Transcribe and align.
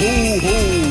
ho, 0.00 0.40
ho. 0.42 0.84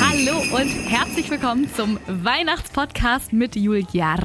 Hallo 0.00 0.38
und 0.56 0.70
herzlich 0.88 1.28
willkommen 1.30 1.68
zum 1.74 1.98
Weihnachtspodcast 2.06 3.32
mit 3.32 3.56
Julia. 3.56 4.16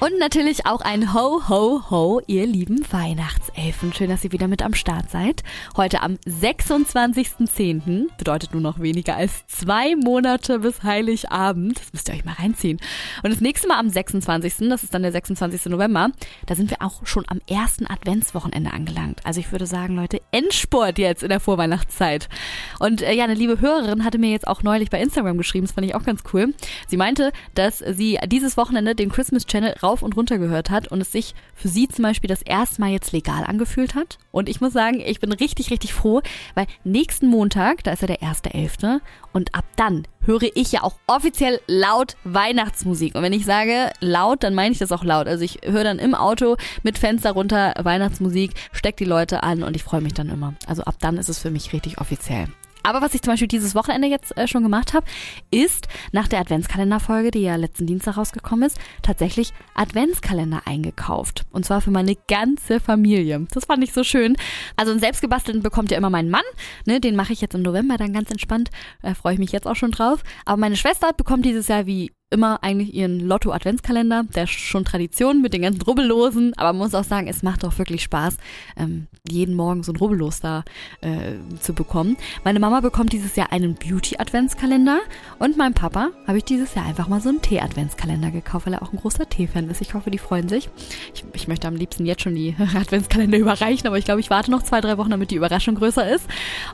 Und 0.00 0.18
natürlich 0.18 0.64
auch 0.64 0.80
ein 0.80 1.12
Ho, 1.12 1.42
Ho, 1.50 1.82
Ho, 1.90 2.22
ihr 2.26 2.46
lieben 2.46 2.90
Weihnachtselfen. 2.90 3.92
Schön, 3.92 4.08
dass 4.08 4.24
ihr 4.24 4.32
wieder 4.32 4.48
mit 4.48 4.62
am 4.62 4.72
Start 4.72 5.10
seid. 5.10 5.42
Heute 5.76 6.00
am 6.00 6.14
26.10. 6.26 8.06
bedeutet 8.16 8.54
nur 8.54 8.62
noch 8.62 8.80
weniger 8.80 9.16
als 9.16 9.46
zwei 9.46 9.96
Monate 9.96 10.60
bis 10.60 10.82
Heiligabend. 10.84 11.78
Das 11.78 11.92
müsst 11.92 12.08
ihr 12.08 12.14
euch 12.14 12.24
mal 12.24 12.32
reinziehen. 12.32 12.80
Und 13.22 13.30
das 13.30 13.42
nächste 13.42 13.68
Mal 13.68 13.78
am 13.78 13.90
26., 13.90 14.70
das 14.70 14.84
ist 14.84 14.94
dann 14.94 15.02
der 15.02 15.12
26. 15.12 15.66
November, 15.66 16.12
da 16.46 16.54
sind 16.54 16.70
wir 16.70 16.80
auch 16.80 17.04
schon 17.04 17.26
am 17.28 17.42
ersten 17.46 17.86
Adventswochenende 17.86 18.72
angelangt. 18.72 19.20
Also 19.24 19.40
ich 19.40 19.52
würde 19.52 19.66
sagen, 19.66 19.96
Leute, 19.96 20.22
Endsport 20.30 20.96
jetzt 20.96 21.22
in 21.22 21.28
der 21.28 21.40
Vorweihnachtszeit. 21.40 22.30
Und 22.78 23.02
äh, 23.02 23.12
ja, 23.12 23.24
eine 23.24 23.34
liebe 23.34 23.60
Hörerin 23.60 24.02
hatte 24.06 24.16
mir 24.16 24.30
jetzt 24.30 24.48
auch 24.48 24.62
neulich 24.62 24.88
bei 24.88 24.98
Instagram 24.98 25.36
geschrieben, 25.36 25.66
das 25.66 25.74
fand 25.74 25.86
ich 25.86 25.94
auch 25.94 26.04
ganz 26.04 26.22
cool. 26.32 26.54
Sie 26.88 26.96
meinte, 26.96 27.32
dass 27.54 27.80
sie 27.80 28.18
dieses 28.28 28.56
Wochenende 28.56 28.94
den 28.94 29.10
Christmas 29.10 29.44
Channel 29.44 29.74
rauf 29.90 30.02
und 30.02 30.16
runter 30.16 30.38
gehört 30.38 30.70
hat 30.70 30.88
und 30.88 31.00
es 31.00 31.12
sich 31.12 31.34
für 31.54 31.68
sie 31.68 31.88
zum 31.88 32.04
Beispiel 32.04 32.28
das 32.28 32.42
erste 32.42 32.80
Mal 32.80 32.90
jetzt 32.90 33.12
legal 33.12 33.44
angefühlt 33.44 33.94
hat. 33.94 34.18
Und 34.30 34.48
ich 34.48 34.60
muss 34.60 34.72
sagen, 34.72 35.00
ich 35.00 35.20
bin 35.20 35.32
richtig, 35.32 35.70
richtig 35.70 35.92
froh, 35.92 36.22
weil 36.54 36.66
nächsten 36.84 37.26
Montag, 37.26 37.82
da 37.84 37.92
ist 37.92 38.02
ja 38.02 38.06
der 38.06 38.20
1.11. 38.20 39.00
und 39.32 39.54
ab 39.54 39.64
dann 39.76 40.06
höre 40.22 40.54
ich 40.54 40.72
ja 40.72 40.82
auch 40.82 40.94
offiziell 41.06 41.60
laut 41.66 42.16
Weihnachtsmusik. 42.24 43.14
Und 43.14 43.22
wenn 43.22 43.32
ich 43.32 43.44
sage 43.44 43.90
laut, 44.00 44.42
dann 44.42 44.54
meine 44.54 44.72
ich 44.72 44.78
das 44.78 44.92
auch 44.92 45.02
laut. 45.02 45.26
Also 45.26 45.44
ich 45.44 45.60
höre 45.64 45.84
dann 45.84 45.98
im 45.98 46.14
Auto 46.14 46.56
mit 46.82 46.98
Fenster 46.98 47.32
runter 47.32 47.74
Weihnachtsmusik, 47.80 48.52
steck 48.72 48.96
die 48.96 49.04
Leute 49.04 49.42
an 49.42 49.62
und 49.62 49.74
ich 49.76 49.82
freue 49.82 50.02
mich 50.02 50.14
dann 50.14 50.28
immer. 50.28 50.54
Also 50.66 50.82
ab 50.82 50.96
dann 51.00 51.16
ist 51.16 51.28
es 51.28 51.38
für 51.38 51.50
mich 51.50 51.72
richtig 51.72 52.00
offiziell. 52.00 52.48
Aber 52.82 53.00
was 53.00 53.14
ich 53.14 53.22
zum 53.22 53.32
Beispiel 53.32 53.48
dieses 53.48 53.74
Wochenende 53.74 54.08
jetzt 54.08 54.36
äh, 54.36 54.48
schon 54.48 54.62
gemacht 54.62 54.94
habe, 54.94 55.06
ist 55.50 55.88
nach 56.12 56.28
der 56.28 56.40
Adventskalenderfolge, 56.40 57.30
die 57.30 57.42
ja 57.42 57.56
letzten 57.56 57.86
Dienstag 57.86 58.16
rausgekommen 58.16 58.66
ist, 58.66 58.78
tatsächlich 59.02 59.52
Adventskalender 59.74 60.62
eingekauft. 60.66 61.44
Und 61.50 61.64
zwar 61.64 61.80
für 61.80 61.90
meine 61.90 62.16
ganze 62.28 62.80
Familie. 62.80 63.46
Das 63.52 63.66
fand 63.66 63.84
ich 63.84 63.92
so 63.92 64.04
schön. 64.04 64.36
Also 64.76 64.92
einen 64.92 65.00
selbstgebastelten 65.00 65.62
bekommt 65.62 65.90
ja 65.90 65.98
immer 65.98 66.10
mein 66.10 66.30
Mann. 66.30 66.42
Ne, 66.86 67.00
den 67.00 67.16
mache 67.16 67.32
ich 67.32 67.40
jetzt 67.40 67.54
im 67.54 67.62
November 67.62 67.96
dann 67.96 68.12
ganz 68.12 68.30
entspannt. 68.30 68.70
Äh, 69.02 69.14
Freue 69.14 69.34
ich 69.34 69.38
mich 69.38 69.52
jetzt 69.52 69.66
auch 69.66 69.76
schon 69.76 69.90
drauf. 69.90 70.22
Aber 70.44 70.56
meine 70.56 70.76
Schwester 70.76 71.12
bekommt 71.12 71.44
dieses 71.44 71.68
Jahr 71.68 71.86
wie 71.86 72.12
immer 72.30 72.62
eigentlich 72.62 72.94
ihren 72.94 73.20
Lotto-Adventskalender. 73.20 74.24
Der 74.34 74.44
ist 74.44 74.52
schon 74.52 74.84
Tradition 74.84 75.42
mit 75.42 75.52
den 75.52 75.62
ganzen 75.62 75.82
Rubbellosen, 75.82 76.52
aber 76.56 76.72
man 76.72 76.78
muss 76.78 76.94
auch 76.94 77.04
sagen, 77.04 77.26
es 77.26 77.42
macht 77.42 77.64
auch 77.64 77.76
wirklich 77.78 78.02
Spaß, 78.04 78.36
ähm, 78.76 79.08
jeden 79.28 79.54
Morgen 79.54 79.82
so 79.82 79.92
ein 79.92 79.96
Rubbellos 79.96 80.40
da 80.40 80.64
äh, 81.00 81.32
zu 81.60 81.74
bekommen. 81.74 82.16
Meine 82.44 82.60
Mama 82.60 82.80
bekommt 82.80 83.12
dieses 83.12 83.34
Jahr 83.34 83.52
einen 83.52 83.74
Beauty-Adventskalender 83.74 85.00
und 85.40 85.56
mein 85.56 85.74
Papa 85.74 86.10
habe 86.26 86.38
ich 86.38 86.44
dieses 86.44 86.74
Jahr 86.74 86.86
einfach 86.86 87.08
mal 87.08 87.20
so 87.20 87.30
einen 87.30 87.42
Tee-Adventskalender 87.42 88.30
gekauft, 88.30 88.66
weil 88.66 88.74
er 88.74 88.82
auch 88.82 88.92
ein 88.92 89.00
großer 89.00 89.28
Tee-Fan 89.28 89.68
ist. 89.68 89.80
Ich 89.80 89.94
hoffe, 89.94 90.10
die 90.12 90.18
freuen 90.18 90.48
sich. 90.48 90.70
Ich, 91.14 91.24
ich 91.34 91.48
möchte 91.48 91.66
am 91.66 91.74
liebsten 91.74 92.06
jetzt 92.06 92.22
schon 92.22 92.36
die 92.36 92.54
Adventskalender 92.74 93.38
überreichen, 93.38 93.88
aber 93.88 93.98
ich 93.98 94.04
glaube, 94.04 94.20
ich 94.20 94.30
warte 94.30 94.52
noch 94.52 94.62
zwei, 94.62 94.80
drei 94.80 94.98
Wochen, 94.98 95.10
damit 95.10 95.32
die 95.32 95.36
Überraschung 95.36 95.74
größer 95.74 96.08
ist. 96.08 96.26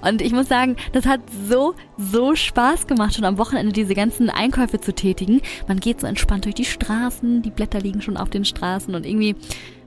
Und 0.03 0.21
ich 0.21 0.33
muss 0.33 0.49
sagen, 0.49 0.77
das 0.93 1.07
hat 1.07 1.21
so, 1.49 1.75
so 1.97 2.37
Spaß 2.37 2.87
gemacht, 2.87 3.15
schon 3.15 3.25
am 3.25 3.39
Wochenende 3.39 3.73
diese 3.73 3.95
ganzen 3.95 4.29
Einkäufe 4.29 4.81
zu 4.81 4.95
tätigen. 4.95 5.41
Man 5.69 5.81
geht 5.81 6.01
so 6.01 6.07
entspannt 6.07 6.45
durch 6.45 6.55
die 6.55 6.65
Straßen, 6.65 7.43
die 7.43 7.51
Blätter 7.51 7.81
liegen 7.81 8.03
schon 8.03 8.17
auf 8.17 8.31
den 8.31 8.45
Straßen 8.45 8.95
und 8.95 9.07
irgendwie, 9.07 9.37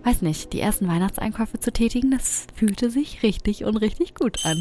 weiß 0.04 0.22
nicht, 0.22 0.54
die 0.54 0.60
ersten 0.60 0.88
Weihnachtseinkäufe 0.88 1.60
zu 1.60 1.72
tätigen, 1.72 2.12
das 2.12 2.48
fühlte 2.56 2.90
sich 2.90 3.24
richtig 3.24 3.66
und 3.66 3.78
richtig 3.78 4.16
gut 4.16 4.46
an. 4.46 4.58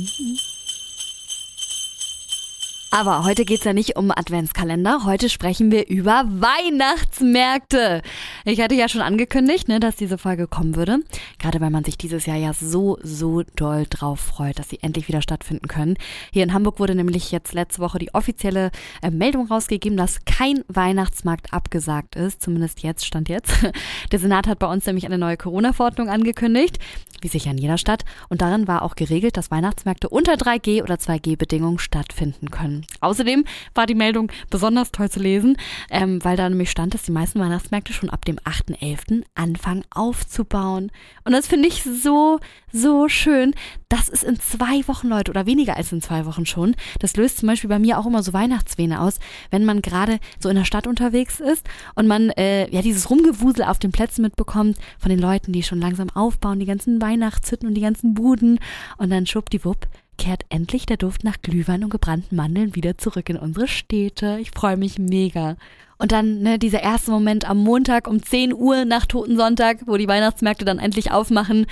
Aber 2.91 3.25
heute 3.25 3.45
geht's 3.45 3.65
ja 3.65 3.75
nicht 3.75 3.97
um 3.97 4.11
Adventskalender. 4.11 5.05
Heute 5.05 5.29
sprechen 5.29 5.71
wir 5.71 5.89
über 5.89 6.25
Weihnachtsmärkte. 6.27 8.01
Ich 8.47 8.63
hatte 8.63 8.77
ja 8.77 8.89
schon 8.89 9.03
angekündigt, 9.03 9.69
ne, 9.69 9.79
dass 9.79 9.97
diese 9.97 10.17
Folge 10.17 10.47
kommen 10.47 10.75
würde. 10.75 11.01
Gerade 11.39 11.61
weil 11.61 11.69
man 11.69 11.85
sich 11.85 11.99
dieses 11.99 12.25
Jahr 12.25 12.39
ja 12.39 12.55
so, 12.55 12.97
so 13.03 13.43
doll 13.57 13.85
drauf 13.91 14.21
freut, 14.21 14.59
dass 14.59 14.71
sie 14.71 14.79
endlich 14.81 15.07
wieder 15.07 15.21
stattfinden 15.21 15.69
können. 15.69 15.99
Hier 16.33 16.43
in 16.43 16.55
Hamburg 16.55 16.81
wurde 16.81 16.95
nämlich 16.95 17.31
jetzt 17.31 17.53
letzte 17.53 17.83
Woche 17.83 17.99
die 17.99 18.15
offizielle 18.15 18.71
äh, 19.03 19.11
Meldung 19.11 19.49
rausgegeben, 19.49 19.99
dass 19.99 20.25
kein 20.25 20.65
Weihnachtsmarkt 20.69 21.53
abgesagt 21.53 22.17
ist. 22.17 22.41
Zumindest 22.41 22.83
jetzt, 22.83 23.05
stand 23.05 23.29
jetzt. 23.29 23.53
Der 24.13 24.19
Senat 24.19 24.47
hat 24.47 24.61
bei 24.61 24.67
uns 24.67 24.87
nämlich 24.87 25.05
eine 25.05 25.19
neue 25.19 25.37
Corona-Verordnung 25.37 26.09
angekündigt 26.09 26.79
wie 27.23 27.29
sicher 27.29 27.51
in 27.51 27.59
jeder 27.59 27.79
Stadt. 27.79 28.05
Und 28.29 28.43
darin 28.43 28.69
war 28.69 28.83
auch 28.83 28.95
geregelt, 28.95 29.37
dass 29.37 29.51
Weihnachtsmärkte 29.51 30.09
unter 30.09 30.35
3G 30.35 30.83
oder 30.83 30.95
2G-Bedingungen 30.95 31.79
stattfinden 31.79 32.51
können. 32.51 32.78
Außerdem 33.01 33.45
war 33.75 33.87
die 33.87 33.95
Meldung 33.95 34.31
besonders 34.51 34.93
toll 34.93 35.11
zu 35.11 35.21
lesen, 35.21 35.57
ähm, 35.91 36.23
weil 36.25 36.37
da 36.37 36.49
nämlich 36.49 36.71
stand, 36.71 36.95
dass 36.95 37.03
die 37.03 37.13
meisten 37.13 37.41
Weihnachtsmärkte 37.41 37.93
schon 37.93 38.11
ab 38.11 38.25
dem 38.25 38.37
8.11. 38.39 39.25
anfangen 39.35 39.85
aufzubauen. 39.91 40.91
Und 41.25 41.33
das 41.33 41.47
finde 41.47 41.69
ich 41.69 41.83
so, 41.83 42.41
so 42.73 43.09
schön. 43.09 43.55
Das 43.89 44.09
ist 44.09 44.25
in 44.25 44.39
zwei 44.39 44.87
Wochen, 44.87 45.09
Leute, 45.09 45.31
oder 45.31 45.47
weniger 45.47 45.77
als 45.77 45.93
in 45.93 46.03
zwei 46.03 46.27
Wochen 46.27 46.45
schon. 46.45 46.77
Das 46.99 47.17
löst 47.17 47.39
zum 47.39 47.49
Beispiel 47.49 47.71
bei 47.71 47.79
mir 47.79 47.99
auch 47.99 48.07
immer 48.07 48.23
so 48.23 48.33
Weihnachtswähne 48.33 49.01
aus, 49.01 49.19
wenn 49.51 49.65
man 49.65 49.81
gerade 49.83 50.19
so 50.39 50.49
in 50.49 50.57
der 50.57 50.65
Stadt 50.65 50.87
unterwegs 50.87 51.41
ist 51.41 51.67
und 51.95 52.07
man 52.07 52.31
äh, 52.31 52.69
ja 52.71 52.83
dieses 52.83 53.09
Rumgewusel 53.09 53.65
auf 53.65 53.79
den 53.79 53.93
Plätzen 53.93 54.23
mitbekommt 54.23 54.79
von 54.99 55.11
den 55.11 55.19
Leuten, 55.19 55.53
die 55.53 55.63
schon 55.63 55.81
langsam 55.81 56.11
aufbauen, 56.11 56.61
die 56.61 56.67
ganzen 56.67 57.01
Weihnachtshütten 57.01 57.69
und 57.69 57.75
die 57.75 57.81
ganzen 57.81 58.15
Buden. 58.15 58.59
Und 58.99 59.11
dann 59.11 59.27
schwuppdiwupp 59.27 59.87
kehrt 60.19 60.45
endlich 60.51 60.85
der 60.85 60.99
Duft 60.99 61.25
nach 61.25 61.41
Glühwein 61.41 61.85
und 61.85 61.91
gebrannten 61.91 62.37
Mandeln 62.37 62.75
wieder 62.75 62.99
zurück 62.99 63.31
in 63.31 63.37
unsere 63.37 63.69
Städte. 63.69 64.39
Ich 64.41 64.51
freue 64.51 64.77
mich 64.77 64.99
mega. 64.99 65.57
Und 65.97 66.13
dann 66.13 66.43
ne, 66.43 66.59
dieser 66.59 66.83
erste 66.83 67.11
Moment 67.11 67.49
am 67.49 67.59
Montag 67.59 68.07
um 68.07 68.23
10 68.23 68.53
Uhr 68.53 68.85
nach 68.85 69.07
Totensonntag, 69.07 69.79
wo 69.87 69.97
die 69.97 70.09
Weihnachtsmärkte 70.09 70.65
dann 70.65 70.79
endlich 70.79 71.11
aufmachen 71.11 71.67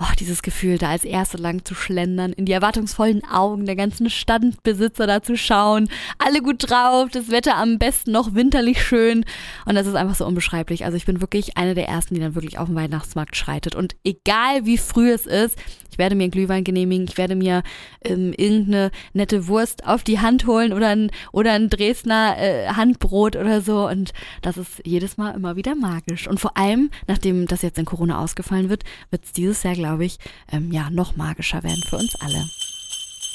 oh, 0.00 0.12
dieses 0.18 0.42
Gefühl, 0.42 0.78
da 0.78 0.88
als 0.90 1.04
Erste 1.04 1.36
lang 1.36 1.64
zu 1.64 1.74
schlendern, 1.74 2.32
in 2.32 2.46
die 2.46 2.52
erwartungsvollen 2.52 3.22
Augen 3.24 3.66
der 3.66 3.76
ganzen 3.76 4.08
Standbesitzer 4.08 5.06
da 5.06 5.22
zu 5.22 5.36
schauen, 5.36 5.88
alle 6.18 6.40
gut 6.40 6.70
drauf, 6.70 7.10
das 7.10 7.30
Wetter 7.30 7.56
am 7.56 7.78
besten 7.78 8.12
noch 8.12 8.34
winterlich 8.34 8.82
schön 8.82 9.24
und 9.66 9.74
das 9.74 9.86
ist 9.86 9.94
einfach 9.94 10.14
so 10.14 10.26
unbeschreiblich. 10.26 10.84
Also 10.84 10.96
ich 10.96 11.04
bin 11.04 11.20
wirklich 11.20 11.56
eine 11.56 11.74
der 11.74 11.88
Ersten, 11.88 12.14
die 12.14 12.20
dann 12.20 12.34
wirklich 12.34 12.58
auf 12.58 12.66
den 12.66 12.76
Weihnachtsmarkt 12.76 13.36
schreitet 13.36 13.74
und 13.74 13.94
egal 14.02 14.64
wie 14.64 14.78
früh 14.78 15.10
es 15.10 15.26
ist, 15.26 15.58
ich 15.90 15.98
werde 15.98 16.14
mir 16.14 16.24
einen 16.24 16.30
Glühwein 16.30 16.64
genehmigen, 16.64 17.06
ich 17.08 17.18
werde 17.18 17.34
mir 17.34 17.62
ähm, 18.02 18.32
irgendeine 18.36 18.90
nette 19.12 19.46
Wurst 19.48 19.86
auf 19.86 20.02
die 20.02 20.20
Hand 20.20 20.46
holen 20.46 20.72
oder 20.72 20.88
ein, 20.88 21.10
oder 21.32 21.52
ein 21.52 21.68
Dresdner 21.68 22.36
äh, 22.38 22.68
Handbrot 22.68 23.36
oder 23.36 23.60
so 23.60 23.88
und 23.88 24.12
das 24.42 24.56
ist 24.56 24.82
jedes 24.84 25.16
Mal 25.16 25.34
immer 25.34 25.56
wieder 25.56 25.74
magisch 25.74 26.28
und 26.28 26.40
vor 26.40 26.56
allem, 26.56 26.90
nachdem 27.06 27.46
das 27.46 27.62
jetzt 27.62 27.78
in 27.78 27.84
Corona 27.84 28.20
ausgefallen 28.20 28.68
wird, 28.68 28.84
wird 29.10 29.24
es 29.24 29.32
dieses 29.32 29.62
Jahr, 29.62 29.74
glaube 29.74 30.04
ich, 30.04 30.18
ähm, 30.52 30.72
ja, 30.72 30.90
noch 30.90 31.16
magischer 31.16 31.62
werden 31.62 31.82
für 31.88 31.96
uns 31.96 32.14
alle. 32.20 32.44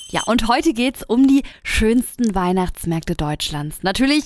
Ja, 0.10 0.22
und 0.28 0.48
heute 0.48 0.74
geht's 0.74 1.04
um 1.04 1.28
die 1.28 1.44
schönsten 1.64 2.36
Weihnachtsmärkte 2.36 3.16
Deutschlands. 3.16 3.80
Natürlich 3.82 4.26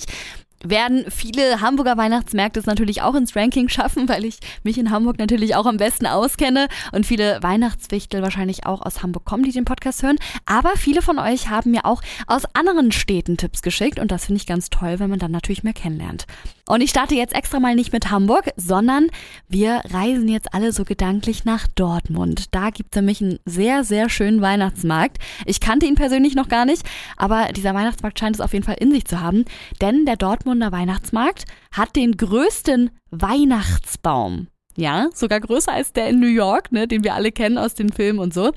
werden 0.64 1.04
viele 1.10 1.60
Hamburger 1.60 1.96
Weihnachtsmärkte 1.96 2.60
es 2.60 2.66
natürlich 2.66 3.02
auch 3.02 3.14
ins 3.14 3.34
Ranking 3.34 3.68
schaffen, 3.68 4.08
weil 4.08 4.24
ich 4.24 4.38
mich 4.62 4.78
in 4.78 4.90
Hamburg 4.90 5.18
natürlich 5.18 5.54
auch 5.56 5.66
am 5.66 5.78
besten 5.78 6.06
auskenne 6.06 6.68
und 6.92 7.06
viele 7.06 7.42
Weihnachtswichtel 7.42 8.22
wahrscheinlich 8.22 8.66
auch 8.66 8.82
aus 8.82 9.02
Hamburg 9.02 9.24
kommen, 9.24 9.44
die 9.44 9.52
den 9.52 9.64
Podcast 9.64 10.02
hören. 10.02 10.18
Aber 10.46 10.76
viele 10.76 11.02
von 11.02 11.18
euch 11.18 11.48
haben 11.48 11.70
mir 11.70 11.84
auch 11.84 12.02
aus 12.26 12.42
anderen 12.54 12.92
Städten 12.92 13.36
Tipps 13.36 13.62
geschickt 13.62 13.98
und 13.98 14.10
das 14.10 14.26
finde 14.26 14.40
ich 14.40 14.46
ganz 14.46 14.70
toll, 14.70 14.98
wenn 14.98 15.10
man 15.10 15.18
dann 15.18 15.32
natürlich 15.32 15.62
mehr 15.62 15.72
kennenlernt. 15.72 16.26
Und 16.70 16.82
ich 16.82 16.90
starte 16.90 17.14
jetzt 17.14 17.34
extra 17.34 17.60
mal 17.60 17.74
nicht 17.74 17.92
mit 17.92 18.10
Hamburg, 18.10 18.50
sondern 18.56 19.08
wir 19.48 19.82
reisen 19.90 20.28
jetzt 20.28 20.54
alle 20.54 20.72
so 20.72 20.84
gedanklich 20.84 21.44
nach 21.44 21.66
Dortmund. 21.66 22.54
Da 22.54 22.70
gibt 22.70 22.94
es 22.94 22.96
nämlich 22.96 23.20
einen 23.20 23.38
sehr, 23.44 23.84
sehr 23.84 24.08
schönen 24.08 24.40
Weihnachtsmarkt. 24.40 25.18
Ich 25.46 25.60
kannte 25.60 25.86
ihn 25.86 25.94
persönlich 25.94 26.34
noch 26.34 26.48
gar 26.48 26.64
nicht, 26.64 26.82
aber 27.16 27.48
dieser 27.52 27.74
Weihnachtsmarkt 27.74 28.18
scheint 28.18 28.36
es 28.36 28.40
auf 28.40 28.52
jeden 28.52 28.64
Fall 28.64 28.76
in 28.78 28.90
sich 28.90 29.04
zu 29.04 29.20
haben, 29.20 29.44
denn 29.80 30.06
der 30.06 30.16
Dortmund 30.16 30.40
Dortmunder 30.40 30.72
Weihnachtsmarkt 30.72 31.44
hat 31.72 31.96
den 31.96 32.16
größten 32.16 32.90
Weihnachtsbaum. 33.10 34.48
Ja, 34.76 35.08
sogar 35.14 35.40
größer 35.40 35.72
als 35.72 35.92
der 35.92 36.08
in 36.08 36.20
New 36.20 36.28
York, 36.28 36.72
ne, 36.72 36.86
den 36.86 37.02
wir 37.04 37.14
alle 37.14 37.32
kennen 37.32 37.58
aus 37.58 37.74
den 37.74 37.92
Filmen 37.92 38.18
und 38.18 38.32
so. 38.32 38.52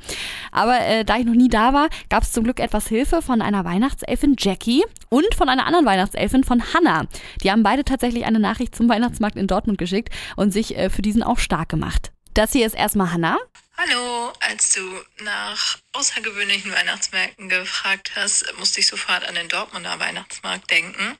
Aber 0.51 0.79
äh, 0.79 1.03
da 1.03 1.17
ich 1.17 1.25
noch 1.25 1.33
nie 1.33 1.49
da 1.49 1.73
war, 1.73 1.89
gab 2.09 2.23
es 2.23 2.31
zum 2.31 2.43
Glück 2.43 2.59
etwas 2.59 2.87
Hilfe 2.87 3.21
von 3.21 3.41
einer 3.41 3.65
Weihnachtselfin 3.65 4.35
Jackie 4.37 4.83
und 5.09 5.33
von 5.35 5.49
einer 5.49 5.65
anderen 5.65 5.85
Weihnachtselfin 5.85 6.43
von 6.43 6.63
Hannah. 6.73 7.07
Die 7.43 7.51
haben 7.51 7.63
beide 7.63 7.83
tatsächlich 7.83 8.25
eine 8.25 8.39
Nachricht 8.39 8.75
zum 8.75 8.89
Weihnachtsmarkt 8.89 9.37
in 9.37 9.47
Dortmund 9.47 9.77
geschickt 9.77 10.13
und 10.35 10.51
sich 10.51 10.77
äh, 10.77 10.89
für 10.89 11.01
diesen 11.01 11.23
auch 11.23 11.39
stark 11.39 11.69
gemacht. 11.69 12.11
Das 12.33 12.51
hier 12.51 12.65
ist 12.65 12.75
erstmal 12.75 13.11
Hannah. 13.11 13.37
Hallo, 13.75 14.31
als 14.39 14.73
du 14.73 14.81
nach 15.23 15.77
außergewöhnlichen 15.93 16.71
Weihnachtsmärkten 16.71 17.49
gefragt 17.49 18.11
hast, 18.15 18.45
musste 18.59 18.79
ich 18.79 18.87
sofort 18.87 19.27
an 19.27 19.33
den 19.35 19.49
Dortmunder 19.49 19.99
Weihnachtsmarkt 19.99 20.69
denken. 20.69 21.17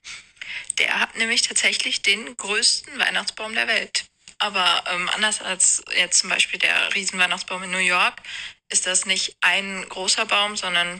Der 0.78 1.00
hat 1.00 1.18
nämlich 1.18 1.42
tatsächlich 1.42 2.04
den 2.04 2.38
größten 2.38 2.98
Weihnachtsbaum 3.00 3.54
der 3.54 3.68
Welt. 3.68 4.06
Aber 4.44 4.84
ähm, 4.92 5.10
anders 5.16 5.42
als 5.42 5.81
jetzt 5.98 6.19
zum 6.19 6.30
Beispiel 6.30 6.60
der 6.60 6.94
Riesenweihnachtsbaum 6.94 7.63
in 7.63 7.72
New 7.72 7.78
York 7.78 8.22
ist 8.68 8.86
das 8.86 9.06
nicht 9.06 9.38
ein 9.40 9.86
großer 9.88 10.25
Baum, 10.25 10.57
sondern 10.57 11.00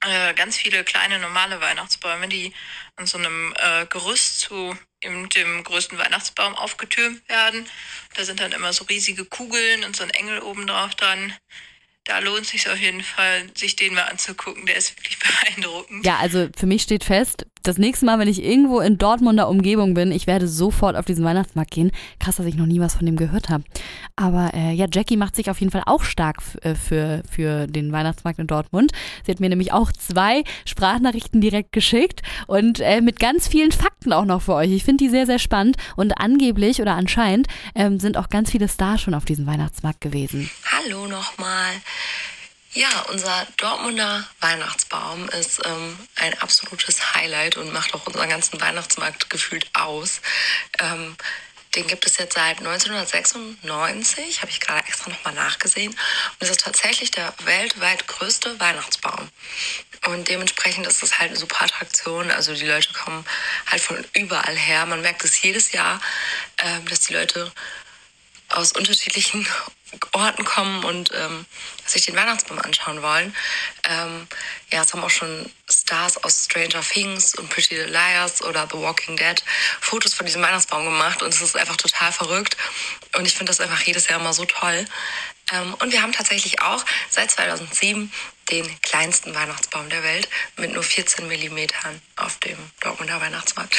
äh, 0.00 0.34
ganz 0.34 0.56
viele 0.56 0.82
kleine 0.82 1.20
normale 1.20 1.60
Weihnachtsbäume, 1.60 2.26
die 2.26 2.52
an 2.96 3.06
so 3.06 3.18
einem 3.18 3.54
äh, 3.56 3.86
Gerüst 3.86 4.40
zu 4.40 4.76
eben 5.00 5.28
dem 5.28 5.62
größten 5.62 5.96
Weihnachtsbaum 5.96 6.56
aufgetürmt 6.56 7.28
werden. 7.28 7.68
Da 8.16 8.24
sind 8.24 8.40
dann 8.40 8.50
immer 8.50 8.72
so 8.72 8.82
riesige 8.86 9.24
Kugeln 9.24 9.84
und 9.84 9.94
so 9.94 10.02
ein 10.02 10.10
Engel 10.10 10.40
oben 10.40 10.66
drauf 10.66 10.96
dran 10.96 11.32
da 12.06 12.20
lohnt 12.20 12.46
sich 12.46 12.68
auf 12.68 12.78
jeden 12.78 13.02
Fall, 13.02 13.50
sich 13.54 13.76
den 13.76 13.94
mal 13.94 14.04
anzugucken. 14.04 14.64
Der 14.66 14.76
ist 14.76 14.96
wirklich 14.96 15.18
beeindruckend. 15.54 16.06
Ja, 16.06 16.18
also 16.18 16.48
für 16.56 16.66
mich 16.66 16.82
steht 16.82 17.04
fest, 17.04 17.46
das 17.66 17.78
nächste 17.78 18.06
Mal, 18.06 18.18
wenn 18.18 18.28
ich 18.28 18.44
irgendwo 18.44 18.80
in 18.80 18.98
Dortmunder 18.98 19.48
Umgebung 19.48 19.94
bin, 19.94 20.12
ich 20.12 20.26
werde 20.26 20.46
sofort 20.46 20.96
auf 20.96 21.04
diesen 21.04 21.24
Weihnachtsmarkt 21.24 21.70
gehen. 21.70 21.90
Krass, 22.20 22.36
dass 22.36 22.46
ich 22.46 22.54
noch 22.54 22.66
nie 22.66 22.80
was 22.80 22.94
von 22.94 23.06
dem 23.06 23.16
gehört 23.16 23.48
habe. 23.48 23.64
Aber 24.14 24.52
äh, 24.54 24.72
ja, 24.72 24.86
Jackie 24.92 25.16
macht 25.16 25.34
sich 25.36 25.50
auf 25.50 25.60
jeden 25.60 25.72
Fall 25.72 25.82
auch 25.86 26.04
stark 26.04 26.38
äh, 26.62 26.74
für, 26.74 27.22
für 27.28 27.66
den 27.66 27.92
Weihnachtsmarkt 27.92 28.38
in 28.38 28.46
Dortmund. 28.46 28.92
Sie 29.24 29.32
hat 29.32 29.40
mir 29.40 29.48
nämlich 29.48 29.72
auch 29.72 29.90
zwei 29.92 30.44
Sprachnachrichten 30.64 31.40
direkt 31.40 31.72
geschickt 31.72 32.22
und 32.46 32.80
äh, 32.80 33.00
mit 33.00 33.18
ganz 33.18 33.48
vielen 33.48 33.72
Fakten 33.72 34.12
auch 34.12 34.24
noch 34.24 34.42
für 34.42 34.54
euch. 34.54 34.70
Ich 34.70 34.84
finde 34.84 35.04
die 35.04 35.10
sehr, 35.10 35.26
sehr 35.26 35.38
spannend 35.38 35.76
und 35.96 36.18
angeblich 36.18 36.80
oder 36.80 36.94
anscheinend 36.94 37.48
ähm, 37.74 37.98
sind 37.98 38.16
auch 38.16 38.28
ganz 38.28 38.50
viele 38.50 38.68
Stars 38.68 39.00
schon 39.00 39.14
auf 39.14 39.24
diesem 39.24 39.46
Weihnachtsmarkt 39.46 40.00
gewesen. 40.00 40.48
Hallo 40.72 41.06
nochmal. 41.06 41.72
Ja, 42.76 43.06
unser 43.08 43.46
Dortmunder 43.56 44.28
Weihnachtsbaum 44.40 45.30
ist 45.30 45.62
ähm, 45.64 45.98
ein 46.16 46.38
absolutes 46.42 47.14
Highlight 47.14 47.56
und 47.56 47.72
macht 47.72 47.94
auch 47.94 48.06
unseren 48.06 48.28
ganzen 48.28 48.60
Weihnachtsmarkt 48.60 49.30
gefühlt 49.30 49.66
aus. 49.72 50.20
Ähm, 50.80 51.16
den 51.74 51.86
gibt 51.86 52.04
es 52.04 52.18
jetzt 52.18 52.34
seit 52.34 52.58
1996, 52.58 54.42
habe 54.42 54.50
ich 54.50 54.60
gerade 54.60 54.86
extra 54.86 55.08
nochmal 55.08 55.32
nachgesehen. 55.32 55.92
Und 55.92 56.36
es 56.40 56.50
ist 56.50 56.60
tatsächlich 56.60 57.10
der 57.10 57.32
weltweit 57.44 58.08
größte 58.08 58.60
Weihnachtsbaum. 58.60 59.30
Und 60.08 60.28
dementsprechend 60.28 60.86
ist 60.86 61.02
es 61.02 61.18
halt 61.18 61.30
eine 61.30 61.38
super 61.38 61.62
Attraktion. 61.62 62.30
Also 62.30 62.52
die 62.52 62.66
Leute 62.66 62.92
kommen 62.92 63.24
halt 63.70 63.80
von 63.80 64.04
überall 64.12 64.54
her. 64.54 64.84
Man 64.84 65.00
merkt 65.00 65.24
es 65.24 65.40
jedes 65.40 65.72
Jahr, 65.72 65.98
äh, 66.58 66.80
dass 66.90 67.00
die 67.00 67.14
Leute 67.14 67.50
aus 68.50 68.72
unterschiedlichen 68.72 69.46
Orten 70.12 70.44
kommen 70.44 70.84
und 70.84 71.10
ähm, 71.14 71.46
sich 71.84 72.06
den 72.06 72.16
Weihnachtsbaum 72.16 72.58
anschauen 72.58 73.02
wollen. 73.02 73.34
Ähm, 73.84 74.26
ja, 74.70 74.82
es 74.82 74.92
haben 74.92 75.04
auch 75.04 75.10
schon 75.10 75.50
Stars 75.70 76.22
aus 76.24 76.44
Stranger 76.44 76.82
Things 76.82 77.34
und 77.34 77.48
Pretty 77.48 77.74
Little 77.74 77.92
Liars 77.92 78.42
oder 78.42 78.68
The 78.70 78.78
Walking 78.78 79.16
Dead 79.16 79.42
Fotos 79.80 80.14
von 80.14 80.26
diesem 80.26 80.42
Weihnachtsbaum 80.42 80.84
gemacht 80.84 81.22
und 81.22 81.32
es 81.32 81.40
ist 81.40 81.56
einfach 81.56 81.76
total 81.76 82.12
verrückt. 82.12 82.56
Und 83.16 83.26
ich 83.26 83.34
finde 83.34 83.50
das 83.50 83.60
einfach 83.60 83.80
jedes 83.82 84.08
Jahr 84.08 84.20
immer 84.20 84.32
so 84.32 84.44
toll. 84.44 84.84
Ähm, 85.52 85.74
und 85.74 85.92
wir 85.92 86.02
haben 86.02 86.12
tatsächlich 86.12 86.60
auch 86.62 86.84
seit 87.08 87.30
2007 87.30 88.12
den 88.50 88.64
kleinsten 88.82 89.34
Weihnachtsbaum 89.34 89.88
der 89.88 90.02
Welt 90.02 90.28
mit 90.56 90.72
nur 90.72 90.82
14 90.82 91.26
Millimetern 91.26 92.00
auf 92.16 92.38
dem 92.38 92.56
Dortmunder 92.80 93.20
Weihnachtsmarkt. 93.20 93.76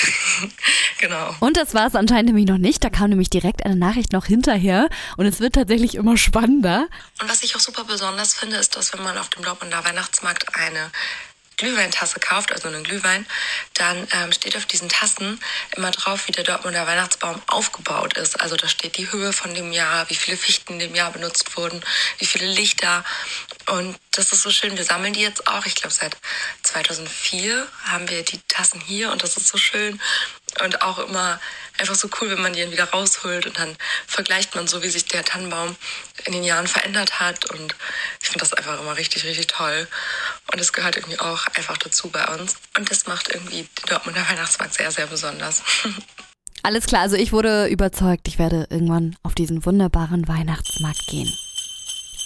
genau. 1.00 1.36
Und 1.40 1.58
das 1.58 1.74
war 1.74 1.88
es 1.88 1.96
anscheinend 1.96 2.28
nämlich 2.28 2.46
noch 2.46 2.58
nicht. 2.58 2.84
Da 2.84 2.90
kam 2.90 3.10
nämlich 3.10 3.30
direkt 3.30 3.66
eine 3.66 3.76
Nachricht 3.76 4.14
noch 4.14 4.26
hinterher 4.26 4.90
und 5.16 5.26
es 5.26 5.40
wird 5.40 5.56
tatsächlich 5.56 5.96
immer 5.96 6.18
spannender. 6.18 6.88
Und 7.22 7.30
was 7.30 7.44
ich 7.44 7.56
auch 7.56 7.60
super 7.60 7.86
besonders 7.86 8.34
finde, 8.34 8.58
ist, 8.58 8.76
dass 8.76 8.94
wenn 8.94 9.04
man 9.04 9.18
auf 9.18 9.30
dem 9.30 9.44
Dortmunder 9.44 9.84
Weihnachtsmarkt 9.86 10.56
eine 10.56 10.92
Glühweintasse 11.58 12.20
kauft, 12.20 12.52
also 12.52 12.68
einen 12.68 12.84
Glühwein, 12.84 13.26
dann 13.74 14.08
ähm, 14.12 14.32
steht 14.32 14.56
auf 14.56 14.66
diesen 14.66 14.90
Tassen 14.90 15.40
immer 15.76 15.92
drauf, 15.92 16.28
wie 16.28 16.32
der 16.32 16.44
Dortmunder 16.44 16.86
Weihnachtsbaum 16.86 17.42
aufgebaut 17.48 18.16
ist. 18.16 18.40
Also 18.40 18.56
da 18.56 18.68
steht 18.68 18.98
die 18.98 19.12
Höhe 19.12 19.34
von 19.34 19.54
dem 19.54 19.72
Jahr, 19.72 20.10
wie 20.10 20.16
viele 20.16 20.38
Fichten 20.38 20.74
in 20.74 20.80
dem 20.80 20.96
Jahr 20.96 21.12
benutzt 21.12 21.58
wurden, 21.58 21.84
wie 22.20 22.26
viele 22.26 22.46
Lichter. 22.46 23.04
Und 23.68 23.98
das 24.12 24.32
ist 24.32 24.44
so 24.44 24.52
schön. 24.52 24.78
Wir 24.78 24.86
sammeln 24.86 25.14
die 25.14 25.22
jetzt 25.22 25.48
auch. 25.48 25.66
Ich 25.66 25.76
glaube, 25.76 25.94
seit 25.94 26.16
2004 26.64 27.68
haben 27.86 28.08
wir 28.08 28.24
die 28.24 28.40
Tassen 28.48 28.80
hier 28.80 29.12
und 29.12 29.24
das 29.24 29.36
ist 29.36 29.48
so 29.48 29.58
schön 29.58 30.00
und 30.64 30.82
auch 30.82 31.00
immer 31.00 31.40
einfach 31.80 31.96
so 31.96 32.10
cool, 32.20 32.30
wenn 32.30 32.42
man 32.42 32.54
die 32.54 32.62
dann 32.62 32.72
wieder 32.72 32.90
rausholt 32.90 33.46
und 33.46 33.58
dann 33.58 33.76
vergleicht 34.06 34.56
man 34.56 34.68
so, 34.68 34.84
wie 34.84 34.90
sich 34.90 35.06
der 35.06 35.24
Tannenbaum 35.24 35.76
in 36.26 36.34
den 36.34 36.44
Jahren 36.44 36.68
verändert 36.68 37.20
hat 37.20 37.50
und 37.52 37.76
ich 38.22 38.30
finde 38.30 38.40
das 38.40 38.54
einfach 38.54 38.80
immer 38.80 38.98
richtig, 38.98 39.24
richtig 39.26 39.48
toll 39.48 39.88
und 40.52 40.60
es 40.60 40.74
gehört 40.74 40.98
irgendwie 40.98 41.20
auch 41.20 41.48
einfach 41.56 41.78
dazu 41.78 42.10
bei 42.10 42.26
uns 42.36 42.56
und 42.78 42.90
das 42.90 43.08
macht 43.08 43.34
irgendwie 43.34 43.64
den 43.64 43.86
Dortmunder 43.88 44.28
Weihnachtsmarkt 44.30 44.74
sehr, 44.74 44.92
sehr 44.92 45.08
besonders. 45.08 45.64
Alles 46.64 46.86
klar, 46.86 47.04
also 47.04 47.16
ich 47.16 47.32
wurde 47.32 47.68
überzeugt, 47.68 48.28
ich 48.28 48.40
werde 48.40 48.68
irgendwann 48.70 49.16
auf 49.24 49.36
diesen 49.36 49.66
wunderbaren 49.66 50.28
Weihnachtsmarkt 50.28 51.08
gehen. 51.08 51.32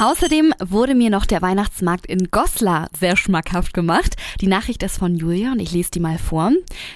Außerdem 0.02 0.52
wurde 0.60 0.96
mir 0.96 1.12
noch 1.12 1.28
der 1.28 1.44
Weihnachtsmarkt 1.44 2.08
in 2.08 2.32
Goslar 2.32 2.90
sehr 3.00 3.16
schmackhaft 3.16 3.72
gemacht. 3.72 4.16
Die 4.42 4.48
Nachricht 4.48 4.82
ist 4.82 4.98
von 4.98 5.16
Julia 5.16 5.52
und 5.52 5.60
ich 5.60 5.74
lese 5.74 5.92
die 5.92 6.00
mal 6.00 6.18
vor. 6.18 6.52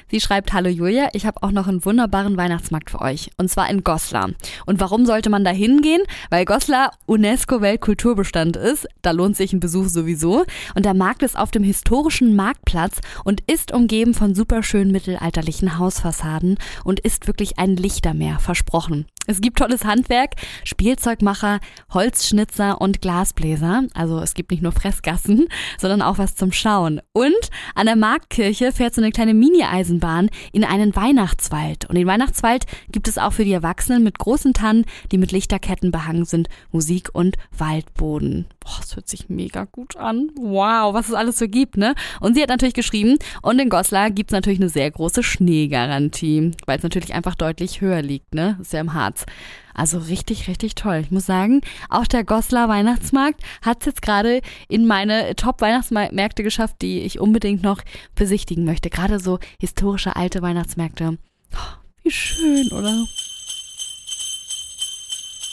Sie 0.10 0.19
schreibt, 0.19 0.54
Hallo 0.54 0.69
Julia, 0.69 1.10
ich 1.13 1.28
habe 1.28 1.44
auch 1.44 1.52
noch 1.52 1.68
einen 1.68 1.86
wunderbaren 1.86 2.36
Weihnachtsmarkt 2.36 2.90
für 2.90 3.02
euch. 3.02 3.30
Und 3.38 3.52
zwar 3.52 3.69
in 3.69 3.84
Goslar. 3.84 4.31
Und 4.66 4.80
warum 4.80 5.06
sollte 5.06 5.30
man 5.30 5.44
da 5.44 5.52
hingehen? 5.52 6.02
Weil 6.31 6.46
Goslar 6.46 6.94
UNESCO-Weltkulturbestand 7.06 8.57
ist. 8.57 8.88
Da 9.04 9.12
lohnt 9.12 9.38
sich 9.38 9.54
ein 9.54 9.60
Besuch 9.60 9.88
sowieso. 9.88 10.44
Und 10.74 10.86
der 10.86 10.96
Markt 10.96 11.22
ist 11.22 11.38
auf 11.38 11.52
dem 11.52 11.63
historischen 11.63 12.36
Marktplatz 12.36 13.02
und 13.24 13.42
ist 13.46 13.72
umgeben 13.72 14.16
von 14.16 14.34
superschönen 14.34 14.92
mittelalterlichen 14.92 15.78
Hausfassaden 15.78 16.57
und 16.84 17.02
ist 17.02 17.28
wirklich 17.28 17.60
ein 17.60 17.75
Lichtermeer, 17.75 18.40
versprochen. 18.40 19.06
Es 19.27 19.42
gibt 19.42 19.57
tolles 19.57 19.86
Handwerk, 19.86 20.36
Spielzeugmacher, 20.63 21.60
Holzschnitzer 21.94 22.80
und 22.80 23.01
Glasbläser. 23.01 23.83
Also 23.94 24.19
es 24.19 24.33
gibt 24.33 24.51
nicht 24.51 24.63
nur 24.63 24.72
Fressgassen, 24.72 25.48
sondern 25.80 26.01
auch 26.01 26.18
was 26.18 26.36
zum 26.36 26.51
Schauen. 26.51 27.01
Und 27.13 27.50
an 27.74 27.86
der 27.86 27.95
Marktkirche 27.95 28.72
fährt 28.72 28.95
so 28.95 29.01
eine 29.01 29.12
kleine 29.12 29.33
Mini-Eisenbahn 29.33 30.30
in 30.51 30.63
einen 30.63 30.95
Weihnachtswald. 30.95 31.86
Und 31.89 31.95
den 31.95 32.07
Weihnachtswald 32.07 32.66
gibt 32.92 33.07
es 33.07 33.18
auch 33.18 33.33
für 33.33 33.45
die 33.45 33.54
Erwachsenen 33.54 34.04
mit 34.04 34.19
großen 34.19 34.54
Tannen, 34.54 34.86
die 35.12 35.18
mit 35.18 35.31
Lichterketten 35.31 35.92
behangen 35.92 36.25
sind, 36.25 36.48
Musik 36.71 37.09
und 37.14 37.38
Waldboden. 37.57 38.47
Boah, 38.66 38.78
das 38.80 38.95
hört 38.95 39.07
sich 39.07 39.30
mega 39.30 39.66
gut 39.66 39.95
an. 39.95 40.31
Wow, 40.36 40.95
was 40.95 41.07
es 41.07 41.14
alles 41.14 41.38
so 41.38 41.48
gibt, 41.48 41.78
ne? 41.78 41.94
Und 42.19 42.34
sie 42.34 42.42
hat 42.42 42.50
natürlich 42.50 42.74
geschrieben, 42.74 43.19
und 43.44 43.60
in 43.60 43.69
Goslar 43.69 44.10
gibt's 44.10 44.34
natürlich 44.34 44.60
eine 44.60 44.69
sehr 44.69 44.90
große 44.90 45.22
Schneegarantie, 45.22 46.52
weil 46.66 46.78
es 46.78 46.84
natürlich 46.84 47.14
einfach 47.14 47.36
deutlich 47.36 47.81
höher 47.81 48.02
liegt, 48.02 48.34
ne? 48.34 48.56
Das 48.57 48.68
ist 48.68 48.74
ja 48.74 48.80
im 48.80 48.95
Harz. 48.95 49.28
Also 49.76 50.00
richtig, 50.00 50.48
richtig 50.48 50.74
toll. 50.74 51.02
Ich 51.04 51.12
muss 51.12 51.28
sagen, 51.28 51.62
auch 51.90 52.07
der 52.07 52.24
Goslar 52.24 52.68
Weihnachtsmarkt 52.68 53.44
hat 53.62 53.81
es 53.81 53.86
jetzt 53.86 54.02
gerade 54.02 54.42
in 54.68 54.88
meine 54.88 55.36
Top-Weihnachtsmärkte 55.36 56.42
geschafft, 56.42 56.78
die 56.81 57.02
ich 57.02 57.19
unbedingt 57.19 57.62
noch 57.62 57.81
besichtigen 58.16 58.66
möchte. 58.66 58.90
Gerade 58.90 59.19
so 59.19 59.38
historische 59.60 60.16
alte 60.16 60.42
Weihnachtsmärkte. 60.42 61.19
Oh, 61.54 61.78
wie 62.02 62.12
schön, 62.12 62.72
oder? 62.72 63.06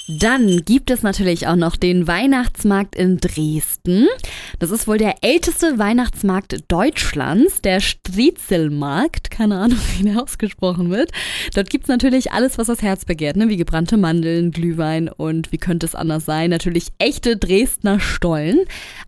Dann 0.08 0.64
gibt 0.64 0.90
es 0.90 1.02
natürlich 1.02 1.46
auch 1.46 1.54
noch 1.54 1.76
den 1.76 2.08
Weihnachtsmarkt 2.08 2.96
in 2.96 3.18
Dresden. 3.18 4.08
Das 4.58 4.72
ist 4.72 4.88
wohl 4.88 4.98
der 4.98 5.22
älteste 5.22 5.78
Weihnachtsmarkt 5.78 6.64
Deutschlands, 6.66 7.62
der 7.62 7.78
Striezelmarkt. 7.78 9.30
Keine 9.30 9.58
Ahnung, 9.58 9.78
wie 9.98 10.02
der 10.02 10.20
ausgesprochen 10.20 10.90
wird. 10.90 11.12
Dort 11.54 11.70
gibt 11.70 11.84
es 11.84 11.88
natürlich 11.88 12.32
alles, 12.32 12.58
was 12.58 12.66
das 12.66 12.82
Herz 12.82 13.04
begehrt, 13.04 13.36
ne? 13.36 13.48
wie 13.48 13.56
gebrannte 13.56 13.96
Mandeln, 13.96 14.50
Glühwein 14.50 15.08
und 15.08 15.52
wie 15.52 15.58
könnte 15.58 15.86
es 15.86 15.94
anders 15.94 16.24
sein? 16.24 16.50
Natürlich 16.50 16.88
echte 16.98 17.36
Dresdner 17.36 18.00
Stollen. 18.00 18.58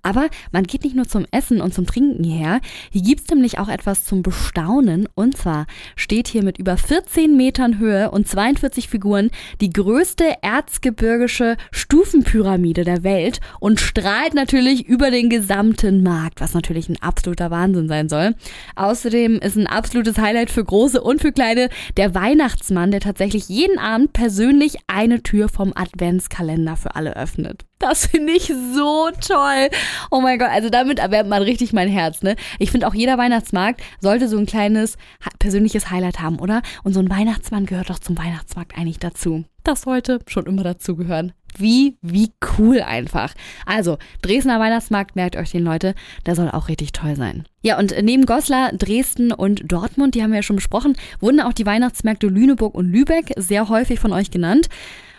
Aber 0.02 0.28
man 0.52 0.62
geht 0.62 0.84
nicht 0.84 0.94
nur 0.94 1.08
zum 1.08 1.26
Essen 1.32 1.60
und 1.60 1.74
zum 1.74 1.86
Trinken 1.86 2.22
hierher. 2.22 2.60
Hier 2.92 3.02
gibt 3.02 3.22
es 3.22 3.30
nämlich 3.30 3.58
auch 3.58 3.68
etwas 3.68 4.04
zum 4.04 4.22
Bestaunen. 4.22 5.08
Und 5.16 5.36
zwar 5.36 5.66
steht 5.96 6.28
hier 6.28 6.44
mit 6.44 6.58
über 6.58 6.76
14 6.76 7.36
Metern 7.36 7.80
Höhe 7.80 8.12
und 8.12 8.28
42 8.28 8.88
Figuren 8.88 9.30
die 9.60 9.70
größte 9.70 10.24
Erz 10.40 10.82
erzgebirgische 10.84 11.56
Stufenpyramide 11.70 12.84
der 12.84 13.02
Welt 13.02 13.40
und 13.58 13.80
strahlt 13.80 14.34
natürlich 14.34 14.86
über 14.86 15.10
den 15.10 15.30
gesamten 15.30 16.02
Markt, 16.02 16.40
was 16.40 16.52
natürlich 16.52 16.88
ein 16.88 17.00
absoluter 17.00 17.50
Wahnsinn 17.50 17.88
sein 17.88 18.08
soll. 18.08 18.34
Außerdem 18.76 19.38
ist 19.38 19.56
ein 19.56 19.66
absolutes 19.66 20.18
Highlight 20.18 20.50
für 20.50 20.64
Große 20.64 21.00
und 21.00 21.22
für 21.22 21.32
Kleine 21.32 21.70
der 21.96 22.14
Weihnachtsmann, 22.14 22.90
der 22.90 23.00
tatsächlich 23.00 23.48
jeden 23.48 23.78
Abend 23.78 24.12
persönlich 24.12 24.76
eine 24.86 25.22
Tür 25.22 25.48
vom 25.48 25.72
Adventskalender 25.74 26.76
für 26.76 26.94
alle 26.94 27.16
öffnet. 27.16 27.64
Das 27.86 28.06
finde 28.06 28.32
ich 28.32 28.46
so 28.46 29.10
toll. 29.20 29.68
Oh 30.10 30.22
mein 30.22 30.38
Gott, 30.38 30.48
also 30.48 30.70
damit 30.70 30.98
erwärmt 30.98 31.28
man 31.28 31.42
richtig 31.42 31.74
mein 31.74 31.86
Herz, 31.86 32.22
ne? 32.22 32.34
Ich 32.58 32.70
finde 32.70 32.86
auch 32.86 32.94
jeder 32.94 33.18
Weihnachtsmarkt 33.18 33.82
sollte 34.00 34.26
so 34.26 34.38
ein 34.38 34.46
kleines 34.46 34.96
persönliches 35.38 35.90
Highlight 35.90 36.18
haben, 36.18 36.38
oder? 36.38 36.62
Und 36.82 36.94
so 36.94 37.00
ein 37.00 37.10
Weihnachtsmann 37.10 37.66
gehört 37.66 37.90
doch 37.90 37.98
zum 37.98 38.16
Weihnachtsmarkt 38.16 38.78
eigentlich 38.78 39.00
dazu. 39.00 39.44
Das 39.64 39.82
sollte 39.82 40.20
schon 40.26 40.46
immer 40.46 40.64
dazugehören. 40.64 41.34
Wie, 41.58 41.98
wie 42.00 42.32
cool 42.56 42.80
einfach. 42.80 43.34
Also, 43.66 43.98
Dresdner 44.22 44.58
Weihnachtsmarkt, 44.58 45.14
merkt 45.14 45.36
euch 45.36 45.50
den 45.50 45.62
Leute, 45.62 45.94
der 46.24 46.36
soll 46.36 46.50
auch 46.50 46.68
richtig 46.68 46.92
toll 46.92 47.16
sein. 47.16 47.44
Ja, 47.60 47.78
und 47.78 47.94
neben 48.02 48.24
Goslar, 48.24 48.72
Dresden 48.72 49.30
und 49.30 49.70
Dortmund, 49.70 50.14
die 50.14 50.22
haben 50.22 50.30
wir 50.30 50.38
ja 50.38 50.42
schon 50.42 50.56
besprochen, 50.56 50.96
wurden 51.20 51.40
auch 51.40 51.52
die 51.52 51.66
Weihnachtsmärkte 51.66 52.28
Lüneburg 52.28 52.74
und 52.74 52.90
Lübeck 52.90 53.34
sehr 53.36 53.68
häufig 53.68 54.00
von 54.00 54.14
euch 54.14 54.30
genannt 54.30 54.70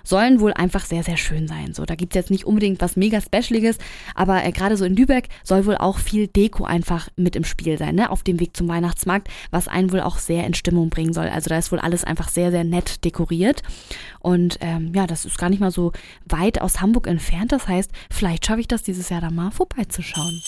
sollen 0.05 0.39
wohl 0.39 0.53
einfach 0.53 0.85
sehr, 0.85 1.03
sehr 1.03 1.17
schön 1.17 1.47
sein. 1.47 1.73
So, 1.73 1.85
da 1.85 1.95
gibt's 1.95 2.15
jetzt 2.15 2.31
nicht 2.31 2.45
unbedingt 2.45 2.81
was 2.81 2.95
mega 2.95 3.19
Specialiges, 3.19 3.77
aber 4.13 4.45
äh, 4.45 4.51
gerade 4.51 4.77
so 4.77 4.85
in 4.85 4.95
Lübeck 4.95 5.27
soll 5.43 5.65
wohl 5.65 5.75
auch 5.75 5.97
viel 5.97 6.27
Deko 6.27 6.63
einfach 6.63 7.09
mit 7.17 7.35
im 7.35 7.43
Spiel 7.43 7.77
sein, 7.77 7.95
ne? 7.95 8.09
Auf 8.09 8.23
dem 8.23 8.39
Weg 8.39 8.55
zum 8.55 8.67
Weihnachtsmarkt, 8.67 9.27
was 9.51 9.67
einen 9.67 9.91
wohl 9.91 10.01
auch 10.01 10.17
sehr 10.17 10.45
in 10.45 10.53
Stimmung 10.53 10.89
bringen 10.89 11.13
soll. 11.13 11.27
Also 11.27 11.49
da 11.49 11.57
ist 11.57 11.71
wohl 11.71 11.79
alles 11.79 12.03
einfach 12.03 12.29
sehr, 12.29 12.51
sehr 12.51 12.63
nett 12.63 13.03
dekoriert. 13.03 13.63
Und 14.19 14.57
ähm, 14.61 14.93
ja, 14.95 15.07
das 15.07 15.25
ist 15.25 15.37
gar 15.37 15.49
nicht 15.49 15.59
mal 15.59 15.71
so 15.71 15.91
weit 16.25 16.61
aus 16.61 16.81
Hamburg 16.81 17.07
entfernt. 17.07 17.51
Das 17.51 17.67
heißt, 17.67 17.91
vielleicht 18.09 18.45
schaffe 18.45 18.61
ich 18.61 18.67
das 18.67 18.83
dieses 18.83 19.09
Jahr 19.09 19.21
da 19.21 19.31
mal 19.31 19.51
vorbeizuschauen. 19.51 20.41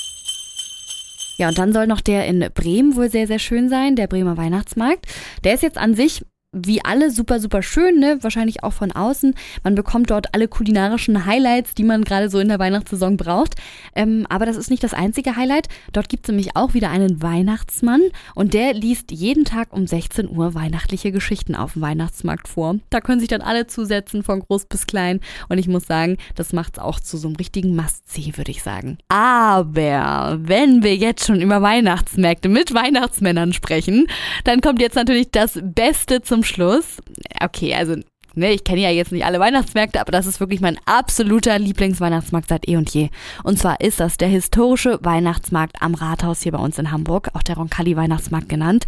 Ja, 1.37 1.49
und 1.49 1.57
dann 1.57 1.71
soll 1.71 1.85
noch 1.85 2.01
der 2.01 2.25
in 2.25 2.39
Bremen 2.53 2.95
wohl 2.95 3.11
sehr, 3.11 3.27
sehr 3.27 3.39
schön 3.39 3.69
sein, 3.69 3.95
der 3.95 4.07
Bremer 4.07 4.37
Weihnachtsmarkt. 4.37 5.05
Der 5.43 5.53
ist 5.53 5.61
jetzt 5.61 5.77
an 5.77 5.93
sich 5.93 6.23
wie 6.65 6.83
alle 6.83 7.11
super, 7.11 7.39
super 7.39 7.61
schön, 7.61 7.99
ne? 7.99 8.17
Wahrscheinlich 8.21 8.63
auch 8.63 8.73
von 8.73 8.91
außen. 8.91 9.35
Man 9.63 9.75
bekommt 9.75 10.09
dort 10.09 10.33
alle 10.33 10.47
kulinarischen 10.47 11.25
Highlights, 11.25 11.75
die 11.75 11.83
man 11.83 12.03
gerade 12.03 12.29
so 12.29 12.39
in 12.39 12.47
der 12.47 12.59
Weihnachtssaison 12.59 13.17
braucht. 13.17 13.55
Ähm, 13.95 14.25
aber 14.29 14.45
das 14.45 14.57
ist 14.57 14.69
nicht 14.69 14.83
das 14.83 14.93
einzige 14.93 15.35
Highlight. 15.35 15.67
Dort 15.93 16.09
gibt 16.09 16.25
es 16.25 16.29
nämlich 16.29 16.55
auch 16.55 16.73
wieder 16.73 16.89
einen 16.89 17.21
Weihnachtsmann 17.21 18.01
und 18.35 18.53
der 18.53 18.73
liest 18.73 19.11
jeden 19.11 19.45
Tag 19.45 19.73
um 19.73 19.87
16 19.87 20.29
Uhr 20.29 20.53
weihnachtliche 20.53 21.11
Geschichten 21.11 21.55
auf 21.55 21.73
dem 21.73 21.81
Weihnachtsmarkt 21.81 22.47
vor. 22.47 22.75
Da 22.89 23.01
können 23.01 23.19
sich 23.19 23.29
dann 23.29 23.41
alle 23.41 23.67
zusetzen, 23.67 24.23
von 24.23 24.39
groß 24.39 24.65
bis 24.65 24.87
klein. 24.87 25.19
Und 25.49 25.57
ich 25.57 25.67
muss 25.67 25.85
sagen, 25.85 26.17
das 26.35 26.53
macht 26.53 26.77
es 26.77 26.83
auch 26.83 26.99
zu 26.99 27.17
so 27.17 27.27
einem 27.27 27.35
richtigen 27.37 27.75
Must-See, 27.75 28.33
würde 28.35 28.51
ich 28.51 28.63
sagen. 28.63 28.97
Aber 29.09 30.37
wenn 30.41 30.83
wir 30.83 30.95
jetzt 30.95 31.25
schon 31.25 31.41
über 31.41 31.61
Weihnachtsmärkte 31.61 32.49
mit 32.49 32.73
Weihnachtsmännern 32.73 33.53
sprechen, 33.53 34.07
dann 34.43 34.61
kommt 34.61 34.81
jetzt 34.81 34.95
natürlich 34.95 35.31
das 35.31 35.59
Beste 35.61 36.21
zum 36.21 36.43
Schluss. 36.47 36.97
Okay, 37.41 37.75
also 37.75 37.95
Ne, 38.37 38.51
ich 38.51 38.63
kenne 38.63 38.81
ja 38.81 38.91
jetzt 38.91 39.11
nicht 39.11 39.25
alle 39.25 39.39
Weihnachtsmärkte, 39.39 39.99
aber 39.99 40.11
das 40.11 40.27
ist 40.27 40.39
wirklich 40.39 40.61
mein 40.61 40.77
absoluter 40.85 41.57
Lieblingsweihnachtsmarkt 41.57 42.49
seit 42.49 42.67
eh 42.67 42.77
und 42.77 42.87
je. 42.91 43.09
Und 43.43 43.57
zwar 43.57 43.81
ist 43.81 43.99
das 43.99 44.17
der 44.17 44.27
historische 44.27 44.99
Weihnachtsmarkt 45.01 45.81
am 45.81 45.95
Rathaus 45.95 46.43
hier 46.43 46.51
bei 46.51 46.59
uns 46.59 46.77
in 46.77 46.91
Hamburg, 46.91 47.29
auch 47.33 47.41
der 47.41 47.55
Roncalli 47.55 47.97
Weihnachtsmarkt 47.97 48.47
genannt. 48.47 48.85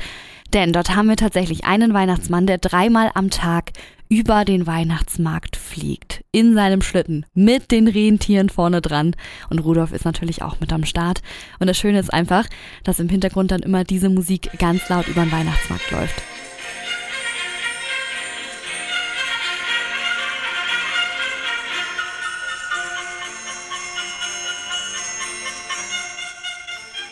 Denn 0.54 0.72
dort 0.72 0.96
haben 0.96 1.10
wir 1.10 1.16
tatsächlich 1.16 1.66
einen 1.66 1.96
Weihnachtsmann, 1.96 2.46
der 2.46 2.60
dreimal 2.60 3.10
am 3.16 3.32
Tag 3.32 3.72
über 4.08 4.46
den 4.46 4.68
Weihnachtsmarkt 4.68 5.56
fliegt. 5.58 6.24
In 6.32 6.54
seinem 6.54 6.84
Schlitten. 6.84 7.26
Mit 7.34 7.72
den 7.72 7.88
Rentieren 7.88 8.50
vorne 8.50 8.82
dran. 8.82 9.16
Und 9.50 9.60
Rudolf 9.60 9.94
ist 9.94 10.06
natürlich 10.06 10.44
auch 10.44 10.60
mit 10.60 10.72
am 10.72 10.86
Start. 10.86 11.24
Und 11.60 11.66
das 11.66 11.78
Schöne 11.80 12.00
ist 12.00 12.14
einfach, 12.14 12.46
dass 12.84 13.00
im 13.00 13.10
Hintergrund 13.10 13.50
dann 13.50 13.62
immer 13.64 13.84
diese 13.84 14.10
Musik 14.10 14.52
ganz 14.60 14.88
laut 14.90 15.08
über 15.08 15.24
den 15.24 15.32
Weihnachtsmarkt 15.32 15.90
läuft. 15.90 16.22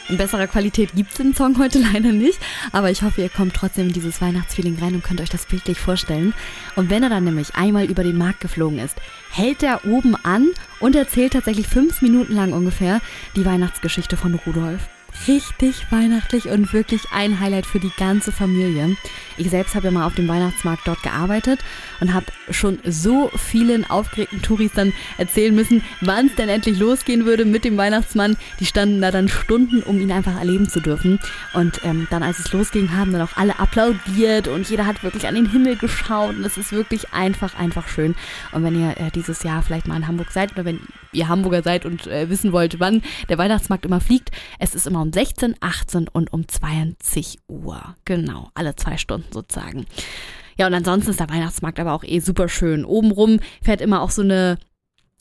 In 0.10 0.18
besserer 0.18 0.48
Qualität 0.48 0.94
gibt 0.96 1.12
es 1.12 1.18
den 1.18 1.36
Song 1.36 1.58
heute 1.58 1.80
leider 1.94 2.12
nicht, 2.12 2.40
aber 2.72 2.90
ich 2.90 3.02
hoffe, 3.02 3.22
ihr 3.22 3.30
kommt 3.30 3.54
trotzdem 3.54 3.88
in 3.88 3.94
dieses 3.94 4.22
Weihnachtsfeeling 4.22 4.78
rein 4.80 4.96
und 4.96 5.04
könnt 5.04 5.20
euch 5.20 5.30
das 5.30 5.46
bildlich 5.46 5.80
vorstellen. 5.80 6.34
Und 6.76 6.90
wenn 6.90 7.04
er 7.04 7.10
dann 7.10 7.26
nämlich 7.26 7.56
einmal 7.56 7.86
über 7.86 8.04
den 8.04 8.18
Markt 8.18 8.40
geflogen 8.40 8.80
ist, 8.80 8.96
hält 9.32 9.64
er 9.64 9.86
oben 9.86 10.16
an 10.16 10.52
und 10.80 10.96
erzählt 10.96 11.34
tatsächlich 11.34 11.68
fünf 11.68 12.02
Minuten 12.02 12.34
lang 12.34 12.54
ungefähr 12.54 13.02
die 13.36 13.46
Weihnachtsgeschichte 13.46 14.16
von 14.16 14.36
Rudolf 14.36 14.88
richtig 15.28 15.92
weihnachtlich 15.92 16.50
und 16.50 16.74
wirklich 16.74 17.02
ein 17.12 17.40
Highlight 17.40 17.66
für 17.66 17.80
die 17.80 17.92
ganze 17.98 18.32
Familie. 18.32 18.96
Ich 19.38 19.50
selbst 19.50 19.76
habe 19.76 19.86
ja 19.86 19.92
mal 19.92 20.06
auf 20.06 20.16
dem 20.16 20.28
Weihnachtsmarkt 20.28 20.88
dort 20.88 21.04
gearbeitet 21.04 21.60
und 22.00 22.14
habe 22.14 22.26
schon 22.50 22.80
so 22.84 23.30
vielen 23.36 23.90
aufgeregten 23.90 24.42
Touris 24.42 24.72
dann 24.74 24.94
erzählen 25.18 25.54
müssen, 25.54 25.84
wann 26.02 26.28
es 26.28 26.36
denn 26.36 26.50
endlich 26.50 26.80
losgehen 26.80 27.26
würde 27.26 27.46
mit 27.46 27.64
dem 27.64 27.78
Weihnachtsmann. 27.78 28.36
Die 28.60 28.66
standen 28.66 29.02
da 29.02 29.12
dann 29.12 29.28
Stunden, 29.28 29.84
um 29.84 30.00
ihn 30.02 30.12
einfach 30.12 30.38
erleben 30.38 30.68
zu 30.70 30.80
dürfen. 30.80 31.20
Und 31.54 31.82
ähm, 31.84 32.08
dann, 32.10 32.24
als 32.24 32.40
es 32.40 32.52
losging, 32.52 32.96
haben 32.96 33.12
dann 33.12 33.22
auch 33.22 33.38
alle 33.38 33.60
applaudiert 33.60 34.48
und 34.48 34.70
jeder 34.70 34.86
hat 34.86 35.04
wirklich 35.04 35.28
an 35.28 35.36
den 35.36 35.50
Himmel 35.52 35.76
geschaut. 35.76 36.36
Und 36.36 36.44
es 36.44 36.58
ist 36.58 36.72
wirklich 36.72 37.14
einfach, 37.14 37.58
einfach 37.58 37.88
schön. 37.88 38.16
Und 38.52 38.64
wenn 38.64 38.80
ihr 38.80 38.98
äh, 38.98 39.12
dieses 39.14 39.44
Jahr 39.44 39.62
vielleicht 39.62 39.88
mal 39.88 39.98
in 39.98 40.08
Hamburg 40.08 40.32
seid 40.32 40.54
oder 40.54 40.66
wenn 40.66 40.80
ihr 41.12 41.28
Hamburger 41.28 41.62
seid 41.62 41.86
und 41.86 42.08
äh, 42.08 42.30
wissen 42.30 42.52
wollt, 42.52 42.80
wann 42.80 43.02
der 43.30 43.38
Weihnachtsmarkt 43.38 43.86
immer 43.86 44.02
fliegt, 44.02 44.32
es 44.60 44.76
ist 44.76 44.88
immer 44.88 45.02
um 45.02 45.07
16, 45.14 45.56
18 45.60 46.08
und 46.08 46.34
um 46.34 46.48
20 46.48 47.40
Uhr. 47.48 47.96
Genau, 48.06 48.50
alle 48.54 48.76
zwei 48.76 48.98
Stunden 48.98 49.32
sozusagen. 49.32 49.86
Ja, 50.58 50.68
und 50.68 50.74
ansonsten 50.74 51.12
ist 51.12 51.20
der 51.20 51.30
Weihnachtsmarkt 51.30 51.80
aber 51.80 51.94
auch 51.94 52.04
eh 52.04 52.20
super 52.20 52.50
schön. 52.50 52.86
Obenrum 52.86 53.40
fährt 53.62 53.82
immer 53.82 54.02
auch 54.02 54.10
so 54.10 54.22
eine 54.22 54.58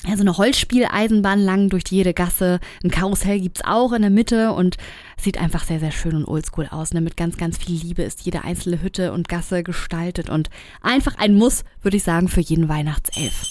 ja, 0.05 0.17
so 0.17 0.23
eine 0.23 0.37
Holzspieleisenbahn 0.37 1.41
lang 1.41 1.69
durch 1.69 1.85
jede 1.89 2.13
Gasse. 2.15 2.61
Ein 2.85 2.91
Karussell 2.91 3.41
gibt's 3.41 3.65
auch 3.65 3.93
in 3.93 4.03
der 4.03 4.11
Mitte 4.11 4.53
und 4.53 4.77
sieht 5.17 5.39
einfach 5.39 5.65
sehr, 5.65 5.81
sehr 5.81 5.91
schön 5.91 6.15
und 6.15 6.27
oldschool 6.27 6.69
aus. 6.71 6.93
Ne? 6.93 7.01
Mit 7.01 7.17
ganz, 7.17 7.37
ganz 7.39 7.59
viel 7.59 7.77
Liebe 7.77 8.03
ist 8.03 8.21
jede 8.23 8.45
einzelne 8.45 8.83
Hütte 8.83 9.13
und 9.13 9.29
Gasse 9.29 9.63
gestaltet 9.63 10.29
und 10.29 10.51
einfach 10.83 11.17
ein 11.17 11.35
Muss, 11.35 11.65
würde 11.83 11.97
ich 11.97 12.03
sagen, 12.03 12.29
für 12.29 12.41
jeden 12.41 12.69
Weihnachtself. 12.69 13.47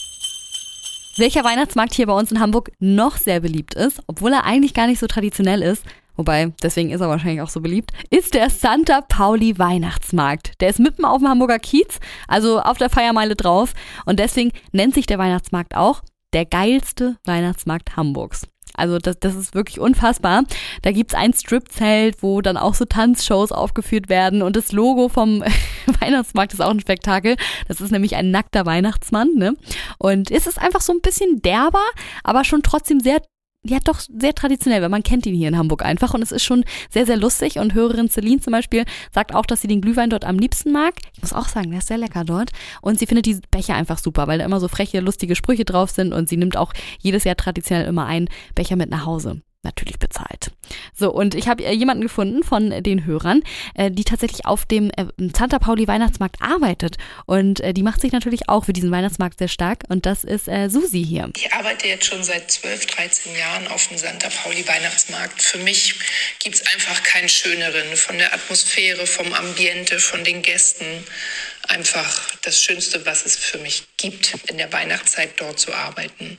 Welcher 1.18 1.44
Weihnachtsmarkt 1.44 1.94
hier 1.94 2.08
bei 2.08 2.18
uns 2.18 2.32
in 2.32 2.40
Hamburg 2.40 2.72
noch 2.80 3.18
sehr 3.18 3.40
beliebt 3.40 3.74
ist, 3.74 4.02
obwohl 4.08 4.34
er 4.34 4.44
eigentlich 4.44 4.74
gar 4.74 4.88
nicht 4.88 5.00
so 5.00 5.08
traditionell 5.08 5.62
ist, 5.62 5.84
wobei 6.16 6.54
deswegen 6.62 6.92
ist 6.92 7.02
er 7.02 7.10
wahrscheinlich 7.10 7.42
auch 7.42 7.50
so 7.50 7.62
beliebt, 7.62 7.92
ist 8.10 8.34
der 8.34 8.50
Santa 8.50 9.02
Pauli 9.02 9.58
Weihnachtsmarkt. 9.58 10.60
Der 10.62 10.70
ist 10.70 10.80
mitten 10.80 11.06
auf 11.06 11.20
dem 11.20 11.30
Hamburger 11.30 11.60
Kiez, 11.60 12.00
also 12.28 12.60
auf 12.60 12.78
der 12.78 12.90
Feiermeile 12.90 13.36
drauf 13.36 13.74
und 14.06 14.20
deswegen 14.20 14.52
nennt 14.72 14.94
sich 14.94 15.06
der 15.06 15.20
Weihnachtsmarkt 15.20 15.76
auch 15.76 16.02
der 16.34 16.46
geilste 16.46 17.18
Weihnachtsmarkt 17.26 17.96
Hamburgs. 17.96 18.48
Also 18.78 19.00
das, 19.00 19.20
das 19.20 19.36
ist 19.36 19.56
wirklich 19.56 19.80
unfassbar. 19.80 20.44
Da 20.82 20.92
gibt's 20.92 21.14
ein 21.14 21.34
Stripzelt, 21.34 22.22
wo 22.22 22.42
dann 22.42 22.58
auch 22.58 22.74
so 22.74 22.86
Tanzshows 22.86 23.52
aufgeführt 23.52 24.10
werden 24.10 24.42
und 24.42 24.56
das 24.56 24.72
Logo 24.72 25.10
vom 25.10 25.44
Weihnachtsmarkt 26.02 26.54
ist 26.54 26.62
auch 26.62 26.72
ein 26.72 26.80
Spektakel. 26.80 27.38
Das 27.68 27.82
ist 27.82 27.92
nämlich 27.92 28.16
ein 28.16 28.32
nackter 28.32 28.66
Weihnachtsmann. 28.66 29.30
Ne? 29.36 29.56
Und 29.98 30.32
es 30.32 30.48
ist 30.48 30.62
einfach 30.62 30.82
so 30.82 30.94
ein 30.94 31.02
bisschen 31.02 31.42
derber, 31.42 31.84
aber 32.24 32.44
schon 32.44 32.64
trotzdem 32.64 33.00
sehr 33.00 33.22
ja 33.66 33.80
doch 33.84 34.00
sehr 34.00 34.34
traditionell, 34.34 34.82
weil 34.82 34.90
man 34.90 35.04
kennt 35.04 35.26
ihn 35.26 35.36
hier 35.36 35.48
in 35.48 35.58
Hamburg 35.58 35.84
einfach 35.84 36.14
und 36.14 36.22
es 36.22 36.32
ist 36.32 36.44
schon 36.44 36.64
sehr, 36.90 37.06
sehr 37.06 37.18
lustig 37.18 37.58
und 37.58 37.74
Hörerin 37.74 38.10
Celine 38.10 38.40
zum 38.40 38.52
Beispiel 38.52 38.86
sagt 39.12 39.34
auch, 39.34 39.46
dass 39.46 39.62
sie 39.62 39.68
den 39.68 39.82
Glühwein 39.82 40.10
dort 40.10 40.26
am 40.26 40.38
liebsten 40.38 40.72
mag. 40.72 40.94
Ich 41.14 41.22
muss 41.22 41.34
auch 41.34 41.48
sagen, 41.48 41.72
der 41.72 41.80
ist 41.80 41.88
sehr 41.88 41.98
lecker 41.98 42.24
dort 42.24 42.52
und 42.82 43.00
sie 43.00 43.08
findet 43.08 43.26
die 43.26 43.40
Becher 43.52 43.76
einfach 43.76 43.98
super, 43.98 44.28
weil 44.28 44.40
da 44.40 44.46
immer 44.46 44.60
so 44.60 44.68
freche, 44.68 45.00
lustige 45.00 45.36
Sprüche 45.36 45.66
drauf 45.66 45.90
sind 45.90 46.14
und 46.14 46.30
sie 46.30 46.38
nimmt 46.38 46.58
auch 46.58 46.74
jedes 47.00 47.24
Jahr 47.24 47.36
traditionell 47.36 47.88
immer 47.88 48.06
einen 48.06 48.30
Becher 48.54 48.76
mit 48.76 48.90
nach 48.90 49.06
Hause 49.06 49.42
natürlich 49.66 50.00
bezahlt. 50.00 50.52
So, 50.94 51.12
und 51.12 51.36
ich 51.36 51.48
habe 51.48 51.64
äh, 51.64 51.74
jemanden 51.74 52.04
gefunden 52.04 52.44
von 52.44 52.70
den 52.84 53.06
Hörern, 53.06 53.44
äh, 53.74 53.92
die 53.92 54.04
tatsächlich 54.04 54.46
auf 54.46 54.66
dem 54.66 54.90
äh, 54.92 55.06
Santa 55.36 55.60
Pauli 55.60 55.88
Weihnachtsmarkt 55.88 56.42
arbeitet. 56.42 56.98
Und 57.26 57.62
die 57.76 57.84
macht 57.84 58.02
sich 58.02 58.12
natürlich 58.12 58.48
auch 58.50 58.66
für 58.66 58.74
diesen 58.74 58.92
Weihnachtsmarkt 58.92 59.40
sehr 59.40 59.48
stark. 59.48 59.84
Und 59.90 60.06
das 60.06 60.24
ist 60.24 60.46
Susi 60.68 61.04
hier. 61.04 61.30
Ich 61.36 61.52
arbeite 61.54 61.88
jetzt 61.88 62.06
schon 62.06 62.24
seit 62.24 62.52
12, 62.52 62.86
13 62.86 63.36
Jahren 63.36 63.68
auf 63.68 63.88
dem 63.88 63.98
Santa 63.98 64.30
Pauli 64.30 64.66
Weihnachtsmarkt. 64.68 65.42
Für 65.42 65.58
mich 65.60 65.96
gibt 66.40 66.56
es 66.56 66.62
einfach 66.74 67.02
keinen 67.04 67.30
schöneren. 67.30 67.96
Von 67.96 68.18
der 68.18 68.34
Atmosphäre, 68.34 69.08
vom 69.08 69.34
Ambiente, 69.34 70.00
von 70.00 70.24
den 70.24 70.42
Gästen. 70.42 70.86
Einfach 71.68 72.36
das 72.44 72.62
Schönste, 72.62 73.06
was 73.06 73.26
es 73.26 73.36
für 73.36 73.58
mich 73.58 73.84
gibt, 73.98 74.36
in 74.48 74.58
der 74.58 74.72
Weihnachtszeit 74.72 75.32
dort 75.38 75.60
zu 75.60 75.74
arbeiten. 75.74 76.38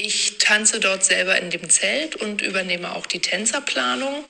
Ich 0.00 0.38
tanze 0.38 0.78
dort 0.78 1.04
selber 1.04 1.36
in 1.38 1.50
dem 1.50 1.68
Zelt 1.68 2.14
und 2.14 2.40
übernehme 2.40 2.94
auch 2.94 3.06
die 3.06 3.20
Tänzerplanung. 3.20 4.24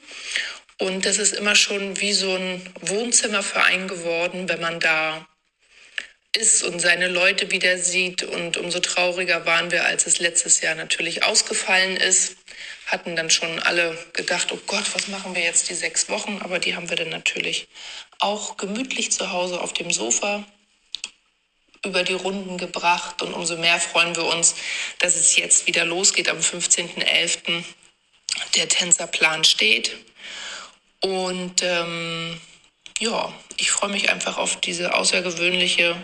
Und 0.78 1.04
das 1.04 1.18
ist 1.18 1.34
immer 1.34 1.54
schon 1.54 2.00
wie 2.00 2.14
so 2.14 2.34
ein 2.34 2.62
Wohnzimmerverein 2.80 3.86
geworden, 3.86 4.48
wenn 4.48 4.62
man 4.62 4.80
da 4.80 5.26
ist 6.34 6.62
und 6.62 6.80
seine 6.80 7.08
Leute 7.08 7.50
wieder 7.50 7.76
sieht. 7.76 8.22
Und 8.22 8.56
umso 8.56 8.80
trauriger 8.80 9.44
waren 9.44 9.70
wir, 9.70 9.84
als 9.84 10.06
es 10.06 10.20
letztes 10.20 10.62
Jahr 10.62 10.74
natürlich 10.74 11.24
ausgefallen 11.24 11.96
ist. 11.96 12.36
Hatten 12.86 13.14
dann 13.16 13.28
schon 13.28 13.58
alle 13.58 13.98
gedacht, 14.14 14.50
oh 14.52 14.60
Gott, 14.66 14.84
was 14.94 15.08
machen 15.08 15.34
wir 15.34 15.42
jetzt 15.42 15.68
die 15.68 15.74
sechs 15.74 16.08
Wochen? 16.08 16.40
Aber 16.42 16.58
die 16.58 16.76
haben 16.76 16.88
wir 16.88 16.96
dann 16.96 17.10
natürlich 17.10 17.68
auch 18.20 18.56
gemütlich 18.56 19.12
zu 19.12 19.32
Hause 19.32 19.60
auf 19.60 19.74
dem 19.74 19.90
Sofa 19.90 20.46
über 21.84 22.02
die 22.02 22.14
Runden 22.14 22.58
gebracht 22.58 23.22
und 23.22 23.34
umso 23.34 23.56
mehr 23.56 23.78
freuen 23.80 24.16
wir 24.16 24.24
uns, 24.24 24.56
dass 24.98 25.16
es 25.16 25.36
jetzt 25.36 25.66
wieder 25.66 25.84
losgeht 25.84 26.28
am 26.28 26.38
15.11. 26.38 27.64
Der 28.56 28.68
Tänzerplan 28.68 29.44
steht 29.44 29.96
und 31.00 31.62
ähm, 31.62 32.40
ja, 33.00 33.32
ich 33.56 33.70
freue 33.70 33.90
mich 33.90 34.10
einfach 34.10 34.38
auf 34.38 34.60
diese 34.60 34.94
außergewöhnliche, 34.94 35.96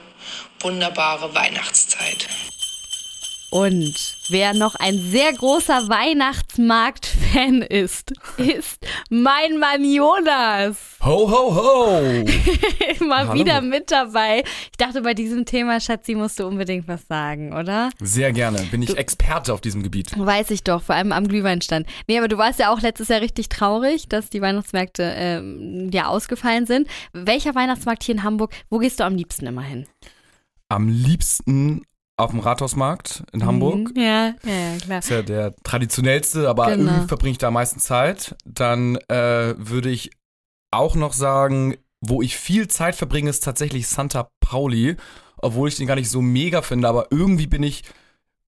wunderbare 0.60 1.34
Weihnachtszeit. 1.34 2.28
Und 3.54 4.16
wer 4.30 4.52
noch 4.52 4.74
ein 4.74 4.98
sehr 4.98 5.32
großer 5.32 5.88
Weihnachtsmarkt-Fan 5.88 7.62
ist, 7.62 8.12
ist 8.36 8.84
mein 9.10 9.60
Mann 9.60 9.84
Jonas. 9.84 10.76
Ho, 11.04 11.30
ho, 11.30 11.54
ho! 11.54 12.24
Mal 13.06 13.28
Hallo. 13.28 13.34
wieder 13.34 13.60
mit 13.60 13.92
dabei. 13.92 14.42
Ich 14.72 14.76
dachte, 14.76 15.02
bei 15.02 15.14
diesem 15.14 15.44
Thema, 15.44 15.78
Schatzi, 15.78 16.16
musst 16.16 16.40
du 16.40 16.48
unbedingt 16.48 16.88
was 16.88 17.06
sagen, 17.06 17.52
oder? 17.52 17.90
Sehr 18.00 18.32
gerne. 18.32 18.60
Bin 18.72 18.82
ich 18.82 18.98
Experte 18.98 19.54
auf 19.54 19.60
diesem 19.60 19.84
Gebiet. 19.84 20.10
Weiß 20.18 20.50
ich 20.50 20.64
doch, 20.64 20.82
vor 20.82 20.96
allem 20.96 21.12
am 21.12 21.28
Glühweinstand. 21.28 21.86
Nee, 22.08 22.18
aber 22.18 22.26
du 22.26 22.36
warst 22.36 22.58
ja 22.58 22.72
auch 22.72 22.80
letztes 22.80 23.06
Jahr 23.06 23.20
richtig 23.20 23.50
traurig, 23.50 24.08
dass 24.08 24.30
die 24.30 24.40
Weihnachtsmärkte 24.40 25.14
ähm, 25.16 25.90
ja 25.92 26.06
ausgefallen 26.06 26.66
sind. 26.66 26.88
Welcher 27.12 27.54
Weihnachtsmarkt 27.54 28.02
hier 28.02 28.16
in 28.16 28.24
Hamburg, 28.24 28.52
wo 28.68 28.78
gehst 28.78 28.98
du 28.98 29.04
am 29.04 29.14
liebsten 29.14 29.46
immer 29.46 29.62
hin? 29.62 29.86
Am 30.68 30.88
liebsten 30.88 31.84
auf 32.16 32.30
dem 32.30 32.40
Rathausmarkt 32.40 33.24
in 33.32 33.44
Hamburg. 33.44 33.90
Mhm, 33.90 33.92
Ja, 33.96 34.34
ja, 34.44 34.76
klar. 34.82 34.98
Ist 35.00 35.10
ja 35.10 35.22
der 35.22 35.54
traditionellste, 35.64 36.48
aber 36.48 36.66
Genau. 36.66 36.90
irgendwie 36.92 37.08
verbringe 37.08 37.32
ich 37.32 37.38
da 37.38 37.48
am 37.48 37.54
meisten 37.54 37.80
Zeit. 37.80 38.36
Dann 38.44 38.96
äh, 39.08 39.54
würde 39.58 39.90
ich 39.90 40.10
auch 40.70 40.94
noch 40.94 41.12
sagen, 41.12 41.76
wo 42.00 42.22
ich 42.22 42.36
viel 42.36 42.68
Zeit 42.68 42.94
verbringe, 42.94 43.30
ist 43.30 43.42
tatsächlich 43.44 43.88
Santa 43.88 44.28
Pauli. 44.40 44.96
Obwohl 45.38 45.68
ich 45.68 45.76
den 45.76 45.86
gar 45.86 45.96
nicht 45.96 46.10
so 46.10 46.22
mega 46.22 46.62
finde, 46.62 46.88
aber 46.88 47.08
irgendwie 47.10 47.46
bin 47.46 47.62
ich 47.62 47.82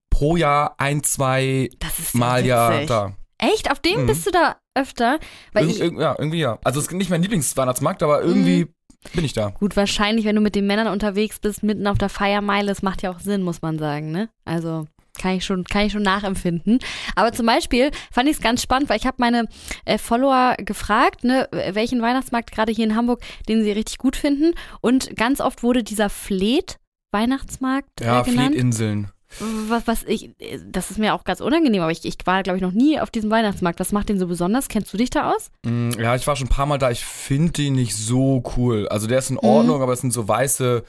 pro 0.10 0.38
Jahr 0.38 0.76
ein, 0.78 1.04
zwei 1.04 1.70
Mal 2.14 2.46
ja 2.46 2.86
da. 2.86 3.14
Echt? 3.38 3.70
Auf 3.70 3.80
dem 3.80 4.04
Mhm. 4.04 4.08
bist 4.08 4.26
du 4.26 4.32
da 4.32 4.56
öfter? 4.76 5.20
Weil 5.52 5.70
Irg 5.70 5.94
ich, 5.94 6.00
ja, 6.00 6.16
irgendwie 6.18 6.40
ja. 6.40 6.58
Also 6.64 6.80
es 6.80 6.86
ist 6.88 6.94
nicht 6.94 7.10
mein 7.10 7.22
Lieblingsweihnachtsmarkt, 7.22 8.02
aber 8.02 8.22
irgendwie 8.22 8.66
Mhm. 8.66 8.74
Bin 9.14 9.26
ich 9.26 9.34
da. 9.34 9.50
gut, 9.50 9.76
wahrscheinlich, 9.76 10.26
wenn 10.26 10.36
du 10.36 10.42
mit 10.42 10.56
den 10.56 10.68
Männern 10.68 10.88
unterwegs 10.88 11.40
bist, 11.40 11.64
mitten 11.64 11.88
auf 11.88 11.98
der 11.98 12.10
Feiermeile, 12.10 12.68
das 12.68 12.82
macht 12.82 13.02
ja 13.02 13.12
auch 13.12 13.20
Sinn, 13.20 13.44
muss 13.44 13.62
man 13.62 13.78
sagen, 13.80 14.12
ne? 14.12 14.30
Also 14.46 14.86
kann 15.18 15.36
ich 15.38 15.46
schon, 15.46 15.64
kann 15.64 15.86
ich 15.86 15.94
schon 15.94 16.04
nachempfinden. 16.04 16.80
Aber 17.16 17.32
zum 17.32 17.46
Beispiel 17.46 17.92
fand 18.12 18.28
ich 18.30 18.36
es 18.36 18.42
ganz 18.42 18.62
spannend, 18.62 18.90
weil 18.90 18.98
ich 18.98 19.06
habe 19.06 19.18
meine 19.20 19.46
äh, 19.86 19.98
Follower 19.98 20.56
gefragt, 20.58 21.24
ne, 21.24 21.48
welchen 21.72 22.02
Weihnachtsmarkt 22.02 22.52
gerade 22.52 22.72
hier 22.72 22.86
in 22.86 22.96
Hamburg, 22.96 23.22
den 23.48 23.64
sie 23.64 23.72
richtig 23.72 23.98
gut 23.98 24.16
finden. 24.16 24.54
Und 24.82 25.16
ganz 25.16 25.40
oft 25.40 25.64
wurde 25.64 25.84
dieser 25.84 26.10
Fleet 26.10 26.78
Weihnachtsmarkt 27.12 28.02
Ja, 28.02 28.22
äh, 28.22 28.24
genannt. 28.24 28.50
Fleetinseln. 28.50 29.12
Was, 29.40 29.86
was 29.88 30.04
ich, 30.04 30.32
das 30.66 30.92
ist 30.92 30.98
mir 30.98 31.14
auch 31.14 31.24
ganz 31.24 31.42
unangenehm, 31.42 31.82
aber 31.82 31.92
ich, 31.92 32.04
ich 32.06 32.18
war, 32.26 32.44
glaube 32.44 32.58
ich, 32.58 32.64
noch 32.64 32.72
nie 32.72 33.00
auf 33.00 33.12
diesem 33.12 33.30
Weihnachtsmarkt. 33.32 33.80
Was 33.80 33.92
macht 33.92 34.10
den 34.10 34.20
so 34.20 34.28
besonders? 34.28 34.68
Kennst 34.70 34.94
du 34.94 34.98
dich 34.98 35.10
da 35.10 35.32
aus? 35.34 35.52
Mm, 35.66 35.92
Ja, 36.00 36.16
ich 36.16 36.26
war 36.28 36.36
schon 36.36 36.48
ein 36.48 36.50
paar 36.50 36.66
Mal 36.66 36.78
da. 36.78 36.92
Ich 36.92 37.04
finde 37.04 37.52
den 37.54 37.74
nicht 37.74 37.96
so 37.96 38.44
cool. 38.58 38.88
Also 38.88 39.08
der 39.08 39.20
ist 39.20 39.30
in 39.30 39.36
Mhm. 39.36 39.50
Ordnung, 39.50 39.82
aber 39.82 39.94
es 39.94 40.02
sind 40.02 40.12
so 40.12 40.28
weiße 40.28 40.84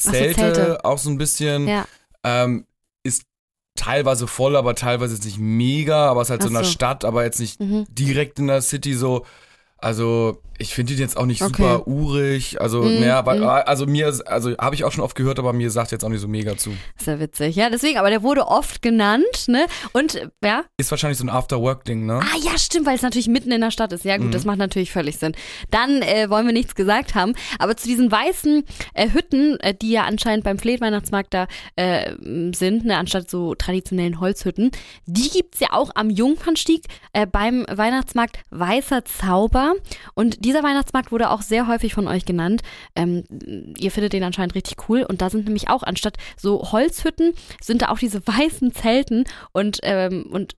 so, 0.00 0.10
Zelte, 0.10 0.34
Zelte. 0.34 0.84
auch 0.84 0.98
so 0.98 1.10
ein 1.10 1.18
bisschen. 1.18 1.66
Ja. 1.66 1.86
Ähm, 2.24 2.66
ist 3.02 3.22
teilweise 3.74 4.26
voll, 4.26 4.56
aber 4.56 4.74
teilweise 4.74 5.14
ist 5.14 5.24
nicht 5.24 5.38
mega, 5.38 6.08
aber 6.10 6.20
es 6.22 6.26
ist 6.28 6.30
halt 6.30 6.42
so 6.42 6.48
in 6.48 6.56
Ach 6.56 6.60
der 6.60 6.64
so. 6.66 6.72
Stadt, 6.72 7.04
aber 7.04 7.24
jetzt 7.24 7.40
nicht 7.40 7.60
Mhm. 7.60 7.86
direkt 7.90 8.38
in 8.38 8.46
der 8.48 8.62
City 8.62 8.94
so. 8.94 9.24
Also 9.78 10.42
ich 10.60 10.74
finde 10.74 10.92
ihn 10.92 10.98
jetzt 10.98 11.16
auch 11.16 11.24
nicht 11.24 11.40
Okay. 11.40 11.52
super 11.56 11.86
urig. 11.86 12.60
Also, 12.60 12.82
naja, 12.82 13.24
weil, 13.24 13.38
mhm. 13.38 13.46
also 13.46 13.86
mir, 13.86 14.12
also 14.26 14.56
habe 14.58 14.74
ich 14.74 14.82
auch 14.82 14.90
schon 14.90 15.04
oft 15.04 15.14
gehört, 15.14 15.38
aber 15.38 15.52
mir 15.52 15.70
sagt 15.70 15.92
jetzt 15.92 16.04
auch 16.04 16.08
nicht 16.08 16.20
so 16.20 16.26
mega 16.26 16.56
zu. 16.56 16.70
Ist 16.98 17.06
ja 17.06 17.20
witzig. 17.20 17.54
Ja, 17.54 17.70
deswegen, 17.70 17.96
aber 17.96 18.10
der 18.10 18.24
wurde 18.24 18.48
oft 18.48 18.82
genannt, 18.82 19.46
ne? 19.46 19.66
Und, 19.92 20.20
ja. 20.42 20.64
Ist 20.76 20.90
wahrscheinlich 20.90 21.16
so 21.18 21.24
ein 21.24 21.28
After-Work-Ding, 21.28 22.06
ne? 22.06 22.18
Ah, 22.20 22.36
ja, 22.42 22.58
stimmt, 22.58 22.86
weil 22.86 22.96
es 22.96 23.02
natürlich 23.02 23.28
mitten 23.28 23.52
in 23.52 23.60
der 23.60 23.70
Stadt 23.70 23.92
ist. 23.92 24.04
Ja, 24.04 24.16
gut, 24.16 24.26
Mhm. 24.26 24.30
das 24.32 24.44
macht 24.44 24.58
natürlich 24.58 24.90
völlig 24.90 25.16
Sinn. 25.18 25.36
Dann 25.70 26.02
äh, 26.02 26.28
wollen 26.28 26.46
wir 26.46 26.52
nichts 26.52 26.74
gesagt 26.74 27.14
haben. 27.14 27.34
Aber 27.60 27.76
zu 27.76 27.86
diesen 27.86 28.10
weißen 28.10 28.64
äh, 28.94 29.10
Hütten, 29.12 29.60
äh, 29.60 29.74
die 29.80 29.92
ja 29.92 30.06
anscheinend 30.06 30.42
beim 30.42 30.58
Fleet-Weihnachtsmarkt 30.58 31.32
da 31.34 31.46
äh, 31.76 32.14
sind, 32.52 32.84
ne, 32.84 32.96
anstatt 32.96 33.30
so 33.30 33.54
traditionellen 33.54 34.18
Holzhütten, 34.18 34.72
die 35.06 35.30
gibt's 35.30 35.60
ja 35.60 35.68
auch 35.70 35.90
am 35.94 36.10
Jungfernstieg 36.10 36.82
äh, 37.12 37.28
beim 37.28 37.64
Weihnachtsmarkt 37.70 38.40
Weißer 38.50 39.04
Zauber. 39.04 39.67
Und 40.14 40.44
dieser 40.44 40.62
Weihnachtsmarkt 40.62 41.12
wurde 41.12 41.30
auch 41.30 41.42
sehr 41.42 41.66
häufig 41.66 41.94
von 41.94 42.08
euch 42.08 42.24
genannt. 42.24 42.62
Ähm, 42.96 43.24
ihr 43.78 43.90
findet 43.90 44.12
den 44.12 44.22
anscheinend 44.24 44.54
richtig 44.54 44.88
cool. 44.88 45.02
Und 45.02 45.20
da 45.22 45.30
sind 45.30 45.44
nämlich 45.46 45.68
auch 45.70 45.82
anstatt 45.82 46.16
so 46.36 46.72
Holzhütten, 46.72 47.32
sind 47.62 47.82
da 47.82 47.88
auch 47.88 47.98
diese 47.98 48.20
weißen 48.26 48.72
Zelten 48.72 49.24
und, 49.52 49.78
ähm, 49.82 50.26
und 50.30 50.54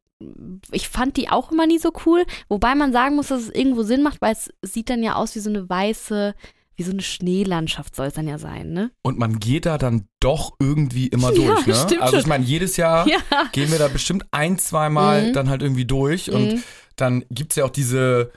ich 0.70 0.88
fand 0.88 1.16
die 1.16 1.30
auch 1.30 1.50
immer 1.50 1.66
nie 1.66 1.78
so 1.78 1.92
cool. 2.04 2.24
Wobei 2.50 2.74
man 2.74 2.92
sagen 2.92 3.16
muss, 3.16 3.28
dass 3.28 3.40
es 3.42 3.48
irgendwo 3.50 3.82
Sinn 3.82 4.02
macht, 4.02 4.20
weil 4.20 4.32
es 4.32 4.50
sieht 4.60 4.90
dann 4.90 5.02
ja 5.02 5.14
aus 5.14 5.34
wie 5.34 5.38
so 5.40 5.48
eine 5.48 5.66
weiße, 5.66 6.34
wie 6.76 6.82
so 6.82 6.90
eine 6.92 7.00
Schneelandschaft 7.00 7.96
soll 7.96 8.08
es 8.08 8.14
dann 8.14 8.28
ja 8.28 8.36
sein, 8.38 8.70
ne? 8.72 8.90
Und 9.02 9.18
man 9.18 9.38
geht 9.38 9.64
da 9.64 9.78
dann 9.78 10.08
doch 10.20 10.52
irgendwie 10.58 11.06
immer 11.08 11.28
Ja, 11.34 11.54
durch, 11.54 11.66
ne? 11.66 11.74
stimmt 11.74 12.02
also 12.02 12.18
ich 12.18 12.26
meine, 12.26 12.44
jedes 12.44 12.76
Jahr 12.76 13.06
Ja. 13.08 13.16
gehen 13.52 13.70
wir 13.70 13.78
da 13.78 13.88
bestimmt 13.88 14.24
ein, 14.30 14.58
zweimal 14.58 15.28
Mhm. 15.28 15.32
dann 15.32 15.48
halt 15.48 15.62
irgendwie 15.62 15.86
durch 15.86 16.30
und 16.30 16.52
Mhm. 16.54 16.62
dann 16.96 17.24
gibt's 17.30 17.56
ja 17.56 17.64
auch 17.64 17.70
diese 17.70 18.30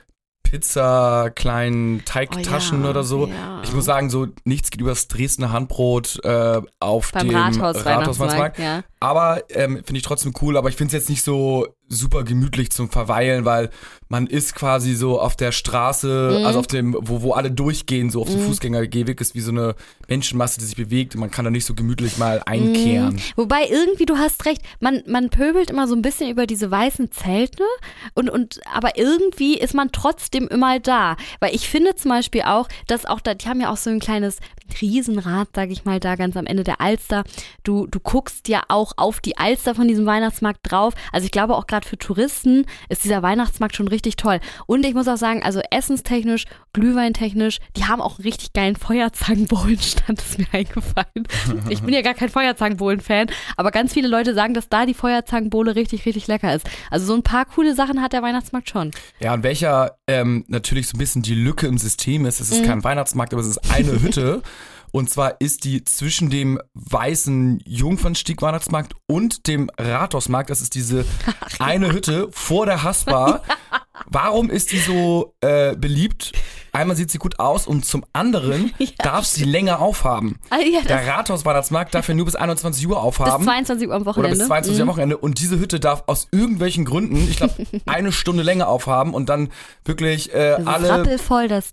Pizza 0.54 1.32
kleinen 1.34 2.06
Teigtaschen 2.06 2.82
Oh 2.82 2.84
ja, 2.84 2.90
oder 2.92 3.04
so. 3.04 3.26
ja. 3.26 3.62
Ich 3.64 3.74
muss 3.74 3.86
sagen, 3.86 4.12
so 4.12 4.28
nichts 4.44 4.70
geht 4.70 4.82
übers 4.82 5.08
Dresdner 5.08 5.52
Handbrot 5.52 6.24
äh, 6.24 6.62
auf 6.80 7.12
Beim 7.12 7.28
dem 7.28 7.36
Rathaus. 7.36 7.84
Weihnachtsmarkt, 7.84 8.60
ja. 8.60 8.84
Aber 9.00 9.42
ähm, 9.50 9.78
finde 9.78 9.96
ich 9.96 10.04
trotzdem 10.04 10.32
cool, 10.44 10.56
aber 10.56 10.70
ich 10.70 10.76
finde 10.76 10.90
es 10.96 11.02
jetzt 11.02 11.10
nicht 11.10 11.24
so 11.24 11.66
super 11.96 12.24
gemütlich 12.24 12.72
zum 12.72 12.90
Verweilen, 12.90 13.46
weil 13.46 13.70
man 14.10 14.28
ist 14.28 14.54
quasi 14.56 14.94
so 14.96 15.20
auf 15.20 15.36
der 15.36 15.52
Straße, 15.52 16.38
Mhm. 16.40 16.46
also 16.46 16.60
auf 16.60 16.68
dem, 16.68 16.96
wo, 17.00 17.22
wo 17.22 17.32
alle 17.34 17.50
durchgehen, 17.52 18.10
so 18.10 18.22
auf 18.22 18.30
dem 18.30 18.42
Mhm. 18.42 18.46
Fußgängergehweg 18.48 19.20
ist 19.22 19.34
wie 19.36 19.40
so 19.42 19.52
eine 19.52 19.76
Menschenmasse, 20.08 20.60
die 20.60 20.66
sich 20.66 20.76
bewegt 20.76 21.16
und 21.16 21.22
man 21.22 21.32
kann 21.32 21.46
da 21.46 21.52
nicht 21.52 21.66
so 21.66 21.74
gemütlich 21.74 22.18
mal 22.18 22.42
einkehren. 22.46 23.16
Mhm. 23.16 23.20
Wobei 23.36 23.66
irgendwie, 23.70 24.06
du 24.06 24.18
hast 24.18 24.46
recht, 24.46 24.62
man, 24.80 25.02
man 25.08 25.30
pöbelt 25.30 25.70
immer 25.72 25.88
so 25.88 25.96
ein 25.96 26.02
bisschen 26.02 26.30
über 26.30 26.46
diese 26.46 26.70
weißen 26.70 27.12
Zelte 27.12 27.64
und, 28.14 28.30
und 28.30 28.60
aber 28.72 28.98
irgendwie 28.98 29.58
ist 29.58 29.74
man 29.74 29.92
trotzdem 29.92 30.48
immer 30.48 30.80
da. 30.80 31.16
Weil 31.40 31.56
ich 31.56 31.68
finde 31.70 31.96
zum 31.96 32.10
Beispiel 32.12 32.44
auch, 32.44 32.68
dass 32.88 33.06
auch 33.06 33.20
da, 33.22 33.34
die 33.34 33.48
haben 33.48 33.62
ja 33.62 33.72
auch 33.72 33.78
so 33.78 33.90
ein 33.90 34.00
kleines 34.00 34.38
Riesenrad, 34.82 35.50
sag 35.56 35.70
ich 35.72 35.86
mal, 35.86 36.00
da 36.00 36.16
ganz 36.16 36.36
am 36.38 36.46
Ende 36.46 36.64
der 36.64 36.82
Alster. 36.82 37.24
Du, 37.64 37.88
du 37.88 38.00
guckst 38.00 38.48
ja 38.48 38.64
auch 38.70 38.94
auf 38.98 39.20
die 39.20 39.38
Alster 39.38 39.76
von 39.76 39.88
diesem 39.88 40.06
Weihnachtsmarkt 40.06 40.60
drauf. 40.64 40.94
Also 41.12 41.26
ich 41.26 41.32
glaube 41.32 41.56
auch 41.56 41.68
gerade 41.68 41.83
für 41.86 41.98
Touristen 41.98 42.66
ist 42.90 43.04
dieser 43.04 43.22
Weihnachtsmarkt 43.22 43.76
schon 43.76 43.88
richtig 43.88 44.16
toll. 44.16 44.40
Und 44.66 44.86
ich 44.86 44.94
muss 44.94 45.08
auch 45.08 45.18
sagen, 45.18 45.44
also 45.44 45.62
essenstechnisch, 45.72 46.46
glühweintechnisch, 46.74 47.60
die 47.76 47.86
haben 47.86 48.02
auch 48.02 48.18
einen 48.18 48.26
richtig 48.26 48.54
geilen 48.54 48.76
Feuerzangenbowlenstand, 48.76 50.22
ist 50.22 50.40
mir 50.40 50.48
eingefallen. 50.52 51.28
Ich 51.70 51.82
bin 51.82 51.94
ja 51.94 52.02
gar 52.02 52.14
kein 52.14 52.30
Feuerzangenbowlen-Fan, 52.30 53.28
aber 53.58 53.72
ganz 53.72 53.94
viele 53.94 54.08
Leute 54.08 54.34
sagen, 54.34 54.54
dass 54.54 54.70
da 54.70 54.86
die 54.86 54.94
Feuerzangenbowle 54.94 55.76
richtig, 55.76 56.06
richtig 56.06 56.28
lecker 56.28 56.54
ist. 56.54 56.70
Also 56.90 57.06
so 57.06 57.14
ein 57.14 57.24
paar 57.24 57.46
coole 57.46 57.76
Sachen 57.76 58.02
hat 58.02 58.14
der 58.14 58.22
Weihnachtsmarkt 58.22 58.70
schon. 58.70 58.92
Ja, 59.20 59.34
und 59.34 59.44
welcher 59.44 59.98
ähm, 60.08 60.44
natürlich 60.48 60.88
so 60.88 60.96
ein 60.96 61.00
bisschen 61.00 61.22
die 61.22 61.36
Lücke 61.36 61.68
im 61.68 61.78
System 61.78 62.26
ist, 62.26 62.40
es 62.40 62.52
ist 62.52 62.62
Mhm. 62.62 62.66
kein 62.68 62.84
Weihnachtsmarkt, 62.84 63.34
aber 63.34 63.42
es 63.42 63.48
ist 63.48 63.72
eine 63.72 63.92
Hütte. 64.02 64.42
Und 64.92 65.10
zwar 65.10 65.42
ist 65.42 65.64
die 65.64 65.84
zwischen 65.86 66.30
dem 66.30 66.60
weißen 66.76 67.62
Jungfernstieg-Weihnachtsmarkt 67.66 68.94
und 69.08 69.48
dem 69.48 69.70
Rathausmarkt, 69.78 70.50
das 70.52 70.62
ist 70.62 70.76
diese 70.76 71.06
eine 71.60 71.92
Hütte 71.92 72.28
vor 72.32 72.66
der 72.66 72.84
Haspa. 72.84 73.42
Warum 74.08 74.50
ist 74.50 74.72
die 74.72 74.80
so 74.80 75.36
äh, 75.42 75.76
beliebt? 75.76 76.32
Einmal 76.72 76.96
sieht 76.96 77.12
sie 77.12 77.20
gut 77.20 77.38
aus 77.38 77.68
und 77.68 77.86
zum 77.86 78.04
anderen 78.14 78.74
darf 78.98 79.26
sie 79.26 79.44
länger 79.44 79.80
aufhaben. 79.80 80.40
Ah, 80.50 80.58
ja, 80.58 80.82
Der 80.82 81.06
Rathausweihnachtsmarkt 81.08 81.94
darf 81.94 82.08
ja 82.08 82.16
nur 82.16 82.26
bis 82.26 82.36
21 82.36 82.88
Uhr 82.88 82.96
bis 82.96 83.04
aufhaben. 83.04 83.44
22 83.44 83.88
Uhr 83.88 83.94
am 83.94 84.02
Oder 84.02 84.10
Wochenende. 84.10 84.38
bis 84.40 84.48
22 84.48 84.72
Uhr 84.72 84.76
Mhm. 84.78 84.82
am 84.82 84.88
Wochenende. 84.96 85.18
Und 85.18 85.40
diese 85.40 85.60
Hütte 85.60 85.80
darf 85.80 86.04
aus 86.08 86.28
irgendwelchen 86.32 86.86
Gründen, 86.86 87.18
ich 87.30 87.38
glaube, 87.38 87.54
eine 87.86 88.12
Stunde 88.12 88.42
länger 88.42 88.68
aufhaben 88.68 89.14
und 89.14 89.30
dann 89.30 89.50
wirklich 89.86 90.34
äh, 90.34 90.58
alle. 90.66 91.04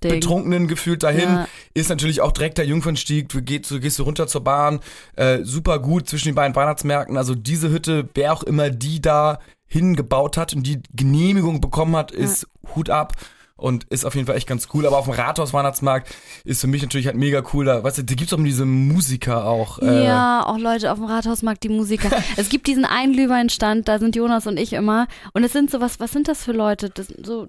Betrunkenen 0.00 0.68
gefühlt 0.68 1.02
dahin. 1.02 1.28
Ja. 1.30 1.48
Ist 1.72 1.88
natürlich 1.88 2.20
auch 2.20 2.32
direkt 2.32 2.58
der 2.58 2.66
Jungfernstieg. 2.66 3.30
Du 3.30 3.40
gehst, 3.40 3.70
du 3.70 3.80
gehst 3.80 3.98
du 3.98 4.02
runter 4.02 4.26
zur 4.26 4.44
Bahn. 4.44 4.80
Äh, 5.16 5.38
super 5.44 5.78
gut 5.78 6.06
zwischen 6.08 6.28
den 6.28 6.34
beiden 6.34 6.54
Weihnachtsmärkten. 6.54 7.16
Also 7.16 7.34
diese 7.34 7.70
Hütte, 7.70 8.10
wer 8.14 8.34
auch 8.34 8.42
immer 8.42 8.68
die 8.68 9.00
da 9.00 9.38
hingebaut 9.70 10.36
hat 10.36 10.52
und 10.52 10.66
die 10.66 10.82
Genehmigung 10.94 11.60
bekommen 11.60 11.96
hat, 11.96 12.10
ist 12.10 12.46
Hut 12.74 12.90
ab. 12.90 13.14
Und 13.56 13.84
ist 13.90 14.06
auf 14.06 14.14
jeden 14.14 14.26
Fall 14.26 14.36
echt 14.36 14.46
ganz 14.48 14.68
cool. 14.72 14.86
Aber 14.86 14.96
auf 14.96 15.04
dem 15.04 15.12
Rathaus-Weihnachtsmarkt 15.12 16.08
ist 16.44 16.62
für 16.62 16.66
mich 16.66 16.80
natürlich 16.80 17.06
halt 17.06 17.16
mega 17.16 17.42
cool. 17.52 17.66
Da, 17.66 17.84
weißt 17.84 17.98
du, 17.98 18.04
da 18.04 18.14
gibt's 18.14 18.32
auch 18.32 18.38
diese 18.42 18.64
Musiker 18.64 19.44
auch. 19.44 19.78
äh, 19.80 20.06
Ja, 20.06 20.46
auch 20.46 20.56
Leute 20.56 20.90
auf 20.90 20.96
dem 20.96 21.04
Rathausmarkt, 21.04 21.62
die 21.62 21.68
Musiker. 21.68 22.08
es 22.38 22.48
gibt 22.48 22.66
diesen 22.66 22.86
einen 22.86 23.12
Glühweinstand, 23.12 23.86
da 23.86 23.98
sind 23.98 24.16
Jonas 24.16 24.46
und 24.46 24.58
ich 24.58 24.72
immer. 24.72 25.08
Und 25.34 25.44
es 25.44 25.52
sind 25.52 25.70
so, 25.70 25.78
was, 25.82 26.00
was 26.00 26.10
sind 26.10 26.26
das 26.26 26.42
für 26.42 26.52
Leute? 26.52 26.88
Das 26.88 27.08
sind 27.08 27.26
so, 27.26 27.48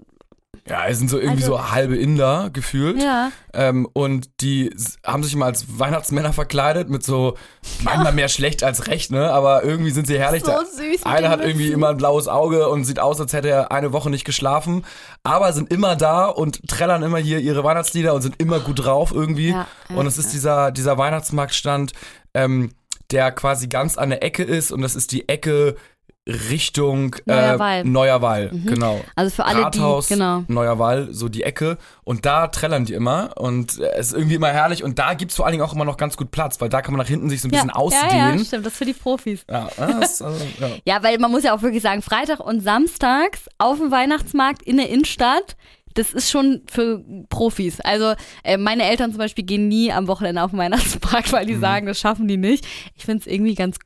Ja, 0.67 0.85
es 0.87 0.99
sind 0.99 1.09
so 1.09 1.17
irgendwie 1.17 1.43
Also- 1.43 1.57
so 1.57 1.71
halbe 1.71 1.97
Inder 1.97 2.49
gefühlt. 2.53 3.01
ja. 3.01 3.31
Ähm, 3.53 3.87
und 3.93 4.29
die 4.41 4.73
haben 5.05 5.23
sich 5.23 5.33
immer 5.33 5.45
als 5.47 5.65
Weihnachtsmänner 5.79 6.31
verkleidet 6.31 6.89
mit 6.89 7.03
so, 7.03 7.35
manchmal 7.83 8.13
mehr 8.13 8.29
schlecht 8.29 8.63
als 8.63 8.87
recht, 8.87 9.11
ne? 9.11 9.31
Aber 9.31 9.63
irgendwie 9.63 9.91
sind 9.91 10.07
sie 10.07 10.17
herrlich. 10.17 10.43
So 10.45 10.51
süß 10.51 11.03
Einer 11.05 11.29
hat 11.29 11.41
irgendwie 11.41 11.63
Mützen. 11.65 11.73
immer 11.73 11.89
ein 11.89 11.97
blaues 11.97 12.27
Auge 12.29 12.69
und 12.69 12.85
sieht 12.85 12.99
aus, 12.99 13.19
als 13.19 13.33
hätte 13.33 13.49
er 13.49 13.71
eine 13.71 13.91
Woche 13.91 14.09
nicht 14.09 14.23
geschlafen. 14.23 14.85
Aber 15.23 15.51
sind 15.51 15.71
immer 15.73 15.95
da 15.97 16.25
und 16.27 16.65
trällern 16.69 17.03
immer 17.03 17.17
hier 17.17 17.39
ihre 17.39 17.63
Weihnachtslieder 17.63 18.13
und 18.13 18.21
sind 18.21 18.35
immer 18.41 18.59
gut 18.59 18.85
drauf 18.85 19.11
irgendwie. 19.11 19.49
Ja, 19.49 19.67
ja, 19.89 19.95
und 19.95 20.05
es 20.05 20.17
ist 20.17 20.31
dieser, 20.31 20.71
dieser 20.71 20.97
Weihnachtsmarktstand, 20.97 21.91
ähm, 22.33 22.71
der 23.11 23.31
quasi 23.31 23.67
ganz 23.67 23.97
an 23.97 24.11
der 24.11 24.23
Ecke 24.23 24.43
ist 24.43 24.71
und 24.71 24.81
das 24.81 24.95
ist 24.95 25.11
die 25.11 25.27
Ecke 25.27 25.75
Richtung 26.49 27.15
Neuer 27.25 27.53
äh, 27.55 27.59
Wall. 27.59 27.83
Neuer 27.83 28.21
Wall, 28.21 28.51
genau. 28.65 29.01
Also 29.15 29.35
für 29.35 29.45
alle, 29.45 29.63
Rathaus, 29.63 30.07
die, 30.07 30.13
genau. 30.15 30.43
Neuer 30.47 30.79
Wall, 30.79 31.09
so 31.11 31.29
die 31.29 31.43
Ecke. 31.43 31.77
Und 32.03 32.25
da 32.25 32.47
trällern 32.47 32.85
die 32.85 32.93
immer. 32.93 33.31
Und 33.37 33.79
äh, 33.79 33.91
es 33.95 34.07
ist 34.07 34.13
irgendwie 34.13 34.35
immer 34.35 34.49
herrlich. 34.49 34.83
Und 34.83 34.99
da 34.99 35.13
gibt's 35.13 35.35
vor 35.35 35.45
allen 35.45 35.53
Dingen 35.53 35.63
auch 35.63 35.73
immer 35.73 35.85
noch 35.85 35.97
ganz 35.97 36.17
gut 36.17 36.31
Platz, 36.31 36.59
weil 36.61 36.69
da 36.69 36.81
kann 36.81 36.93
man 36.93 36.99
nach 36.99 37.07
hinten 37.07 37.29
sich 37.29 37.41
so 37.41 37.47
ein 37.47 37.51
bisschen 37.51 37.69
ja, 37.69 37.75
ausdehnen. 37.75 38.09
Ja, 38.17 38.35
ja, 38.35 38.43
stimmt, 38.45 38.65
das 38.65 38.73
ist 38.73 38.77
für 38.77 38.85
die 38.85 38.93
Profis. 38.93 39.45
Ja, 39.49 39.69
das, 39.77 40.21
also, 40.21 40.45
ja. 40.59 40.67
Ja, 40.85 41.03
weil 41.03 41.17
man 41.19 41.31
muss 41.31 41.43
ja 41.43 41.55
auch 41.55 41.61
wirklich 41.61 41.81
sagen, 41.83 42.01
Freitag 42.01 42.39
und 42.39 42.61
Samstags 42.61 43.45
auf 43.57 43.77
dem 43.77 43.91
Weihnachtsmarkt 43.91 44.61
in 44.63 44.77
der 44.77 44.89
Innenstadt, 44.89 45.55
das 45.93 46.13
ist 46.13 46.31
schon 46.31 46.61
für 46.71 47.03
Profis. 47.29 47.81
Also 47.81 48.13
äh, 48.43 48.55
meine 48.57 48.83
Eltern 48.83 49.11
zum 49.11 49.17
Beispiel 49.17 49.43
gehen 49.43 49.67
nie 49.67 49.91
am 49.91 50.07
Wochenende 50.07 50.41
auf 50.41 50.51
den 50.51 50.59
Weihnachtsmarkt, 50.59 51.31
weil 51.33 51.45
die 51.45 51.55
Mhm. 51.55 51.61
sagen, 51.61 51.85
das 51.85 51.99
schaffen 51.99 52.27
die 52.27 52.37
nicht. 52.37 52.65
Ich 52.95 53.03
finde 53.05 53.21
es 53.21 53.27
irgendwie 53.27 53.55
ganz, 53.55 53.77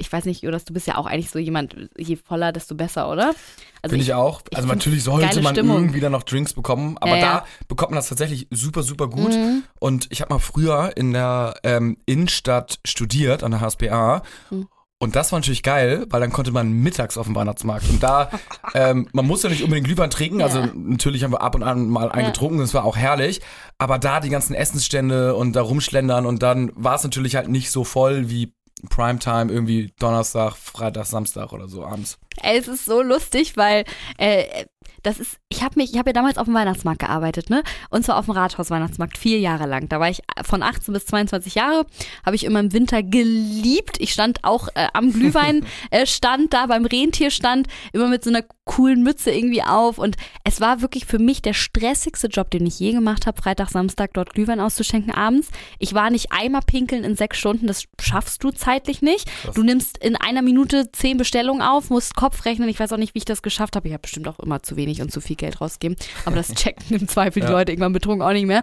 ich 0.00 0.12
weiß 0.12 0.24
nicht, 0.24 0.42
Jonas, 0.42 0.64
du 0.64 0.72
bist 0.72 0.86
ja 0.86 0.96
auch 0.96 1.06
eigentlich 1.06 1.30
so 1.30 1.38
jemand, 1.38 1.76
je 1.96 2.16
voller, 2.16 2.52
desto 2.52 2.74
besser, 2.74 3.08
oder? 3.10 3.34
Also 3.82 3.92
Finde 3.94 4.02
ich 4.04 4.14
auch. 4.14 4.40
ich 4.50 4.56
Also 4.56 4.68
find's 4.68 4.84
natürlich 4.84 5.04
sollte 5.04 5.40
man 5.42 5.54
Stimmung. 5.54 5.76
irgendwie 5.76 6.00
dann 6.00 6.12
noch 6.12 6.22
Drinks 6.24 6.52
bekommen, 6.54 6.96
aber 7.00 7.12
Ja, 7.12 7.16
ja. 7.16 7.32
da 7.40 7.44
bekommt 7.68 7.92
man 7.92 7.96
das 7.96 8.08
tatsächlich 8.08 8.46
super, 8.50 8.82
super 8.82 9.08
gut. 9.08 9.32
Mhm. 9.32 9.62
Und 9.78 10.08
ich 10.10 10.20
habe 10.20 10.32
mal 10.34 10.38
früher 10.40 10.92
in 10.96 11.12
der 11.12 11.54
ähm, 11.62 11.96
Innenstadt 12.06 12.78
studiert, 12.84 13.42
an 13.42 13.52
der 13.52 13.60
HSBA. 13.60 14.22
Mhm. 14.50 14.68
Und 15.02 15.16
das 15.16 15.32
war 15.32 15.38
natürlich 15.38 15.62
geil, 15.62 16.04
weil 16.10 16.20
dann 16.20 16.30
konnte 16.30 16.50
man 16.52 16.72
mittags 16.72 17.16
auf 17.16 17.24
dem 17.24 17.34
Weihnachtsmarkt. 17.34 17.88
Und 17.88 18.02
da, 18.02 18.30
ähm, 18.74 19.08
man 19.14 19.26
muss 19.26 19.42
ja 19.42 19.48
nicht 19.48 19.62
unbedingt 19.62 19.86
Glühwein 19.86 20.10
trinken. 20.10 20.42
Also 20.42 20.62
natürlich 20.74 21.24
haben 21.24 21.32
wir 21.32 21.40
ab 21.40 21.54
und 21.54 21.62
an 21.62 21.88
mal 21.88 22.10
einen 22.12 22.24
Ja. 22.24 22.30
getrunken, 22.30 22.58
das 22.58 22.74
war 22.74 22.84
auch 22.84 22.98
herrlich. 22.98 23.40
Aber 23.78 23.98
da 23.98 24.20
die 24.20 24.28
ganzen 24.28 24.52
Essensstände 24.52 25.34
und 25.36 25.54
da 25.54 25.62
rumschlendern 25.62 26.26
und 26.26 26.42
dann 26.42 26.70
war 26.74 26.96
es 26.96 27.02
natürlich 27.02 27.34
halt 27.36 27.48
nicht 27.48 27.70
so 27.70 27.82
voll 27.84 28.28
wie 28.28 28.52
Primetime 28.88 29.52
irgendwie 29.52 29.92
Donnerstag, 29.98 30.56
Freitag, 30.56 31.06
Samstag 31.06 31.52
oder 31.52 31.68
so 31.68 31.84
abends. 31.84 32.18
Ey, 32.42 32.58
es 32.58 32.68
ist 32.68 32.84
so 32.84 33.02
lustig, 33.02 33.56
weil 33.56 33.84
äh, 34.18 34.64
das 35.02 35.18
ist, 35.18 35.38
ich 35.48 35.62
habe 35.62 35.76
mich, 35.76 35.92
ich 35.92 35.98
habe 35.98 36.10
ja 36.10 36.12
damals 36.12 36.38
auf 36.38 36.44
dem 36.44 36.54
Weihnachtsmarkt 36.54 37.00
gearbeitet, 37.00 37.50
ne? 37.50 37.62
Und 37.90 38.04
zwar 38.04 38.18
auf 38.18 38.26
dem 38.26 38.32
Rathaus-Weihnachtsmarkt 38.32 39.16
vier 39.16 39.38
Jahre 39.38 39.66
lang. 39.66 39.88
Da 39.88 40.00
war 40.00 40.10
ich 40.10 40.22
von 40.42 40.62
18 40.62 40.92
bis 40.92 41.06
22 41.06 41.54
Jahre, 41.54 41.86
habe 42.24 42.36
ich 42.36 42.44
immer 42.44 42.60
im 42.60 42.72
Winter 42.72 43.02
geliebt. 43.02 43.98
Ich 43.98 44.12
stand 44.12 44.44
auch 44.44 44.68
äh, 44.74 44.88
am 44.92 45.12
Glühwein, 45.12 45.64
äh, 45.90 46.06
stand 46.06 46.52
da 46.52 46.66
beim 46.66 46.84
Rentierstand, 46.84 47.68
immer 47.92 48.08
mit 48.08 48.24
so 48.24 48.30
einer 48.30 48.42
coolen 48.70 49.02
Mütze 49.02 49.32
irgendwie 49.32 49.64
auf. 49.64 49.98
Und 49.98 50.16
es 50.44 50.60
war 50.60 50.80
wirklich 50.80 51.04
für 51.04 51.18
mich 51.18 51.42
der 51.42 51.54
stressigste 51.54 52.28
Job, 52.28 52.52
den 52.52 52.64
ich 52.66 52.78
je 52.78 52.92
gemacht 52.92 53.26
habe, 53.26 53.42
Freitag, 53.42 53.68
Samstag 53.70 54.12
dort 54.14 54.32
Glühwein 54.32 54.60
auszuschenken 54.60 55.12
abends. 55.12 55.48
Ich 55.80 55.92
war 55.92 56.08
nicht 56.08 56.30
einmal 56.30 56.60
pinkeln 56.64 57.02
in 57.02 57.16
sechs 57.16 57.38
Stunden, 57.38 57.66
das 57.66 57.84
schaffst 58.00 58.44
du 58.44 58.52
zeitlich 58.52 59.02
nicht. 59.02 59.28
Du 59.54 59.64
nimmst 59.64 59.98
in 59.98 60.14
einer 60.14 60.40
Minute 60.42 60.92
zehn 60.92 61.16
Bestellungen 61.16 61.62
auf, 61.62 61.90
musst 61.90 62.14
Kopf 62.14 62.44
rechnen. 62.44 62.68
Ich 62.68 62.78
weiß 62.78 62.92
auch 62.92 62.96
nicht, 62.96 63.16
wie 63.16 63.18
ich 63.18 63.24
das 63.24 63.42
geschafft 63.42 63.74
habe. 63.74 63.88
Ich 63.88 63.92
habe 63.92 64.02
bestimmt 64.02 64.28
auch 64.28 64.38
immer 64.38 64.62
zu 64.62 64.76
wenig 64.76 65.02
und 65.02 65.10
zu 65.10 65.20
viel 65.20 65.34
Geld 65.34 65.60
rausgegeben. 65.60 65.96
Aber 66.24 66.36
das 66.36 66.48
checken 66.54 66.96
im 66.96 67.08
Zweifel 67.08 67.40
die 67.40 67.48
Ja. 67.48 67.52
Leute 67.52 67.72
irgendwann 67.72 67.92
betrunken 67.92 68.22
auch 68.24 68.32
nicht 68.32 68.46
mehr. 68.46 68.62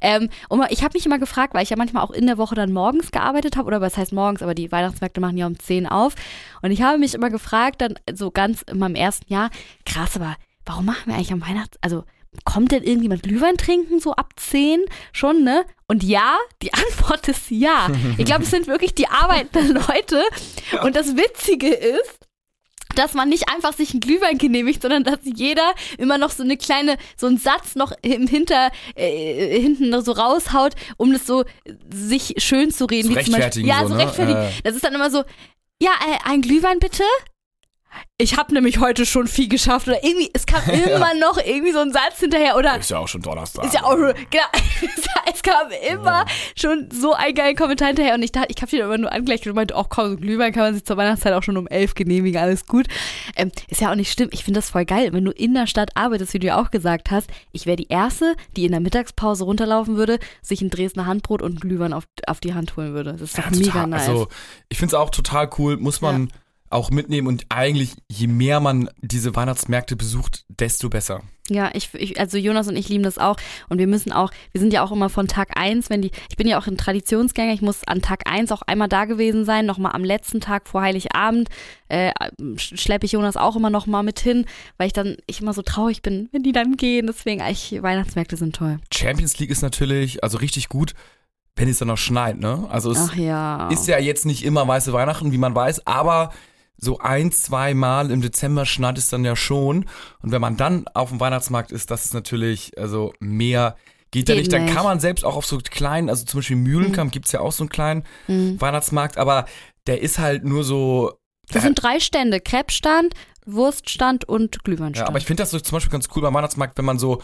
Ähm, 0.00 0.28
und 0.48 0.64
ich 0.70 0.82
habe 0.82 0.94
mich 0.94 1.06
immer 1.06 1.18
gefragt, 1.20 1.54
weil 1.54 1.62
ich 1.62 1.70
ja 1.70 1.76
manchmal 1.76 2.02
auch 2.02 2.10
in 2.10 2.26
der 2.26 2.36
Woche 2.36 2.56
dann 2.56 2.72
morgens 2.72 3.12
gearbeitet 3.12 3.56
habe, 3.56 3.68
oder 3.68 3.80
was 3.80 3.96
heißt 3.96 4.12
morgens, 4.12 4.42
aber 4.42 4.54
die 4.56 4.72
Weihnachtsmärkte 4.72 5.20
machen 5.20 5.36
ja 5.38 5.46
um 5.46 5.56
10 5.56 5.86
auf. 5.86 6.16
Und 6.66 6.72
ich 6.72 6.82
habe 6.82 6.98
mich 6.98 7.14
immer 7.14 7.30
gefragt, 7.30 7.80
dann 7.80 7.94
so 8.12 8.32
ganz 8.32 8.62
in 8.62 8.78
meinem 8.78 8.96
ersten 8.96 9.32
Jahr, 9.32 9.50
krass, 9.84 10.16
aber 10.16 10.34
warum 10.64 10.84
machen 10.84 11.06
wir 11.06 11.14
eigentlich 11.14 11.32
am 11.32 11.40
Weihnachts-, 11.40 11.78
also 11.80 12.02
kommt 12.44 12.72
denn 12.72 12.82
irgendjemand 12.82 13.22
Glühwein 13.22 13.56
trinken 13.56 14.00
so 14.00 14.12
ab 14.12 14.32
10 14.34 14.84
schon, 15.12 15.44
ne? 15.44 15.64
Und 15.86 16.02
ja, 16.02 16.36
die 16.60 16.74
Antwort 16.74 17.28
ist 17.28 17.50
ja. 17.50 17.88
Ich 18.18 18.24
glaube, 18.24 18.42
es 18.42 18.50
sind 18.50 18.66
wirklich 18.66 18.96
die 18.96 19.08
arbeitenden 19.08 19.74
Leute. 19.88 20.22
Und 20.82 20.96
das 20.96 21.16
Witzige 21.16 21.68
ist, 21.68 22.18
dass 22.96 23.14
man 23.14 23.28
nicht 23.28 23.48
einfach 23.48 23.72
sich 23.72 23.92
einen 23.92 24.00
Glühwein 24.00 24.38
genehmigt, 24.38 24.82
sondern 24.82 25.04
dass 25.04 25.20
jeder 25.22 25.72
immer 25.98 26.18
noch 26.18 26.30
so 26.30 26.42
eine 26.42 26.56
kleine, 26.56 26.96
so 27.16 27.26
einen 27.26 27.38
Satz 27.38 27.76
noch 27.76 27.92
im 28.02 28.26
Hinter, 28.26 28.70
äh, 28.96 29.60
hinten 29.60 30.02
so 30.02 30.12
raushaut, 30.12 30.72
um 30.96 31.12
das 31.12 31.26
so 31.26 31.44
sich 31.92 32.34
schön 32.38 32.72
zu 32.72 32.86
reden. 32.86 33.08
Zu 33.08 33.16
wie 33.16 33.24
zum 33.24 33.32
Beispiel, 33.32 33.34
rechtfertigen 33.34 33.68
ja, 33.68 33.82
so, 33.82 33.88
so 33.88 33.94
ne? 33.94 34.04
rechtfertigen. 34.04 34.40
Äh. 34.40 34.50
Das 34.64 34.74
ist 34.74 34.84
dann 34.84 34.94
immer 34.94 35.10
so, 35.10 35.24
ja, 35.80 35.90
äh, 35.90 36.18
ein 36.24 36.42
Glühwein 36.42 36.78
bitte? 36.78 37.04
Ich 38.18 38.36
habe 38.38 38.54
nämlich 38.54 38.80
heute 38.80 39.04
schon 39.04 39.26
viel 39.26 39.48
geschafft. 39.48 39.88
Oder 39.88 40.02
irgendwie, 40.02 40.30
es 40.32 40.46
kam 40.46 40.62
immer 40.70 41.14
noch 41.14 41.36
irgendwie 41.38 41.72
so 41.72 41.80
ein 41.80 41.92
Satz 41.92 42.18
hinterher. 42.20 42.56
Oder 42.56 42.78
Ist 42.78 42.90
ja 42.90 42.98
auch 42.98 43.08
schon 43.08 43.20
Donnerstag. 43.22 43.64
ist 43.66 43.74
ja 43.74 43.82
auch 43.84 43.92
schon, 43.96 44.14
genau, 44.30 44.44
es 45.32 45.42
kam 45.42 45.70
immer 45.90 46.24
schon 46.56 46.88
so 46.90 47.12
ein 47.12 47.34
geiler 47.34 47.54
Kommentar 47.54 47.88
hinterher 47.88 48.14
und 48.14 48.22
ich 48.22 48.32
dachte, 48.32 48.48
ich 48.54 48.62
habe 48.62 48.74
ihn 48.74 48.82
immer 48.82 48.98
nur 48.98 49.12
angleicht 49.12 49.46
und 49.46 49.54
meinte, 49.54 49.76
auch 49.76 49.88
kaum 49.90 50.10
so 50.10 50.16
Glühwein 50.16 50.52
kann 50.52 50.62
man 50.62 50.74
sich 50.74 50.84
zur 50.84 50.96
Weihnachtszeit 50.96 51.32
auch 51.34 51.42
schon 51.42 51.56
um 51.56 51.66
elf 51.66 51.94
genehmigen, 51.94 52.40
alles 52.40 52.66
gut. 52.66 52.86
Ähm, 53.36 53.52
ist 53.68 53.80
ja 53.80 53.90
auch 53.90 53.94
nicht 53.96 54.12
schlimm, 54.12 54.28
ich 54.32 54.44
finde 54.44 54.58
das 54.58 54.70
voll 54.70 54.84
geil, 54.86 55.12
wenn 55.12 55.24
du 55.24 55.30
in 55.32 55.54
der 55.54 55.66
Stadt 55.66 55.90
arbeitest, 55.94 56.32
wie 56.34 56.38
du 56.38 56.46
ja 56.46 56.60
auch 56.60 56.70
gesagt 56.70 57.10
hast, 57.10 57.28
ich 57.52 57.66
wäre 57.66 57.76
die 57.76 57.88
Erste, 57.88 58.34
die 58.56 58.64
in 58.64 58.72
der 58.72 58.80
Mittagspause 58.80 59.44
runterlaufen 59.44 59.96
würde, 59.96 60.18
sich 60.42 60.62
ein 60.62 60.70
Dresdner 60.70 61.06
Handbrot 61.06 61.42
und 61.42 61.60
Glühwein 61.60 61.92
auf, 61.92 62.04
auf 62.26 62.40
die 62.40 62.54
Hand 62.54 62.76
holen 62.76 62.94
würde. 62.94 63.12
Das 63.12 63.20
ist 63.20 63.38
doch 63.38 63.44
Ja, 63.44 63.50
mega 63.50 63.64
total. 63.72 63.86
nice. 63.88 64.08
Also, 64.08 64.28
ich 64.68 64.78
finde 64.78 64.94
es 64.96 65.00
auch 65.00 65.10
total 65.10 65.50
cool, 65.58 65.76
muss 65.76 66.00
man 66.00 66.32
auch 66.76 66.90
mitnehmen 66.90 67.26
und 67.26 67.46
eigentlich, 67.48 67.94
je 68.08 68.28
mehr 68.28 68.60
man 68.60 68.88
diese 69.00 69.34
Weihnachtsmärkte 69.34 69.96
besucht, 69.96 70.44
desto 70.48 70.88
besser. 70.88 71.22
Ja, 71.48 71.70
ich, 71.74 71.94
ich, 71.94 72.18
also 72.18 72.38
Jonas 72.38 72.66
und 72.68 72.76
ich 72.76 72.88
lieben 72.88 73.04
das 73.04 73.18
auch. 73.18 73.36
Und 73.68 73.78
wir 73.78 73.86
müssen 73.86 74.12
auch, 74.12 74.32
wir 74.52 74.60
sind 74.60 74.72
ja 74.72 74.82
auch 74.82 74.90
immer 74.90 75.08
von 75.08 75.28
Tag 75.28 75.56
eins, 75.56 75.90
wenn 75.90 76.02
die, 76.02 76.10
ich 76.28 76.36
bin 76.36 76.46
ja 76.48 76.58
auch 76.58 76.66
ein 76.66 76.76
Traditionsgänger, 76.76 77.52
ich 77.52 77.62
muss 77.62 77.84
an 77.84 78.02
Tag 78.02 78.28
eins 78.28 78.50
auch 78.52 78.62
einmal 78.62 78.88
da 78.88 79.04
gewesen 79.04 79.44
sein, 79.44 79.64
nochmal 79.64 79.92
am 79.92 80.04
letzten 80.04 80.40
Tag 80.40 80.68
vor 80.68 80.82
Heiligabend, 80.82 81.48
äh, 81.88 82.10
sch- 82.40 82.76
schleppe 82.76 83.06
ich 83.06 83.12
Jonas 83.12 83.36
auch 83.36 83.54
immer 83.56 83.70
nochmal 83.70 84.02
mit 84.02 84.18
hin, 84.18 84.44
weil 84.76 84.88
ich 84.88 84.92
dann, 84.92 85.16
ich 85.26 85.40
immer 85.40 85.54
so 85.54 85.62
traurig 85.62 86.02
bin, 86.02 86.28
wenn 86.32 86.42
die 86.42 86.52
dann 86.52 86.76
gehen. 86.76 87.06
Deswegen, 87.06 87.40
eigentlich, 87.40 87.80
Weihnachtsmärkte 87.80 88.36
sind 88.36 88.56
toll. 88.56 88.78
Champions 88.92 89.38
League 89.38 89.50
ist 89.50 89.62
natürlich, 89.62 90.24
also 90.24 90.38
richtig 90.38 90.68
gut, 90.68 90.94
wenn 91.54 91.68
es 91.68 91.78
dann 91.78 91.88
noch 91.88 91.96
schneit, 91.96 92.38
ne? 92.38 92.66
Also 92.68 92.90
es 92.90 93.12
ja. 93.16 93.68
ist 93.68 93.86
ja 93.86 93.98
jetzt 93.98 94.26
nicht 94.26 94.44
immer 94.44 94.68
weiße 94.68 94.92
Weihnachten, 94.92 95.32
wie 95.32 95.38
man 95.38 95.54
weiß, 95.54 95.86
aber 95.86 96.32
so 96.78 96.98
ein, 96.98 97.32
zwei 97.32 97.74
Mal 97.74 98.10
im 98.10 98.20
Dezember 98.20 98.66
schneit 98.66 98.98
es 98.98 99.08
dann 99.08 99.24
ja 99.24 99.34
schon. 99.36 99.86
Und 100.22 100.30
wenn 100.32 100.40
man 100.40 100.56
dann 100.56 100.86
auf 100.94 101.08
dem 101.10 101.20
Weihnachtsmarkt 101.20 101.72
ist, 101.72 101.90
das 101.90 102.04
ist 102.04 102.14
natürlich, 102.14 102.72
also 102.78 103.12
mehr 103.18 103.76
geht 104.10 104.28
ja 104.28 104.34
Geht 104.34 104.44
nicht. 104.44 104.52
Dann 104.52 104.66
kann 104.66 104.84
man 104.84 105.00
selbst 105.00 105.24
auch 105.24 105.36
auf 105.36 105.46
so 105.46 105.58
kleinen, 105.58 106.08
also 106.10 106.24
zum 106.24 106.38
Beispiel 106.40 106.56
Mühlenkamp 106.56 107.12
gibt's 107.12 107.32
ja 107.32 107.40
auch 107.40 107.52
so 107.52 107.62
einen 107.64 107.70
kleinen 107.70 108.04
Mhm. 108.28 108.60
Weihnachtsmarkt, 108.60 109.16
aber 109.18 109.46
der 109.86 110.00
ist 110.02 110.18
halt 110.18 110.44
nur 110.44 110.64
so. 110.64 111.12
Das 111.50 111.62
sind 111.62 111.80
drei 111.82 112.00
Stände, 112.00 112.40
Crepe-Stand, 112.40 113.14
Wurststand 113.46 114.28
und 114.28 114.64
Glühweinstand. 114.64 114.96
Ja, 115.06 115.08
aber 115.08 115.18
ich 115.18 115.24
finde 115.26 115.42
das 115.42 115.50
so 115.52 115.60
zum 115.60 115.76
Beispiel 115.76 115.92
ganz 115.92 116.08
cool 116.14 116.22
beim 116.22 116.34
Weihnachtsmarkt, 116.34 116.76
wenn 116.78 116.84
man 116.84 116.98
so 116.98 117.22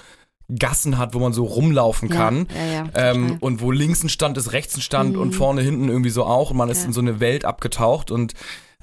Gassen 0.55 0.99
hat, 0.99 1.15
wo 1.15 1.19
man 1.19 1.33
so 1.33 1.45
rumlaufen 1.45 2.09
kann. 2.09 2.47
Ja, 2.55 2.65
ja, 2.65 2.73
ja, 2.95 3.11
ähm, 3.11 3.39
und 3.41 3.61
wo 3.61 3.71
links 3.71 4.03
ein 4.03 4.09
Stand 4.09 4.37
ist, 4.39 4.53
rechts 4.53 4.77
ein 4.77 4.81
Stand 4.83 5.15
Mhm. 5.15 5.21
und 5.21 5.33
vorne 5.35 5.63
hinten 5.63 5.89
irgendwie 5.89 6.11
so 6.11 6.25
auch 6.25 6.51
und 6.51 6.57
man 6.57 6.69
ist 6.69 6.81
Ja. 6.83 6.87
in 6.87 6.93
so 6.93 7.01
eine 7.01 7.21
Welt 7.21 7.45
abgetaucht 7.45 8.11
und 8.11 8.35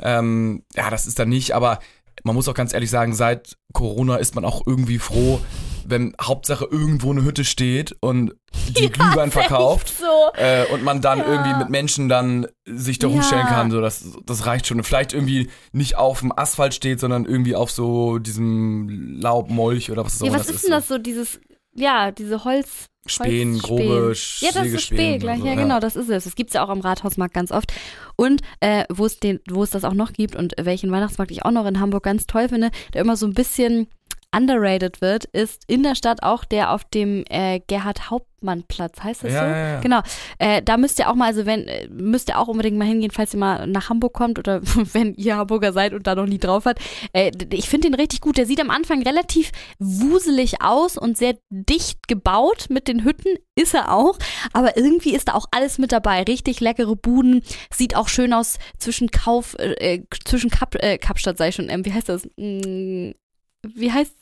ähm, 0.02 0.64
ja, 0.76 0.90
das 0.90 1.08
ist 1.08 1.20
dann 1.20 1.30
nicht, 1.30 1.54
aber 1.54 1.80
man 2.24 2.36
muss 2.36 2.48
auch 2.50 2.54
ganz 2.54 2.74
ehrlich 2.74 2.90
sagen, 2.90 3.14
seit 3.14 3.58
Corona 3.74 4.18
ist 4.18 4.36
man 4.36 4.44
auch 4.44 4.64
irgendwie 4.68 5.00
froh, 5.00 5.40
wenn 5.86 6.14
Hauptsache 6.22 6.66
irgendwo 6.70 7.12
eine 7.12 7.24
Hütte 7.24 7.46
steht 7.46 7.96
und 8.02 8.36
die 8.78 8.90
Glühwein 8.92 9.32
verkauft. 9.32 9.94
So. 9.98 10.06
Äh, 10.40 10.66
und 10.68 10.84
man 10.84 11.02
dann 11.02 11.20
Ja. 11.20 11.26
irgendwie 11.26 11.54
mit 11.56 11.70
Menschen 11.70 12.10
dann 12.10 12.46
sich 12.66 13.00
da 13.00 13.08
Ja. 13.08 13.14
rumstellen 13.14 13.48
kann, 13.48 13.72
so 13.72 13.80
das, 13.82 14.04
das 14.26 14.46
reicht 14.46 14.68
schon. 14.68 14.78
Und 14.78 14.84
vielleicht 14.84 15.14
irgendwie 15.14 15.50
nicht 15.72 15.96
auf 15.96 16.20
dem 16.20 16.38
Asphalt 16.38 16.74
steht, 16.74 17.00
sondern 17.00 17.26
irgendwie 17.26 17.56
auf 17.56 17.72
so 17.72 18.20
diesem 18.20 19.18
Laubmolch 19.22 19.90
oder 19.90 20.04
was 20.06 20.16
es 20.16 20.22
auch 20.22 20.26
Ja, 20.26 20.32
immer 20.32 20.40
was 20.40 20.48
das 20.48 20.58
ist 20.58 20.64
denn 20.66 20.72
das 20.72 20.88
so, 20.90 20.98
dieses, 20.98 21.40
ja, 21.74 22.12
diese 22.12 22.44
Holz... 22.44 22.88
Spähen, 23.10 23.60
grobe 23.60 24.14
Ja, 24.40 24.52
das 24.52 24.66
ist 24.66 24.88
Sägespähen 24.88 25.20
gleich, 25.20 25.42
oder 25.42 25.50
ja, 25.50 25.56
so, 25.56 25.62
genau, 25.62 25.80
das 25.80 25.96
ist 25.96 26.10
es. 26.10 26.24
Das 26.24 26.36
gibt's 26.36 26.54
ja 26.54 26.64
auch 26.64 26.70
am 26.70 26.82
Rathausmarkt 26.82 27.34
ganz 27.34 27.52
oft. 27.52 27.74
Und 28.16 28.42
äh, 28.60 28.86
wo 28.90 29.06
es 29.06 29.20
den, 29.20 29.40
wo 29.50 29.64
es 29.64 29.70
das 29.70 29.84
auch 29.84 29.94
noch 29.94 30.14
gibt 30.14 30.36
und 30.36 30.54
welchen 30.60 30.92
Weihnachtsmarkt 30.92 31.32
ich 31.32 31.46
auch 31.46 31.52
noch 31.52 31.66
in 31.66 31.80
Hamburg 31.80 32.04
ganz 32.04 32.28
toll 32.28 32.50
finde, 32.50 32.72
der 32.94 33.02
immer 33.02 33.16
so 33.16 33.26
ein 33.26 33.34
bisschen 33.34 33.88
underrated 34.36 35.02
wird, 35.02 35.26
ist 35.26 35.64
in 35.68 35.84
der 35.84 35.96
Stadt 35.96 36.24
auch 36.24 36.46
der 36.46 36.72
auf 36.72 36.84
dem 36.84 37.24
äh, 37.30 37.62
Gerhard 37.68 38.10
Hauptmann 38.12 38.64
Platz, 38.68 39.02
heißt 39.04 39.24
das 39.24 39.34
Ja, 39.34 39.40
so? 39.40 39.46
ja, 39.46 39.58
ja. 39.74 39.80
Genau. 39.80 40.02
Äh, 40.38 40.62
da 40.62 40.78
müsst 40.78 41.00
ihr 41.00 41.10
auch 41.10 41.16
mal, 41.16 41.26
also 41.26 41.46
wenn, 41.48 41.68
äh, 41.68 41.88
müsst 41.90 42.30
ihr 42.30 42.38
auch 42.38 42.48
unbedingt 42.48 42.78
mal 42.78 42.88
hingehen, 42.88 43.12
falls 43.12 43.34
ihr 43.34 43.40
mal 43.40 43.66
nach 43.66 43.90
Hamburg 43.90 44.14
kommt 44.14 44.38
oder 44.38 44.62
wenn 44.94 45.16
ihr 45.16 45.36
Hamburger 45.36 45.74
seid 45.74 45.94
und 45.94 46.06
da 46.06 46.14
noch 46.16 46.28
nie 46.28 46.38
drauf 46.38 46.66
hat. 46.66 46.80
Äh, 47.14 47.32
ich 47.52 47.70
finde 47.70 47.90
den 47.90 47.96
richtig 47.96 48.22
gut. 48.22 48.38
Der 48.38 48.46
sieht 48.46 48.62
am 48.62 48.70
Anfang 48.70 49.02
relativ 49.02 49.52
wuselig 49.80 50.62
aus 50.62 50.98
und 50.98 51.18
sehr 51.18 51.36
dicht 51.50 52.08
gebaut 52.08 52.68
mit 52.70 52.88
den 52.88 53.04
Hütten, 53.04 53.36
ist 53.56 53.74
er 53.74 53.92
auch. 53.94 54.18
Aber 54.54 54.78
irgendwie 54.78 55.16
ist 55.16 55.28
da 55.28 55.34
auch 55.34 55.48
alles 55.52 55.80
mit 55.80 55.92
dabei. 55.92 56.22
Richtig 56.24 56.60
leckere 56.60 56.96
Buden. 56.96 57.42
Sieht 57.74 57.96
auch 57.96 58.08
schön 58.08 58.34
aus 58.34 58.60
zwischen 58.78 59.10
Kauf, 59.10 59.56
äh, 59.58 60.04
zwischen 60.24 60.52
Kap, 60.52 60.76
äh, 60.76 60.98
Kapstadt, 61.00 61.38
sei 61.40 61.50
ich 61.50 61.56
schon, 61.56 61.70
ähm, 61.70 61.84
wie 61.84 61.94
heißt 61.94 62.10
das? 62.10 62.26
Mm, 62.38 63.12
wie 63.68 63.92
heißt 63.92 64.16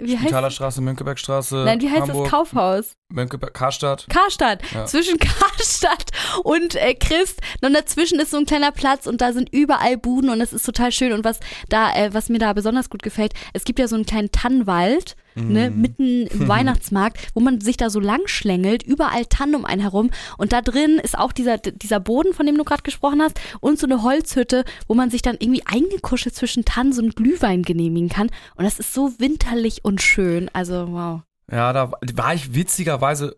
Wie 0.00 0.14
heißt 0.14 0.24
Spitalerstraße, 0.24 0.80
Mönckebergstraße. 0.80 1.62
Nein, 1.64 1.80
wie 1.80 1.90
heißt 1.90 2.02
Hamburg, 2.02 2.24
das 2.24 2.30
Kaufhaus? 2.30 2.96
Mönckeberg, 3.08 3.54
Karstadt. 3.54 4.06
Karstadt. 4.08 4.62
Ja. 4.72 4.86
Zwischen 4.86 5.18
Karstadt 5.20 6.10
und 6.42 6.74
äh, 6.74 6.94
Christ. 6.94 7.40
Und 7.60 7.74
dazwischen 7.74 8.18
ist 8.18 8.30
so 8.30 8.38
ein 8.38 8.46
kleiner 8.46 8.72
Platz 8.72 9.06
und 9.06 9.20
da 9.20 9.32
sind 9.32 9.52
überall 9.52 9.96
Buden 9.96 10.30
und 10.30 10.40
es 10.40 10.52
ist 10.52 10.66
total 10.66 10.92
schön. 10.92 11.12
Und 11.12 11.24
was 11.24 11.40
da, 11.68 11.94
äh, 11.94 12.12
was 12.12 12.28
mir 12.28 12.38
da 12.38 12.52
besonders 12.52 12.90
gut 12.90 13.02
gefällt, 13.02 13.34
es 13.52 13.64
gibt 13.64 13.78
ja 13.78 13.86
so 13.86 13.94
einen 13.94 14.06
kleinen 14.06 14.32
Tannenwald. 14.32 15.16
Ne, 15.34 15.70
Mhm. 15.70 15.80
mitten 15.80 16.26
im 16.26 16.48
Weihnachtsmarkt, 16.48 17.28
wo 17.34 17.40
man 17.40 17.60
sich 17.60 17.76
da 17.76 17.90
so 17.90 18.00
lang 18.00 18.20
schlängelt, 18.26 18.82
überall 18.82 19.24
Tannen 19.26 19.54
um 19.54 19.64
einen 19.64 19.80
herum. 19.80 20.10
Und 20.38 20.52
da 20.52 20.60
drin 20.62 20.98
ist 21.02 21.16
auch 21.18 21.32
dieser, 21.32 21.58
dieser 21.58 22.00
Boden, 22.00 22.34
von 22.34 22.46
dem 22.46 22.56
du 22.58 22.64
gerade 22.64 22.82
gesprochen 22.82 23.22
hast, 23.22 23.40
und 23.60 23.78
so 23.78 23.86
eine 23.86 24.02
Holzhütte, 24.02 24.64
wo 24.88 24.94
man 24.94 25.10
sich 25.10 25.22
dann 25.22 25.36
irgendwie 25.38 25.64
eingekuschelt 25.66 26.34
zwischen 26.34 26.64
Tannen 26.64 26.92
so 26.92 27.02
einen 27.02 27.10
Glühwein 27.12 27.62
genehmigen 27.62 28.08
kann. 28.08 28.28
Und 28.56 28.64
das 28.64 28.78
ist 28.78 28.92
so 28.94 29.12
winterlich 29.18 29.84
und 29.84 30.02
schön. 30.02 30.50
Also, 30.52 30.88
wow. 30.92 31.20
Ja, 31.50 31.72
da 31.72 31.92
war 32.14 32.34
ich 32.34 32.54
witzigerweise 32.54 33.36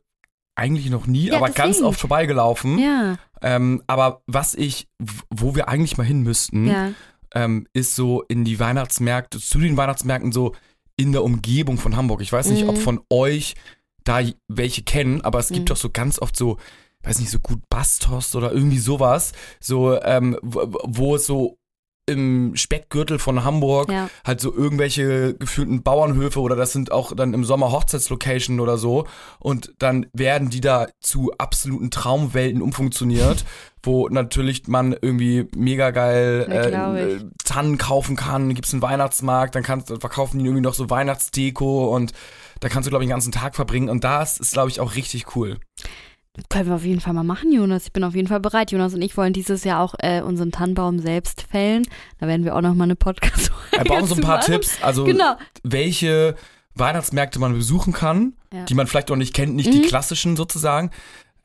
eigentlich 0.56 0.88
noch 0.90 1.06
nie, 1.06 1.28
Ja, 1.28 1.36
aber 1.36 1.46
ganz 1.50 1.76
deswegen. 1.76 1.86
oft 1.86 2.00
vorbeigelaufen. 2.00 2.78
Ja, 2.78 3.16
Ähm, 3.42 3.82
aber 3.88 4.22
was 4.26 4.54
ich, 4.54 4.88
wo 5.30 5.54
wir 5.54 5.68
eigentlich 5.68 5.96
mal 5.98 6.04
hin 6.04 6.22
müssten, 6.22 6.66
ja. 6.68 6.92
ähm, 7.34 7.66
ist 7.72 7.94
so 7.96 8.22
in 8.28 8.44
die 8.44 8.58
Weihnachtsmärkte, 8.60 9.38
zu 9.40 9.58
den 9.58 9.76
Weihnachtsmärkten 9.76 10.32
so 10.32 10.54
in 10.96 11.12
der 11.12 11.24
Umgebung 11.24 11.78
von 11.78 11.96
Hamburg. 11.96 12.20
Ich 12.22 12.32
weiß 12.32 12.46
nicht, 12.48 12.62
Mhm. 12.64 12.68
ob 12.70 12.78
von 12.78 13.00
euch 13.10 13.54
da 14.04 14.20
welche 14.48 14.82
kennen, 14.82 15.22
aber 15.22 15.38
es 15.38 15.48
gibt 15.48 15.60
Mhm. 15.62 15.66
doch 15.66 15.76
so 15.76 15.90
ganz 15.90 16.18
oft 16.20 16.36
so, 16.36 16.58
weiß 17.02 17.18
nicht, 17.20 17.30
so 17.30 17.38
gut 17.40 17.60
Bastos 17.68 18.34
oder 18.36 18.52
irgendwie 18.52 18.78
sowas, 18.78 19.32
so, 19.60 20.00
ähm, 20.02 20.38
wo, 20.42 20.60
wo 20.84 21.16
es 21.16 21.26
so 21.26 21.56
im 22.06 22.54
Speckgürtel 22.56 23.18
von 23.18 23.44
Hamburg 23.44 23.90
Ja. 23.90 24.08
halt 24.24 24.40
so 24.40 24.54
irgendwelche 24.54 25.34
gefühlten 25.34 25.82
Bauernhöfe 25.82 26.40
oder 26.40 26.54
das 26.56 26.72
sind 26.72 26.92
auch 26.92 27.14
dann 27.14 27.32
im 27.34 27.44
Sommer 27.44 27.72
Hochzeitslocation 27.72 28.60
oder 28.60 28.76
so 28.76 29.06
und 29.38 29.72
dann 29.78 30.06
werden 30.12 30.50
die 30.50 30.60
da 30.60 30.86
zu 31.00 31.32
absoluten 31.38 31.90
Traumwelten 31.90 32.60
umfunktioniert, 32.60 33.44
wo 33.82 34.08
natürlich 34.08 34.66
man 34.68 34.92
irgendwie 34.92 35.48
mega 35.56 35.90
geil 35.92 36.46
äh, 36.50 36.70
äh, 37.14 37.20
Tannen 37.44 37.78
kaufen 37.78 38.16
kann, 38.16 38.54
gibt's 38.54 38.72
einen 38.72 38.82
Weihnachtsmarkt, 38.82 39.54
dann 39.54 39.62
kannst, 39.62 39.88
verkaufen 39.88 40.38
die 40.38 40.44
irgendwie 40.44 40.62
noch 40.62 40.74
so 40.74 40.90
Weihnachtsdeko 40.90 41.94
und 41.94 42.12
da 42.60 42.68
kannst 42.68 42.86
du 42.86 42.90
glaube 42.90 43.04
ich 43.04 43.08
den 43.08 43.14
ganzen 43.14 43.32
Tag 43.32 43.54
verbringen 43.56 43.88
und 43.88 44.04
das 44.04 44.38
ist 44.38 44.52
glaube 44.52 44.70
ich 44.70 44.80
auch 44.80 44.94
richtig 44.94 45.36
cool. 45.36 45.58
Können 46.48 46.68
wir 46.68 46.74
auf 46.74 46.84
jeden 46.84 47.00
Fall 47.00 47.12
mal 47.12 47.22
machen, 47.22 47.52
Jonas. 47.52 47.84
Ich 47.86 47.92
bin 47.92 48.02
auf 48.02 48.14
jeden 48.16 48.26
Fall 48.26 48.40
bereit. 48.40 48.72
Jonas 48.72 48.92
und 48.92 49.02
ich 49.02 49.16
wollen 49.16 49.32
dieses 49.32 49.62
Jahr 49.62 49.80
auch 49.80 49.94
äh, 49.98 50.20
unseren 50.20 50.50
Tannenbaum 50.50 50.98
selbst 50.98 51.42
fällen. 51.48 51.86
Da 52.18 52.26
werden 52.26 52.44
wir 52.44 52.56
auch 52.56 52.60
noch 52.60 52.74
mal 52.74 52.84
eine 52.84 52.96
podcast 52.96 53.52
Wir 53.70 53.84
brauchen 53.84 54.06
so 54.06 54.16
ein 54.16 54.20
paar 54.20 54.40
Tipps, 54.40 54.78
also 54.82 55.04
Genau. 55.04 55.36
welche 55.62 56.34
Weihnachtsmärkte 56.74 57.38
man 57.38 57.52
besuchen 57.54 57.92
kann, 57.92 58.32
Ja. 58.52 58.64
die 58.64 58.74
man 58.74 58.88
vielleicht 58.88 59.12
auch 59.12 59.16
nicht 59.16 59.32
kennt, 59.32 59.54
nicht 59.54 59.72
die 59.72 59.78
Mhm. 59.78 59.86
klassischen 59.86 60.36
sozusagen. 60.36 60.90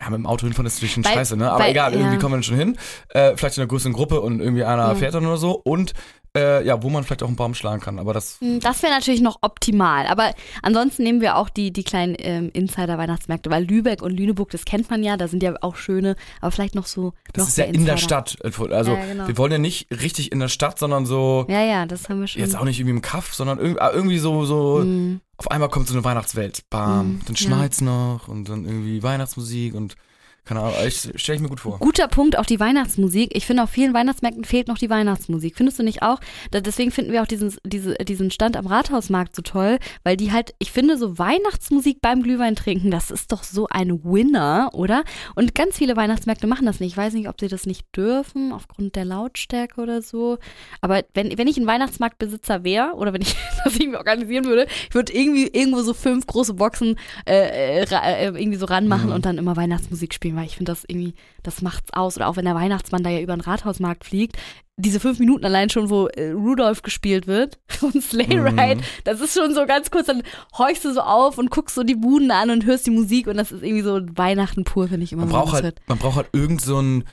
Ja, 0.01 0.09
mit 0.11 0.19
dem 0.19 0.25
Auto 0.27 0.45
hinfahren 0.45 0.65
ist 0.65 0.75
natürlich 0.75 0.93
schon 0.93 1.03
Weil- 1.05 1.13
scheiße, 1.13 1.35
ne? 1.35 1.51
Aber 1.51 1.63
weil- 1.63 1.71
egal, 1.71 1.91
irgendwie 1.93 2.13
ja. 2.13 2.19
kommen 2.19 2.33
wir 2.33 2.37
dann 2.37 2.43
schon 2.43 2.57
hin. 2.57 2.77
Äh, 3.09 3.35
vielleicht 3.35 3.57
in 3.57 3.61
einer 3.63 3.67
größeren 3.69 3.91
Gruppe 3.93 4.21
und 4.21 4.39
irgendwie 4.39 4.63
einer 4.63 4.93
Mhm. 4.93 4.97
fährt 4.97 5.13
dann 5.13 5.25
oder 5.25 5.37
so. 5.37 5.51
Und 5.63 5.93
äh, 6.37 6.63
ja, 6.63 6.81
wo 6.83 6.89
man 6.89 7.03
vielleicht 7.03 7.23
auch 7.23 7.27
einen 7.27 7.35
Baum 7.35 7.55
schlagen 7.55 7.81
kann. 7.81 7.97
Aber 7.97 8.13
das 8.13 8.37
Hm, 8.39 8.59
Das 8.59 8.83
wäre 8.83 8.93
natürlich 8.93 9.19
noch 9.19 9.39
optimal. 9.41 10.05
Aber 10.05 10.31
ansonsten 10.61 11.01
nehmen 11.03 11.21
wir 11.21 11.35
auch 11.35 11.49
die, 11.49 11.73
die 11.73 11.83
kleinen 11.83 12.15
ähm, 12.19 12.51
Insider-Weihnachtsmärkte, 12.53 13.49
weil 13.49 13.63
Lübeck 13.65 14.01
und 14.03 14.11
Lüneburg, 14.11 14.51
das 14.51 14.63
kennt 14.63 14.89
man 14.91 15.01
ja, 15.03 15.17
da 15.17 15.27
sind 15.27 15.41
ja 15.41 15.53
auch 15.61 15.75
schöne, 15.75 16.15
aber 16.39 16.51
vielleicht 16.51 16.75
noch 16.75 16.85
so. 16.85 17.13
Das 17.33 17.41
noch 17.43 17.47
ist 17.49 17.57
ja 17.57 17.65
mehr 17.65 17.73
in 17.73 17.85
der 17.85 17.93
Insider. 17.95 18.25
Stadt. 18.25 18.37
Also 18.71 18.93
Ja, 18.93 19.05
genau. 19.05 19.27
wir 19.27 19.37
wollen 19.39 19.51
ja 19.51 19.57
nicht 19.57 19.89
richtig 19.91 20.31
in 20.31 20.39
der 20.39 20.49
Stadt, 20.49 20.77
sondern 20.79 21.05
so, 21.07 21.45
Ja, 21.49 21.63
ja, 21.63 21.85
das 21.87 22.07
haben 22.09 22.19
wir 22.21 22.27
schon. 22.27 22.41
jetzt 22.41 22.55
auch 22.55 22.63
nicht 22.63 22.79
irgendwie 22.79 22.95
im 22.95 23.01
Kaff, 23.01 23.33
sondern 23.33 23.57
irgendwie, 23.57 23.81
ah, 23.81 23.91
irgendwie 23.91 24.19
so, 24.19 24.45
so 24.45 24.77
Mhm. 24.85 25.21
Auf 25.39 25.49
einmal 25.49 25.69
kommt 25.69 25.87
so 25.87 25.93
eine 25.93 26.03
Weihnachtswelt. 26.03 26.69
Bam. 26.69 27.13
Mhm, 27.13 27.19
Dann 27.25 27.35
ja. 27.35 27.41
schneit's 27.41 27.81
noch 27.81 28.27
und 28.27 28.49
dann 28.49 28.65
irgendwie 28.65 29.01
Weihnachtsmusik 29.01 29.73
und 29.73 29.95
keine 30.49 30.61
Ahnung, 30.61 30.73
stelle 30.89 31.35
ich 31.35 31.41
mir 31.43 31.47
gut 31.49 31.59
vor. 31.59 31.77
Guter 31.77 32.07
Punkt, 32.07 32.35
auch 32.39 32.45
die 32.47 32.59
Weihnachtsmusik. 32.59 33.35
Ich 33.35 33.45
finde, 33.45 33.61
auf 33.61 33.69
vielen 33.69 33.93
Weihnachtsmärkten 33.93 34.45
fehlt 34.45 34.67
noch 34.67 34.79
die 34.79 34.89
Weihnachtsmusik. 34.89 35.55
Findest 35.55 35.77
du 35.77 35.83
nicht 35.83 36.01
auch? 36.01 36.19
Da, 36.49 36.59
deswegen 36.59 36.89
finden 36.89 37.11
wir 37.11 37.21
auch 37.21 37.27
diesen, 37.27 37.53
diese, 37.63 37.93
diesen 37.93 38.31
Stand 38.31 38.57
am 38.57 38.65
Rathausmarkt 38.65 39.35
so 39.35 39.43
toll, 39.43 39.77
weil 40.03 40.17
die 40.17 40.31
halt, 40.31 40.55
ich 40.57 40.71
finde, 40.71 40.97
so 40.97 41.19
Weihnachtsmusik 41.19 42.01
beim 42.01 42.23
Glühwein 42.23 42.55
trinken, 42.55 42.89
das 42.89 43.11
ist 43.11 43.31
doch 43.31 43.43
so 43.43 43.67
ein 43.69 44.03
Winner, 44.03 44.71
oder? 44.73 45.03
Und 45.35 45.53
ganz 45.53 45.77
viele 45.77 45.95
Weihnachtsmärkte 45.95 46.47
machen 46.47 46.65
das 46.65 46.79
nicht. 46.79 46.93
Ich 46.93 46.97
weiß 46.97 47.13
nicht, 47.13 47.29
ob 47.29 47.39
sie 47.39 47.47
das 47.47 47.67
nicht 47.67 47.85
dürfen, 47.95 48.51
aufgrund 48.51 48.95
der 48.95 49.05
Lautstärke 49.05 49.79
oder 49.79 50.01
so. 50.01 50.39
Aber 50.81 51.03
wenn, 51.13 51.37
wenn 51.37 51.47
ich 51.47 51.57
ein 51.57 51.67
Weihnachtsmarktbesitzer 51.67 52.63
wäre, 52.63 52.93
oder 52.95 53.13
wenn 53.13 53.21
ich 53.21 53.35
das 53.63 53.75
irgendwie 53.75 53.97
organisieren 53.97 54.45
würde, 54.45 54.65
ich 54.89 54.95
würde 54.95 55.13
irgendwie 55.13 55.47
irgendwo 55.47 55.81
so 55.81 55.93
fünf 55.93 56.25
große 56.25 56.55
Boxen 56.55 56.95
äh, 57.27 57.81
äh, 57.83 57.85
äh, 57.85 58.25
irgendwie 58.25 58.57
so 58.57 58.65
ranmachen 58.65 59.09
Mhm. 59.09 59.15
und 59.15 59.25
dann 59.25 59.37
immer 59.37 59.55
Weihnachtsmusik 59.55 60.13
spielen, 60.13 60.35
weil 60.39 60.47
ich 60.47 60.55
finde 60.57 60.71
das 60.71 60.83
irgendwie, 60.87 61.13
das 61.43 61.61
macht's 61.61 61.93
aus. 61.93 62.15
Oder 62.17 62.27
auch 62.27 62.35
wenn 62.37 62.45
der 62.45 62.55
Weihnachtsmann 62.55 63.03
da 63.03 63.09
ja 63.09 63.19
über 63.19 63.35
den 63.35 63.41
Rathausmarkt 63.41 64.03
fliegt, 64.05 64.37
diese 64.77 64.99
fünf 65.01 65.19
Minuten 65.19 65.43
allein 65.45 65.69
schon, 65.69 65.89
wo 65.89 66.07
äh, 66.07 66.31
Rudolph 66.31 66.81
gespielt 66.81 67.27
wird 67.27 67.59
und 67.81 68.01
Sleigh 68.01 68.35
Mhm. 68.39 68.57
Ride, 68.59 68.81
das 69.03 69.19
ist 69.21 69.37
schon 69.37 69.53
so 69.53 69.65
ganz 69.65 69.91
kurz, 69.91 70.07
dann 70.07 70.23
horchst 70.57 70.85
du 70.85 70.93
so 70.93 71.01
auf 71.01 71.37
und 71.37 71.51
guckst 71.51 71.75
so 71.75 71.83
die 71.83 71.95
Buden 71.95 72.31
an 72.31 72.49
und 72.49 72.65
hörst 72.65 72.87
die 72.87 72.91
Musik 72.91 73.27
und 73.27 73.37
das 73.37 73.51
ist 73.51 73.61
irgendwie 73.61 73.83
so 73.83 73.99
Weihnachten 74.15 74.63
pur, 74.63 74.87
finde 74.87 75.03
ich 75.03 75.11
immer 75.11 75.23
Man 75.25 75.31
so. 75.31 75.35
braucht 75.37 75.61
halt, 75.63 75.81
man 75.87 75.97
braucht 75.97 76.15
halt 76.15 76.29
irgend 76.33 76.61
so 76.61 76.79
ein 76.81 77.03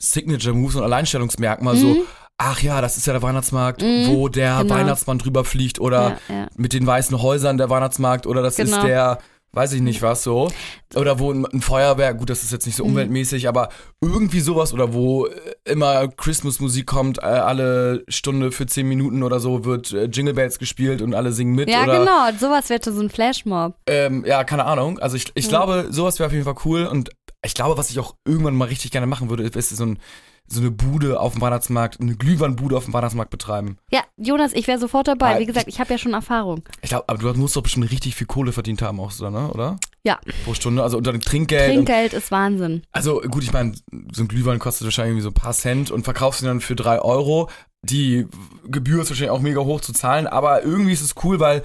Signature-Move, 0.00 0.72
so 0.72 0.78
ein 0.80 0.84
Alleinstellungsmerkmal, 0.84 1.74
Mhm. 1.74 1.80
so, 1.80 1.96
ach 2.38 2.62
ja, 2.62 2.80
das 2.80 2.96
ist 2.96 3.06
ja 3.06 3.12
der 3.12 3.22
Weihnachtsmarkt, 3.22 3.82
Mhm, 3.82 4.06
wo 4.08 4.28
der 4.28 4.58
genau. 4.62 4.74
Weihnachtsmann 4.74 5.18
drüber 5.18 5.44
fliegt 5.44 5.80
oder 5.80 6.18
ja, 6.28 6.34
ja. 6.34 6.46
mit 6.56 6.72
den 6.72 6.86
weißen 6.86 7.20
Häusern 7.22 7.56
der 7.58 7.70
Weihnachtsmarkt 7.70 8.26
oder 8.26 8.42
das 8.42 8.56
Genau. 8.56 8.76
ist 8.76 8.82
der, 8.84 9.18
weiß 9.54 9.72
ich 9.74 9.80
nicht 9.82 10.00
was 10.02 10.22
so. 10.22 10.50
Oder 10.94 11.18
wo 11.18 11.32
ein, 11.32 11.60
Feuerwerk, 11.60 12.18
gut, 12.18 12.30
das 12.30 12.42
ist 12.42 12.52
jetzt 12.52 12.66
nicht 12.66 12.76
so 12.76 12.84
Mhm. 12.84 12.90
umweltmäßig, 12.90 13.48
aber 13.48 13.68
irgendwie 14.00 14.40
sowas 14.40 14.72
oder 14.72 14.92
wo 14.94 15.26
äh, 15.26 15.30
immer 15.64 16.08
Christmas-Musik 16.08 16.86
kommt, 16.86 17.18
äh, 17.18 17.22
alle 17.22 18.04
Stunde 18.08 18.50
für 18.52 18.66
zehn 18.66 18.88
Minuten 18.88 19.22
oder 19.22 19.40
so 19.40 19.64
wird 19.64 19.92
äh, 19.92 20.04
Jingle 20.04 20.34
Bells 20.34 20.58
gespielt 20.58 21.02
und 21.02 21.14
alle 21.14 21.32
singen 21.32 21.54
mit. 21.54 21.68
Ja, 21.68 21.84
oder, 21.84 21.98
genau, 22.00 22.38
sowas 22.38 22.68
wäre 22.70 22.80
so 22.82 23.00
ein 23.00 23.10
Flashmob. 23.10 23.74
ähm, 23.86 24.24
ja, 24.26 24.44
keine 24.44 24.64
Ahnung. 24.64 24.98
Also 24.98 25.16
ich, 25.16 25.26
ich 25.34 25.44
Ja. 25.44 25.50
glaube, 25.50 25.86
sowas 25.90 26.18
wäre 26.18 26.26
auf 26.28 26.32
jeden 26.32 26.44
Fall 26.44 26.56
cool 26.64 26.86
und 26.86 27.10
ich 27.44 27.54
glaube, 27.54 27.76
was 27.76 27.90
ich 27.90 27.98
auch 27.98 28.14
irgendwann 28.24 28.54
mal 28.54 28.68
richtig 28.68 28.90
gerne 28.92 29.06
machen 29.06 29.28
würde, 29.28 29.42
ist 29.42 29.70
so, 29.70 29.84
ein, 29.84 29.98
so 30.48 30.60
eine 30.60 30.70
Bude 30.70 31.18
auf 31.18 31.32
dem 31.32 31.40
Weihnachtsmarkt, 31.40 32.00
eine 32.00 32.14
Glühweinbude 32.14 32.76
auf 32.76 32.84
dem 32.84 32.92
Weihnachtsmarkt 32.92 33.30
betreiben. 33.30 33.78
Ja, 33.90 34.02
Jonas, 34.16 34.52
ich 34.52 34.66
wäre 34.66 34.78
sofort 34.78 35.08
dabei. 35.08 35.38
Wie 35.38 35.46
gesagt, 35.46 35.68
ich 35.68 35.80
habe 35.80 35.90
ja 35.90 35.98
schon 35.98 36.12
Erfahrung. 36.12 36.62
Ich 36.82 36.90
glaube, 36.90 37.08
aber 37.08 37.32
du 37.32 37.40
musst 37.40 37.56
doch 37.56 37.62
bestimmt 37.62 37.90
richtig 37.90 38.14
viel 38.14 38.26
Kohle 38.26 38.52
verdient 38.52 38.82
haben 38.82 39.00
auch 39.00 39.10
so, 39.10 39.30
ne? 39.30 39.50
Oder? 39.50 39.78
Ja. 40.04 40.18
Pro 40.44 40.54
Stunde, 40.54 40.82
also 40.82 40.98
unter 40.98 41.12
dem 41.12 41.20
Trinkgeld. 41.20 41.70
Und, 41.70 41.86
Trinkgeld 41.86 42.12
ist 42.12 42.30
Wahnsinn. 42.30 42.82
also 42.92 43.20
gut, 43.20 43.42
ich 43.42 43.52
meine, 43.52 43.74
so 44.12 44.22
ein 44.22 44.28
Glühwein 44.28 44.58
kostet 44.58 44.86
wahrscheinlich 44.86 45.12
irgendwie 45.12 45.22
so 45.22 45.30
ein 45.30 45.34
paar 45.34 45.54
Cent 45.54 45.90
und 45.90 46.04
verkaufst 46.04 46.42
ihn 46.42 46.46
dann 46.46 46.60
für 46.60 46.76
drei 46.76 47.00
Euro. 47.00 47.48
Die 47.84 48.26
Gebühr 48.66 49.02
ist 49.02 49.10
wahrscheinlich 49.10 49.30
auch 49.30 49.40
mega 49.40 49.60
hoch 49.60 49.80
zu 49.80 49.92
zahlen, 49.92 50.26
aber 50.26 50.62
irgendwie 50.62 50.92
ist 50.92 51.02
es 51.02 51.14
cool, 51.24 51.40
weil, 51.40 51.62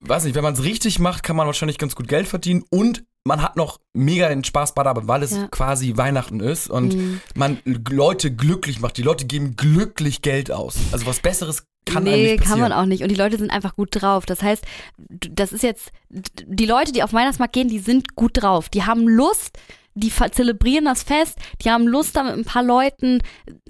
weiß 0.00 0.24
nicht, 0.24 0.34
wenn 0.34 0.44
man 0.44 0.54
es 0.54 0.62
richtig 0.62 0.98
macht, 0.98 1.22
kann 1.22 1.36
man 1.36 1.46
wahrscheinlich 1.46 1.78
ganz 1.78 1.96
gut 1.96 2.08
Geld 2.08 2.28
verdienen 2.28 2.64
und 2.70 3.04
man 3.28 3.42
hat 3.42 3.56
noch 3.56 3.78
mega 3.94 4.28
den 4.28 4.42
Spaß 4.42 4.74
bei 4.74 4.82
der 4.82 4.90
Arbeit, 4.90 5.06
weil 5.06 5.22
es 5.22 5.30
Ja. 5.36 5.46
quasi 5.48 5.96
Weihnachten 5.96 6.40
ist 6.40 6.68
und 6.68 6.94
Mhm. 6.96 7.20
man 7.36 7.58
Leute 7.64 8.34
glücklich 8.34 8.80
macht. 8.80 8.96
Die 8.96 9.02
Leute 9.02 9.26
geben 9.26 9.54
glücklich 9.54 10.22
Geld 10.22 10.50
aus. 10.50 10.76
Also 10.92 11.06
was 11.06 11.20
Besseres 11.20 11.64
kann 11.84 12.02
nee, 12.04 12.32
nicht 12.32 12.44
kann 12.44 12.58
man 12.60 12.72
auch 12.72 12.84
nicht. 12.84 13.02
Und 13.02 13.08
die 13.10 13.14
Leute 13.14 13.38
sind 13.38 13.50
einfach 13.50 13.74
gut 13.76 13.88
drauf. 13.92 14.26
Das 14.26 14.42
heißt, 14.42 14.64
das 14.98 15.52
ist 15.52 15.62
jetzt, 15.62 15.90
die 16.10 16.66
Leute, 16.66 16.92
die 16.92 17.02
auf 17.02 17.12
Weihnachtsmarkt 17.12 17.52
gehen, 17.54 17.68
die 17.68 17.78
sind 17.78 18.14
gut 18.16 18.32
drauf. 18.34 18.68
Die 18.68 18.82
haben 18.84 19.08
Lust, 19.08 19.58
die 19.98 20.12
zelebrieren 20.30 20.84
das 20.84 21.02
Fest, 21.02 21.38
die 21.62 21.70
haben 21.70 21.86
Lust, 21.86 22.16
da 22.16 22.22
mit 22.22 22.34
ein 22.34 22.44
paar 22.44 22.62
Leuten 22.62 23.22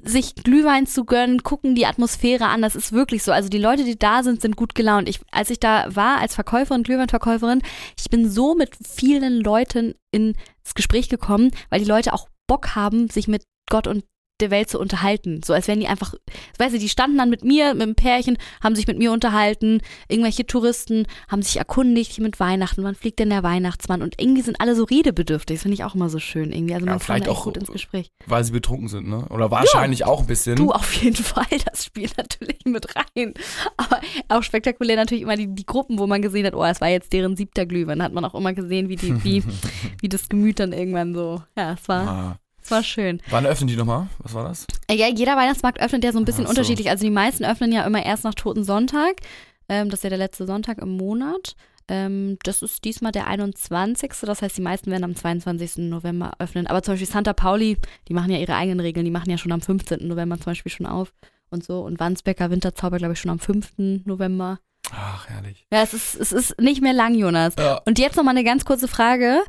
sich 0.02 0.34
Glühwein 0.34 0.86
zu 0.86 1.04
gönnen, 1.04 1.42
gucken 1.42 1.74
die 1.74 1.86
Atmosphäre 1.86 2.46
an. 2.46 2.62
Das 2.62 2.76
ist 2.76 2.92
wirklich 2.92 3.22
so. 3.22 3.32
Also 3.32 3.48
die 3.48 3.58
Leute, 3.58 3.84
die 3.84 3.98
da 3.98 4.22
sind, 4.22 4.40
sind 4.40 4.56
gut 4.56 4.74
gelaunt. 4.74 5.08
Ich, 5.08 5.20
als 5.30 5.50
ich 5.50 5.60
da 5.60 5.94
war 5.94 6.18
als 6.18 6.34
Verkäuferin, 6.34 6.82
Glühweinverkäuferin, 6.82 7.62
ich 7.98 8.10
bin 8.10 8.30
so 8.30 8.54
mit 8.54 8.70
vielen 8.86 9.40
Leuten 9.40 9.94
ins 10.10 10.36
Gespräch 10.74 11.08
gekommen, 11.08 11.50
weil 11.70 11.80
die 11.80 11.88
Leute 11.88 12.12
auch 12.12 12.28
Bock 12.46 12.74
haben, 12.74 13.08
sich 13.08 13.28
mit 13.28 13.44
Gott 13.68 13.86
und 13.86 14.04
der 14.40 14.50
Welt 14.50 14.70
zu 14.70 14.78
unterhalten. 14.78 15.40
So 15.44 15.52
als 15.52 15.68
wären 15.68 15.80
die 15.80 15.86
einfach, 15.88 16.14
weißt 16.58 16.74
du, 16.74 16.78
die 16.78 16.88
standen 16.88 17.18
dann 17.18 17.30
mit 17.30 17.44
mir, 17.44 17.74
mit 17.74 17.82
einem 17.82 17.94
Pärchen, 17.94 18.38
haben 18.62 18.74
sich 18.76 18.86
mit 18.86 18.98
mir 18.98 19.12
unterhalten, 19.12 19.80
irgendwelche 20.08 20.46
Touristen 20.46 21.06
haben 21.28 21.42
sich 21.42 21.56
erkundigt 21.56 22.18
mit 22.20 22.38
Weihnachten, 22.40 22.82
wann 22.84 22.94
fliegt 22.94 23.18
denn 23.18 23.30
der 23.30 23.42
Weihnachtsmann 23.42 24.02
und 24.02 24.20
irgendwie 24.20 24.42
sind 24.42 24.60
alle 24.60 24.74
so 24.74 24.84
redebedürftig, 24.84 25.56
das 25.56 25.62
finde 25.62 25.74
ich 25.74 25.84
auch 25.84 25.94
immer 25.94 26.08
so 26.08 26.18
schön 26.18 26.52
irgendwie. 26.52 26.74
Also 26.74 26.86
Ja, 26.86 26.92
man 26.92 27.00
vielleicht 27.00 27.24
kommt 27.24 27.26
da 27.26 27.30
echt 27.32 27.40
auch- 27.40 27.44
gut 27.44 27.56
ins 27.56 27.72
Gespräch. 27.72 28.10
Weil 28.26 28.44
sie 28.44 28.52
betrunken 28.52 28.88
sind, 28.88 29.08
ne? 29.08 29.26
Oder 29.30 29.50
wahrscheinlich 29.50 30.04
auch 30.04 30.20
ein 30.20 30.26
bisschen. 30.26 30.56
Du 30.56 30.72
auf 30.72 30.92
jeden 30.94 31.16
Fall, 31.16 31.46
das 31.70 31.84
spielt 31.84 32.16
natürlich 32.16 32.64
mit 32.64 32.86
rein. 32.96 33.34
Aber 33.76 34.00
auch 34.28 34.42
spektakulär 34.42 34.96
natürlich 34.96 35.22
immer 35.22 35.36
die, 35.36 35.54
die 35.54 35.66
Gruppen, 35.66 35.98
wo 35.98 36.06
man 36.06 36.22
gesehen 36.22 36.46
hat, 36.46 36.54
oh, 36.54 36.64
es 36.64 36.80
war 36.80 36.88
jetzt 36.88 37.12
deren 37.12 37.36
siebter 37.36 37.66
Glühwein. 37.66 38.02
Hat 38.02 38.12
man 38.12 38.24
auch 38.24 38.34
immer 38.34 38.52
gesehen, 38.52 38.88
wie 38.88 38.96
die, 38.96 39.24
wie, 39.24 39.42
wie 40.00 40.08
das 40.08 40.28
Gemüt 40.28 40.60
dann 40.60 40.72
irgendwann 40.72 41.14
so, 41.14 41.42
ja, 41.56 41.72
es 41.72 41.88
war, 41.88 42.08
Ah. 42.08 42.38
Es 42.68 42.70
war 42.70 42.82
schön. 42.82 43.22
Wann 43.30 43.46
öffnen 43.46 43.66
die 43.66 43.76
nochmal? 43.76 44.08
Was 44.18 44.34
war 44.34 44.44
das? 44.44 44.66
Ja, 44.90 45.08
jeder 45.08 45.36
Weihnachtsmarkt 45.36 45.80
öffnet 45.80 46.04
ja 46.04 46.12
so 46.12 46.18
ein 46.18 46.26
bisschen 46.26 46.44
so. 46.44 46.50
unterschiedlich. 46.50 46.90
Also 46.90 47.02
die 47.02 47.10
meisten 47.10 47.44
öffnen 47.44 47.72
ja 47.72 47.84
immer 47.86 48.04
erst 48.04 48.24
nach 48.24 48.34
Toten 48.34 48.62
Sonntag. 48.62 49.22
Ähm, 49.70 49.88
das 49.88 50.00
ist 50.00 50.04
ja 50.04 50.10
der 50.10 50.18
letzte 50.18 50.46
Sonntag 50.46 50.78
im 50.78 50.98
Monat. 50.98 51.56
Ähm, 51.88 52.36
das 52.42 52.60
ist 52.60 52.84
diesmal 52.84 53.12
der 53.12 53.26
21. 53.26 54.12
Das 54.20 54.42
heißt, 54.42 54.58
die 54.58 54.62
meisten 54.62 54.90
werden 54.90 55.04
am 55.04 55.16
22. 55.16 55.88
November 55.88 56.32
öffnen. 56.38 56.66
Aber 56.66 56.82
zum 56.82 56.92
Beispiel 56.92 57.08
Santa 57.08 57.32
Pauli, 57.32 57.78
die 58.06 58.12
machen 58.12 58.30
ja 58.30 58.38
ihre 58.38 58.54
eigenen 58.54 58.80
Regeln. 58.80 59.06
Die 59.06 59.10
machen 59.10 59.30
ja 59.30 59.38
schon 59.38 59.52
am 59.52 59.62
15. 59.62 60.06
November 60.06 60.36
zum 60.36 60.50
Beispiel 60.52 60.70
schon 60.70 60.84
auf 60.84 61.14
und 61.48 61.64
so. 61.64 61.80
Und 61.80 61.98
Wandsbecker 61.98 62.50
Winterzauber, 62.50 62.98
glaube 62.98 63.14
ich, 63.14 63.20
schon 63.20 63.30
am 63.30 63.38
5. 63.38 64.04
November. 64.04 64.58
Ach, 64.92 65.26
herrlich. 65.28 65.66
Ja, 65.72 65.82
es 65.82 65.94
ist, 65.94 66.14
es 66.14 66.32
ist 66.32 66.60
nicht 66.60 66.82
mehr 66.82 66.92
lang, 66.92 67.14
Jonas. 67.14 67.54
Ja. 67.58 67.80
Und 67.86 67.98
jetzt 67.98 68.16
noch 68.16 68.24
mal 68.24 68.32
eine 68.32 68.44
ganz 68.44 68.66
kurze 68.66 68.88
Frage. 68.88 69.42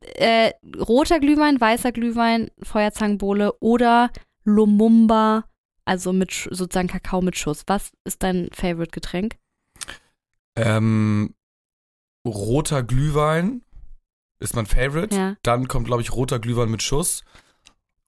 Äh, 0.00 0.52
roter 0.78 1.20
Glühwein, 1.20 1.60
weißer 1.60 1.92
Glühwein, 1.92 2.50
Feuerzangenbowle 2.62 3.52
oder 3.60 4.10
Lumumba, 4.44 5.44
also 5.84 6.12
mit 6.12 6.48
sozusagen 6.50 6.88
Kakao 6.88 7.22
mit 7.22 7.36
Schuss. 7.36 7.64
Was 7.66 7.92
ist 8.04 8.22
dein 8.22 8.48
Favorite-Getränk? 8.52 9.36
Ähm, 10.56 11.34
roter 12.26 12.82
Glühwein 12.82 13.62
ist 14.40 14.54
mein 14.54 14.66
Favorite. 14.66 15.14
Ja. 15.14 15.36
Dann 15.42 15.68
kommt, 15.68 15.86
glaube 15.86 16.02
ich, 16.02 16.12
roter 16.12 16.38
Glühwein 16.38 16.70
mit 16.70 16.82
Schuss. 16.82 17.24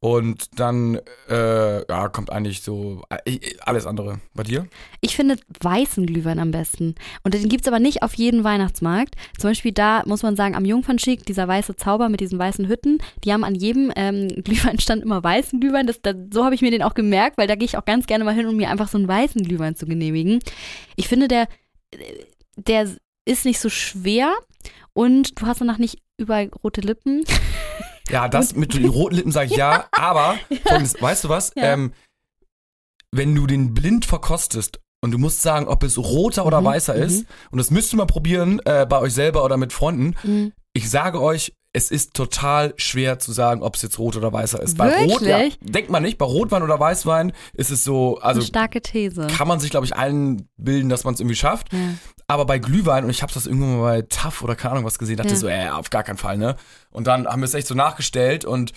Und 0.02 0.58
dann, 0.58 0.98
äh, 1.28 1.86
ja, 1.86 2.08
kommt 2.08 2.32
eigentlich 2.32 2.62
so 2.62 3.02
äh, 3.10 3.38
alles 3.60 3.84
andere. 3.84 4.18
Bei 4.32 4.42
dir? 4.42 4.66
Ich 5.02 5.14
finde 5.14 5.36
weißen 5.60 6.06
Glühwein 6.06 6.38
am 6.38 6.52
besten. 6.52 6.94
Und 7.22 7.34
den 7.34 7.50
gibt's 7.50 7.68
aber 7.68 7.80
nicht 7.80 8.02
auf 8.02 8.14
jeden 8.14 8.42
Weihnachtsmarkt. 8.42 9.16
Zum 9.38 9.50
Beispiel 9.50 9.72
da 9.72 10.02
muss 10.06 10.22
man 10.22 10.36
sagen, 10.36 10.54
am 10.54 10.64
Jungfernschick, 10.64 11.26
dieser 11.26 11.46
weiße 11.46 11.76
Zauber 11.76 12.08
mit 12.08 12.20
diesen 12.20 12.38
weißen 12.38 12.66
Hütten, 12.66 12.96
die 13.24 13.32
haben 13.32 13.44
an 13.44 13.54
jedem 13.54 13.92
ähm, 13.94 14.28
Glühweinstand 14.42 15.02
immer 15.02 15.22
weißen 15.22 15.60
Glühwein. 15.60 15.86
Das, 15.86 16.00
das, 16.00 16.16
so 16.32 16.46
habe 16.46 16.54
ich 16.54 16.62
mir 16.62 16.70
den 16.70 16.82
auch 16.82 16.94
gemerkt, 16.94 17.36
weil 17.36 17.46
da 17.46 17.54
gehe 17.54 17.66
ich 17.66 17.76
auch 17.76 17.84
ganz 17.84 18.06
gerne 18.06 18.24
mal 18.24 18.34
hin, 18.34 18.46
um 18.46 18.56
mir 18.56 18.70
einfach 18.70 18.88
so 18.88 18.96
einen 18.96 19.08
weißen 19.08 19.42
Glühwein 19.42 19.76
zu 19.76 19.84
genehmigen. 19.84 20.40
Ich 20.96 21.08
finde, 21.08 21.28
der, 21.28 21.46
der 22.56 22.88
ist 23.26 23.44
nicht 23.44 23.60
so 23.60 23.68
schwer 23.68 24.32
und 24.94 25.38
du 25.38 25.46
hast 25.46 25.60
danach 25.60 25.78
nicht 25.78 25.98
überall 26.16 26.50
rote 26.64 26.80
Lippen. 26.80 27.22
Ja, 28.10 28.28
das 28.28 28.54
mit 28.54 28.74
den 28.74 28.88
roten 28.88 29.16
Lippen 29.16 29.32
sage 29.32 29.50
ich 29.50 29.56
ja, 29.56 29.86
aber 29.92 30.38
folgendes, 30.64 31.00
weißt 31.00 31.24
du 31.24 31.28
was? 31.28 31.52
Ähm, 31.56 31.92
wenn 33.12 33.34
du 33.34 33.46
den 33.46 33.74
blind 33.74 34.04
verkostest 34.04 34.80
und 35.02 35.10
du 35.12 35.18
musst 35.18 35.42
sagen, 35.42 35.66
ob 35.66 35.82
es 35.82 35.98
roter 35.98 36.46
oder 36.46 36.60
Mhm, 36.60 36.66
weißer 36.66 36.94
mhm. 36.94 37.02
ist, 37.02 37.26
und 37.50 37.58
das 37.58 37.70
müsst 37.70 37.92
ihr 37.92 37.96
mal 37.96 38.06
probieren 38.06 38.60
äh, 38.64 38.86
bei 38.88 38.98
euch 39.00 39.14
selber 39.14 39.44
oder 39.44 39.56
mit 39.56 39.72
Freunden, 39.72 40.14
Mhm. 40.22 40.52
ich 40.72 40.90
sage 40.90 41.20
euch, 41.20 41.52
es 41.72 41.90
ist 41.90 42.14
total 42.14 42.74
schwer 42.76 43.18
zu 43.20 43.32
sagen, 43.32 43.62
ob 43.62 43.76
es 43.76 43.82
jetzt 43.82 43.98
rot 43.98 44.16
oder 44.16 44.32
weißer 44.32 44.60
ist. 44.60 44.76
Bei 44.76 45.04
Rot, 45.04 45.22
ja, 45.22 45.40
denkt 45.60 45.88
man 45.88 46.02
nicht, 46.02 46.18
bei 46.18 46.24
Rotwein 46.24 46.62
oder 46.64 46.80
Weißwein 46.80 47.32
ist 47.54 47.70
es 47.70 47.84
so, 47.84 48.18
also 48.18 48.40
Eine 48.40 48.46
starke 48.46 48.80
These. 48.82 49.28
kann 49.28 49.46
man 49.46 49.60
sich, 49.60 49.70
glaube 49.70 49.86
ich, 49.86 49.94
einbilden, 49.94 50.88
dass 50.88 51.04
man 51.04 51.14
es 51.14 51.20
irgendwie 51.20 51.36
schafft. 51.36 51.72
Ja. 51.72 51.78
Aber 52.26 52.44
bei 52.44 52.58
Glühwein, 52.58 53.04
und 53.04 53.10
ich 53.10 53.22
habe 53.22 53.32
das 53.32 53.46
irgendwann 53.46 53.78
mal 53.78 54.00
bei 54.00 54.02
TAF 54.02 54.42
oder 54.42 54.56
keine 54.56 54.72
Ahnung 54.72 54.84
was 54.84 54.98
gesehen, 54.98 55.16
dachte 55.16 55.30
Ja. 55.30 55.36
so, 55.36 55.48
äh, 55.48 55.68
auf 55.68 55.90
gar 55.90 56.02
keinen 56.02 56.18
Fall, 56.18 56.38
ne? 56.38 56.56
Und 56.90 57.06
dann 57.06 57.26
haben 57.26 57.40
wir 57.40 57.46
es 57.46 57.54
echt 57.54 57.68
so 57.68 57.74
nachgestellt 57.74 58.44
und 58.44 58.72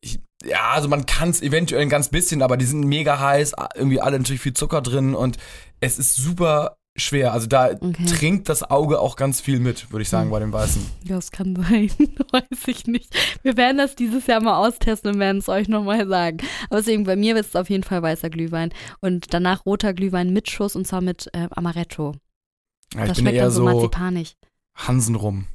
ich, 0.00 0.20
ja, 0.44 0.70
also 0.70 0.88
man 0.88 1.06
kann 1.06 1.30
es 1.30 1.42
eventuell 1.42 1.82
ein 1.82 1.88
ganz 1.88 2.08
bisschen, 2.08 2.42
aber 2.42 2.56
die 2.56 2.66
sind 2.66 2.84
mega 2.84 3.18
heiß, 3.18 3.54
irgendwie 3.74 4.00
alle 4.00 4.16
natürlich 4.16 4.40
viel 4.42 4.54
Zucker 4.54 4.80
drin 4.80 5.16
und 5.16 5.38
es 5.80 5.98
ist 5.98 6.14
super 6.14 6.76
schwer. 6.98 7.32
Also 7.32 7.46
da 7.46 7.70
Okay. 7.80 8.04
trinkt 8.06 8.48
das 8.48 8.62
Auge 8.68 9.00
auch 9.00 9.16
ganz 9.16 9.40
viel 9.40 9.60
mit, 9.60 9.90
würde 9.92 10.02
ich 10.02 10.08
sagen, 10.08 10.30
bei 10.30 10.40
dem 10.40 10.52
Weißen. 10.52 10.82
Ja, 11.04 11.16
das 11.16 11.30
kann 11.30 11.56
sein. 11.56 11.90
Weiß 12.32 12.66
ich 12.66 12.86
nicht. 12.86 13.14
Wir 13.42 13.56
werden 13.56 13.78
das 13.78 13.94
dieses 13.96 14.26
Jahr 14.26 14.42
mal 14.42 14.56
austesten 14.58 15.12
und 15.14 15.18
werden 15.20 15.38
es 15.38 15.48
euch 15.48 15.68
nochmal 15.68 16.06
sagen. 16.08 16.38
Aber 16.68 16.78
deswegen, 16.78 17.04
bei 17.04 17.16
mir 17.16 17.34
wird 17.34 17.46
es 17.46 17.56
auf 17.56 17.70
jeden 17.70 17.84
Fall 17.84 18.02
weißer 18.02 18.30
Glühwein. 18.30 18.70
Und 19.00 19.32
danach 19.32 19.64
roter 19.66 19.94
Glühwein 19.94 20.32
mit 20.32 20.50
Schuss 20.50 20.76
und 20.76 20.86
zwar 20.86 21.00
mit 21.00 21.28
äh, 21.32 21.48
Amaretto. 21.50 22.14
Ja, 22.94 23.06
das 23.06 23.18
schmeckt 23.18 23.36
eher 23.36 23.44
dann 23.44 23.52
so 23.52 23.58
so 23.58 23.64
marzipanig. 23.64 24.36
Hansen 24.74 25.14
rum. 25.14 25.46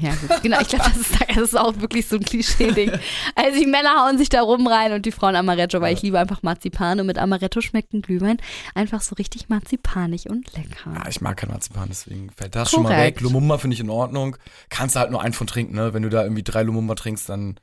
Ja, 0.00 0.10
gut. 0.10 0.42
Genau, 0.42 0.60
ich 0.60 0.68
glaube, 0.68 0.84
das 0.84 0.96
ist, 0.96 1.20
das 1.28 1.36
ist 1.38 1.58
auch 1.58 1.80
wirklich 1.80 2.06
so 2.06 2.16
ein 2.16 2.22
Klischee-Ding. 2.22 2.92
Also 3.34 3.58
die 3.58 3.66
Männer 3.66 4.04
hauen 4.04 4.18
sich 4.18 4.28
da 4.28 4.42
rum 4.42 4.66
rein 4.66 4.92
und 4.92 5.06
die 5.06 5.12
Frauen 5.12 5.36
Amaretto, 5.36 5.80
weil 5.80 5.94
ich 5.94 6.02
liebe 6.02 6.18
einfach 6.18 6.42
Marzipan 6.42 7.00
und 7.00 7.06
mit 7.06 7.18
Amaretto 7.18 7.60
schmeckt 7.60 7.94
ein 7.94 8.02
Glühwein 8.02 8.38
einfach 8.74 9.00
so 9.00 9.14
richtig 9.14 9.48
marzipanig 9.48 10.28
und 10.28 10.54
lecker. 10.56 10.92
Ja, 10.94 11.08
ich 11.08 11.20
mag 11.20 11.36
kein 11.38 11.50
Marzipan, 11.50 11.88
deswegen 11.88 12.30
fällt 12.30 12.54
das 12.54 12.70
schon 12.70 12.82
mal 12.82 12.90
Korrekt. 12.90 13.16
weg. 13.18 13.22
Lumumba 13.22 13.58
finde 13.58 13.74
ich 13.74 13.80
in 13.80 13.90
Ordnung. 13.90 14.36
Kannst 14.68 14.96
du 14.96 15.00
halt 15.00 15.10
nur 15.10 15.22
einen 15.22 15.32
von 15.32 15.46
trinken, 15.46 15.74
ne? 15.74 15.94
Wenn 15.94 16.02
du 16.02 16.10
da 16.10 16.22
irgendwie 16.22 16.42
drei 16.42 16.62
Lumumba 16.62 16.94
trinkst, 16.94 17.28
dann 17.28 17.56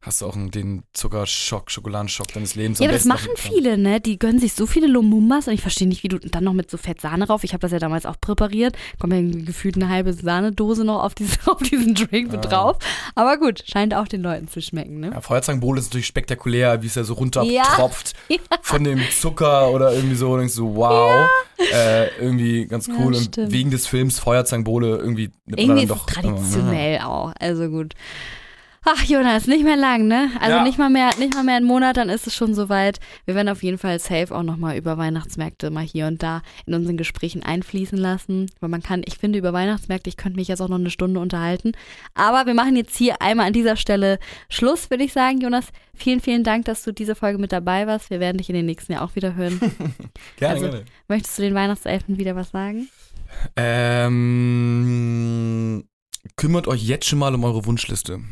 hast 0.00 0.20
du 0.22 0.26
auch 0.26 0.36
den 0.36 0.84
Zuckerschock, 0.92 1.70
Schokoladenschock 1.72 2.32
deines 2.32 2.54
Lebens. 2.54 2.78
Ja, 2.78 2.86
aber 2.86 2.92
das 2.96 3.04
machen 3.04 3.30
viele, 3.34 3.76
ne? 3.76 4.00
Die 4.00 4.16
gönnen 4.18 4.38
sich 4.38 4.52
so 4.54 4.64
viele 4.66 4.86
Lumumbas 4.86 5.48
und 5.48 5.54
ich 5.54 5.60
verstehe 5.60 5.88
nicht, 5.88 6.04
wie 6.04 6.08
du 6.08 6.18
dann 6.20 6.44
noch 6.44 6.52
mit 6.52 6.70
so 6.70 6.76
Fettsahne 6.76 7.26
rauf. 7.26 7.42
Ich 7.42 7.52
habe 7.52 7.60
das 7.60 7.72
ja 7.72 7.80
damals 7.80 8.06
auch 8.06 8.14
präpariert. 8.20 8.76
Kommt 9.00 9.12
ja 9.12 9.20
gefühlt 9.44 9.74
eine 9.74 9.88
halbe 9.88 10.12
Sahnedose 10.12 10.84
noch 10.84 11.02
auf, 11.02 11.14
diese, 11.16 11.36
auf 11.46 11.60
diesen 11.62 11.94
Drink 11.94 12.30
mit 12.30 12.46
Ah. 12.46 12.48
drauf. 12.48 12.76
Aber 13.16 13.36
gut, 13.38 13.64
scheint 13.66 13.92
auch 13.92 14.06
den 14.06 14.22
Leuten 14.22 14.46
zu 14.46 14.62
schmecken, 14.62 15.00
ne? 15.00 15.10
Ja, 15.12 15.20
Feuerzangenbowle 15.20 15.80
ist 15.80 15.86
natürlich 15.86 16.06
spektakulär, 16.06 16.80
wie 16.82 16.86
es 16.86 16.94
ja 16.94 17.02
so 17.02 17.14
runtertropft 17.14 18.14
von 18.62 18.84
dem 18.84 19.00
Zucker 19.10 19.70
oder 19.72 19.92
irgendwie 19.92 20.14
so. 20.16 20.30
Und 20.30 20.38
denkst 20.38 20.54
du, 20.54 20.76
wow, 20.76 21.28
äh, 21.74 22.06
irgendwie 22.20 22.66
ganz 22.66 22.86
Ja, 22.86 22.94
cool. 23.00 23.16
und 23.16 23.36
wegen 23.50 23.72
des 23.72 23.88
Films 23.88 24.20
Feuerzangenbowle 24.20 24.96
irgendwie 24.96 25.30
Irgendwie 25.46 25.82
ist 25.82 25.90
doch. 25.90 26.06
traditionell 26.06 27.00
auch. 27.00 27.32
Also 27.40 27.68
gut. 27.68 27.94
Ach, 28.84 29.02
Jonas, 29.04 29.46
nicht 29.46 29.64
mehr 29.64 29.76
lang, 29.76 30.06
ne? 30.06 30.30
Also 30.40 30.56
Ja. 30.58 30.62
nicht 30.62 30.78
mal 30.78 30.88
mehr, 30.88 31.10
nicht 31.18 31.34
mal 31.34 31.42
mehr 31.44 31.56
einen 31.56 31.66
Monat, 31.66 31.96
dann 31.96 32.08
ist 32.08 32.26
es 32.26 32.34
schon 32.34 32.54
soweit. 32.54 33.00
Wir 33.26 33.34
werden 33.34 33.48
auf 33.48 33.62
jeden 33.62 33.76
Fall 33.76 33.98
safe 33.98 34.34
auch 34.34 34.42
nochmal 34.44 34.76
über 34.76 34.96
Weihnachtsmärkte 34.96 35.70
mal 35.70 35.84
hier 35.84 36.06
und 36.06 36.22
da 36.22 36.42
in 36.64 36.74
unseren 36.74 36.96
Gesprächen 36.96 37.42
einfließen 37.42 37.98
lassen. 37.98 38.46
Weil 38.60 38.68
man 38.70 38.82
kann, 38.82 39.02
ich 39.04 39.18
finde, 39.18 39.38
über 39.38 39.52
Weihnachtsmärkte, 39.52 40.08
ich 40.08 40.16
könnte 40.16 40.38
mich 40.38 40.48
jetzt 40.48 40.60
auch 40.62 40.68
noch 40.68 40.78
eine 40.78 40.90
Stunde 40.90 41.20
unterhalten. 41.20 41.72
Aber 42.14 42.46
wir 42.46 42.54
machen 42.54 42.76
jetzt 42.76 42.96
hier 42.96 43.20
einmal 43.20 43.46
an 43.48 43.52
dieser 43.52 43.76
Stelle 43.76 44.18
Schluss, 44.48 44.88
würde 44.90 45.04
ich 45.04 45.12
sagen. 45.12 45.40
Jonas, 45.40 45.66
vielen, 45.94 46.20
vielen 46.20 46.44
Dank, 46.44 46.64
dass 46.64 46.82
du 46.84 46.92
diese 46.92 47.14
Folge 47.14 47.38
mit 47.38 47.52
dabei 47.52 47.86
warst. 47.86 48.10
Wir 48.10 48.20
werden 48.20 48.38
dich 48.38 48.48
in 48.48 48.54
den 48.54 48.66
nächsten 48.66 48.92
Jahr 48.92 49.02
auch 49.02 49.16
wieder 49.16 49.34
hören. 49.34 49.60
Gerne, 50.38 50.54
Also- 50.54 50.68
gerne. 50.70 50.84
Möchtest 51.08 51.36
du 51.38 51.42
den 51.42 51.54
Weihnachtselfen 51.54 52.16
wieder 52.16 52.36
was 52.36 52.50
sagen? 52.50 52.88
Ähm, 54.88 55.84
kümmert 56.36 56.66
euch 56.68 56.82
jetzt 56.82 57.06
schon 57.06 57.18
mal 57.18 57.34
um 57.34 57.44
eure 57.44 57.64
Wunschliste. 57.66 58.20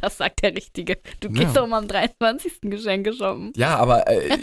Das 0.00 0.16
sagt 0.16 0.42
der 0.42 0.54
Richtige. 0.56 0.98
Du 1.20 1.28
gehst 1.28 1.54
Ja. 1.54 1.60
doch 1.60 1.66
mal 1.66 1.78
am 1.78 1.86
23. 1.88 2.62
Geschenke 2.62 3.12
shoppen. 3.12 3.52
Ja, 3.54 3.76
aber 3.76 4.08
äh, 4.08 4.38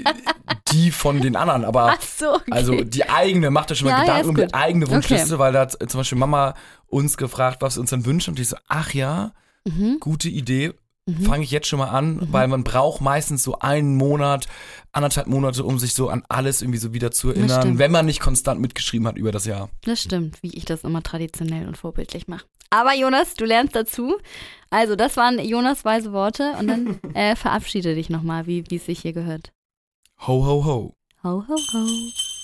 die 0.71 0.91
von 0.91 1.19
den 1.19 1.35
anderen, 1.35 1.65
aber 1.65 1.95
Ach 1.97 2.01
so, 2.01 2.35
okay. 2.35 2.51
Also 2.51 2.83
die 2.83 3.09
eigene, 3.09 3.49
macht 3.49 3.71
euch 3.71 3.79
schon 3.79 3.87
mal 3.87 3.91
Ja, 3.91 3.97
ja, 3.97 4.03
Gedanken 4.03 4.21
ist 4.21 4.29
um 4.29 4.47
die 4.47 4.53
eigene 4.53 4.89
Wunschliste, 4.89 5.39
weil 5.39 5.53
da 5.53 5.61
hat 5.61 5.71
zum 5.89 5.99
Beispiel 5.99 6.17
Mama 6.17 6.53
uns 6.85 7.17
gefragt, 7.17 7.61
was 7.61 7.75
wir 7.77 7.81
uns 7.81 7.89
dann 7.89 8.05
wünschen 8.05 8.31
und 8.31 8.39
die 8.39 8.43
so, 8.43 8.55
ach 8.67 8.93
ja, 8.93 9.33
mhm. 9.65 9.97
gute 9.99 10.29
Idee, 10.29 10.73
Mhm. 11.09 11.21
fange 11.23 11.43
ich 11.45 11.51
jetzt 11.51 11.67
schon 11.67 11.79
mal 11.79 11.87
an, 11.87 12.19
weil 12.33 12.49
man 12.49 12.65
braucht 12.65 12.99
meistens 12.99 13.41
so 13.41 13.57
einen 13.59 13.95
Monat, 13.95 14.47
anderthalb 14.91 15.27
Monate, 15.27 15.63
um 15.63 15.79
sich 15.79 15.93
so 15.93 16.09
an 16.09 16.23
alles 16.27 16.61
irgendwie 16.61 16.79
so 16.79 16.93
wieder 16.93 17.11
zu 17.11 17.29
erinnern, 17.29 17.79
wenn 17.79 17.91
man 17.91 18.05
nicht 18.05 18.19
konstant 18.19 18.59
mitgeschrieben 18.59 19.07
hat 19.07 19.17
über 19.17 19.31
das 19.31 19.45
Jahr. 19.45 19.69
Das 19.85 20.01
stimmt, 20.01 20.43
wie 20.43 20.53
ich 20.53 20.65
das 20.65 20.83
immer 20.83 21.01
traditionell 21.01 21.65
und 21.65 21.77
vorbildlich 21.77 22.27
mache. 22.27 22.45
Aber 22.69 22.93
Jonas, 22.95 23.33
du 23.35 23.45
lernst 23.45 23.75
dazu. 23.75 24.17
Also, 24.69 24.95
das 24.95 25.15
waren 25.15 25.39
Jonas 25.39 25.85
weise 25.85 26.11
Worte 26.11 26.53
und 26.59 26.67
dann 26.67 26.99
äh, 27.13 27.35
verabschiede 27.35 27.95
dich 27.95 28.09
nochmal, 28.09 28.47
wie 28.47 28.69
wie 28.69 28.75
es 28.75 28.85
sich 28.85 28.99
hier 28.99 29.13
gehört. 29.13 29.51
Ho, 30.27 30.45
ho, 30.45 30.65
ho. 30.65 30.93
Ho, 31.23 31.43
ho, 31.47 31.55
ho. 31.73 32.36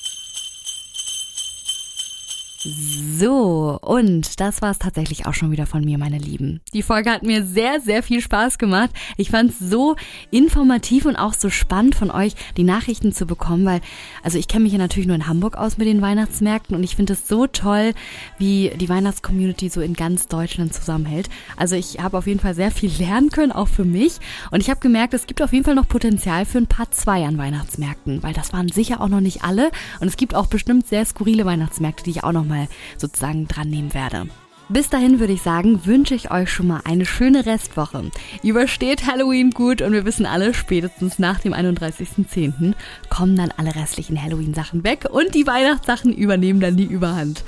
So, 2.65 3.77
und 3.81 4.39
das 4.39 4.61
war 4.61 4.71
es 4.71 4.79
tatsächlich 4.79 5.25
auch 5.25 5.33
schon 5.33 5.51
wieder 5.51 5.65
von 5.65 5.83
mir, 5.83 5.97
meine 5.97 6.17
Lieben. 6.17 6.61
Die 6.73 6.81
Folge 6.81 7.11
hat 7.11 7.23
mir 7.23 7.45
sehr, 7.45 7.81
sehr 7.81 8.03
viel 8.03 8.21
Spaß 8.21 8.57
gemacht. 8.57 8.91
Ich 9.17 9.31
fand 9.31 9.51
es 9.51 9.59
so 9.59 9.97
informativ 10.31 11.05
und 11.05 11.17
auch 11.17 11.33
so 11.33 11.49
spannend 11.49 11.95
von 11.95 12.09
euch, 12.09 12.35
die 12.55 12.63
Nachrichten 12.63 13.11
zu 13.11 13.25
bekommen, 13.25 13.65
weil, 13.65 13.81
also 14.23 14.37
ich 14.37 14.47
kenne 14.47 14.63
mich 14.63 14.71
ja 14.71 14.77
natürlich 14.77 15.07
nur 15.07 15.15
in 15.15 15.27
Hamburg 15.27 15.57
aus 15.57 15.77
mit 15.77 15.87
den 15.87 16.01
Weihnachtsmärkten 16.01 16.75
und 16.75 16.83
ich 16.83 16.95
finde 16.95 17.13
es 17.13 17.27
so 17.27 17.47
toll, 17.47 17.93
wie 18.37 18.71
die 18.77 18.87
Weihnachtscommunity 18.87 19.67
so 19.67 19.81
in 19.81 19.93
ganz 19.93 20.27
Deutschland 20.27 20.73
zusammenhält. 20.73 21.29
Also 21.57 21.75
ich 21.75 21.99
habe 21.99 22.17
auf 22.17 22.27
jeden 22.27 22.39
Fall 22.39 22.55
sehr 22.55 22.71
viel 22.71 22.91
lernen 22.97 23.29
können, 23.29 23.51
auch 23.51 23.67
für 23.67 23.85
mich. 23.85 24.19
Und 24.51 24.61
ich 24.61 24.69
habe 24.69 24.79
gemerkt, 24.79 25.13
es 25.13 25.27
gibt 25.27 25.41
auf 25.41 25.51
jeden 25.51 25.65
Fall 25.65 25.75
noch 25.75 25.87
Potenzial 25.87 26.45
für 26.45 26.59
ein 26.59 26.67
paar 26.67 26.89
zwei 26.91 27.25
an 27.25 27.37
Weihnachtsmärkten, 27.37 28.23
weil 28.23 28.33
das 28.33 28.53
waren 28.53 28.69
sicher 28.69 29.01
auch 29.01 29.09
noch 29.09 29.21
nicht 29.21 29.43
alle. 29.43 29.69
Und 29.99 30.07
es 30.07 30.15
gibt 30.15 30.33
auch 30.33 30.47
bestimmt 30.47 30.87
sehr 30.87 31.05
skurrile 31.05 31.43
Weihnachtsmärkte, 31.43 32.05
die 32.05 32.11
ich 32.11 32.23
auch 32.23 32.31
noch 32.31 32.45
mal 32.45 32.52
sozusagen 32.97 33.47
dran 33.47 33.69
nehmen 33.69 33.93
werde. 33.93 34.27
Bis 34.69 34.89
dahin 34.89 35.19
würde 35.19 35.33
ich 35.33 35.41
sagen, 35.41 35.85
wünsche 35.85 36.15
ich 36.15 36.31
euch 36.31 36.49
schon 36.49 36.67
mal 36.67 36.81
eine 36.85 37.05
schöne 37.05 37.45
Restwoche. 37.45 38.09
Übersteht 38.43 39.05
Halloween 39.05 39.51
gut 39.51 39.81
und 39.81 39.91
wir 39.91 40.05
wissen 40.05 40.25
alle, 40.25 40.53
spätestens 40.53 41.19
nach 41.19 41.39
dem 41.39 41.53
31.10. 41.53 42.73
kommen 43.09 43.35
dann 43.35 43.51
alle 43.57 43.75
restlichen 43.75 44.21
Halloween-Sachen 44.21 44.83
weg 44.83 45.05
und 45.11 45.35
die 45.35 45.45
Weihnachtssachen 45.45 46.13
übernehmen 46.13 46.61
dann 46.61 46.77
die 46.77 46.85
Überhand. 46.85 47.43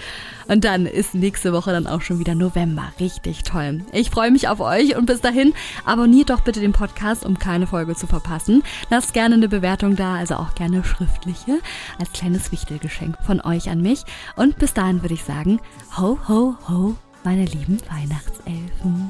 Und 0.48 0.64
dann 0.64 0.86
ist 0.86 1.16
nächste 1.16 1.54
Woche 1.54 1.72
dann 1.72 1.88
auch 1.88 2.02
schon 2.02 2.20
wieder 2.20 2.36
November. 2.36 2.92
Richtig 3.00 3.44
toll. 3.44 3.82
Ich 3.92 4.10
freue 4.10 4.32
mich 4.32 4.48
auf 4.48 4.60
euch 4.60 4.96
und 4.96 5.06
bis 5.06 5.22
dahin 5.22 5.54
abonniert 5.86 6.30
doch 6.30 6.42
bitte 6.42 6.60
den 6.60 6.74
Podcast, 6.74 7.26
um 7.26 7.40
keine 7.40 7.68
Folge 7.68 7.96
zu 7.96 8.08
verpassen. 8.08 8.64
Lasst 8.90 9.14
gerne 9.14 9.36
eine 9.36 9.50
Bewertung 9.50 9.96
da, 9.96 10.16
also 10.16 10.36
auch 10.36 10.56
gerne 10.56 10.84
schriftliche, 10.84 11.60
als 12.00 12.12
kleines 12.12 12.52
Wichtelgeschenk 12.52 13.18
von 13.26 13.42
euch 13.42 13.70
an 13.70 13.82
mich. 13.82 14.04
Und 14.36 14.58
bis 14.58 14.74
dahin 14.74 15.02
würde 15.02 15.16
ich 15.16 15.24
sagen, 15.24 15.60
ho, 15.98 16.18
ho, 16.28 16.56
ho, 16.68 16.96
meine 17.24 17.46
lieben 17.46 17.78
Weihnachtselfen. 17.90 19.10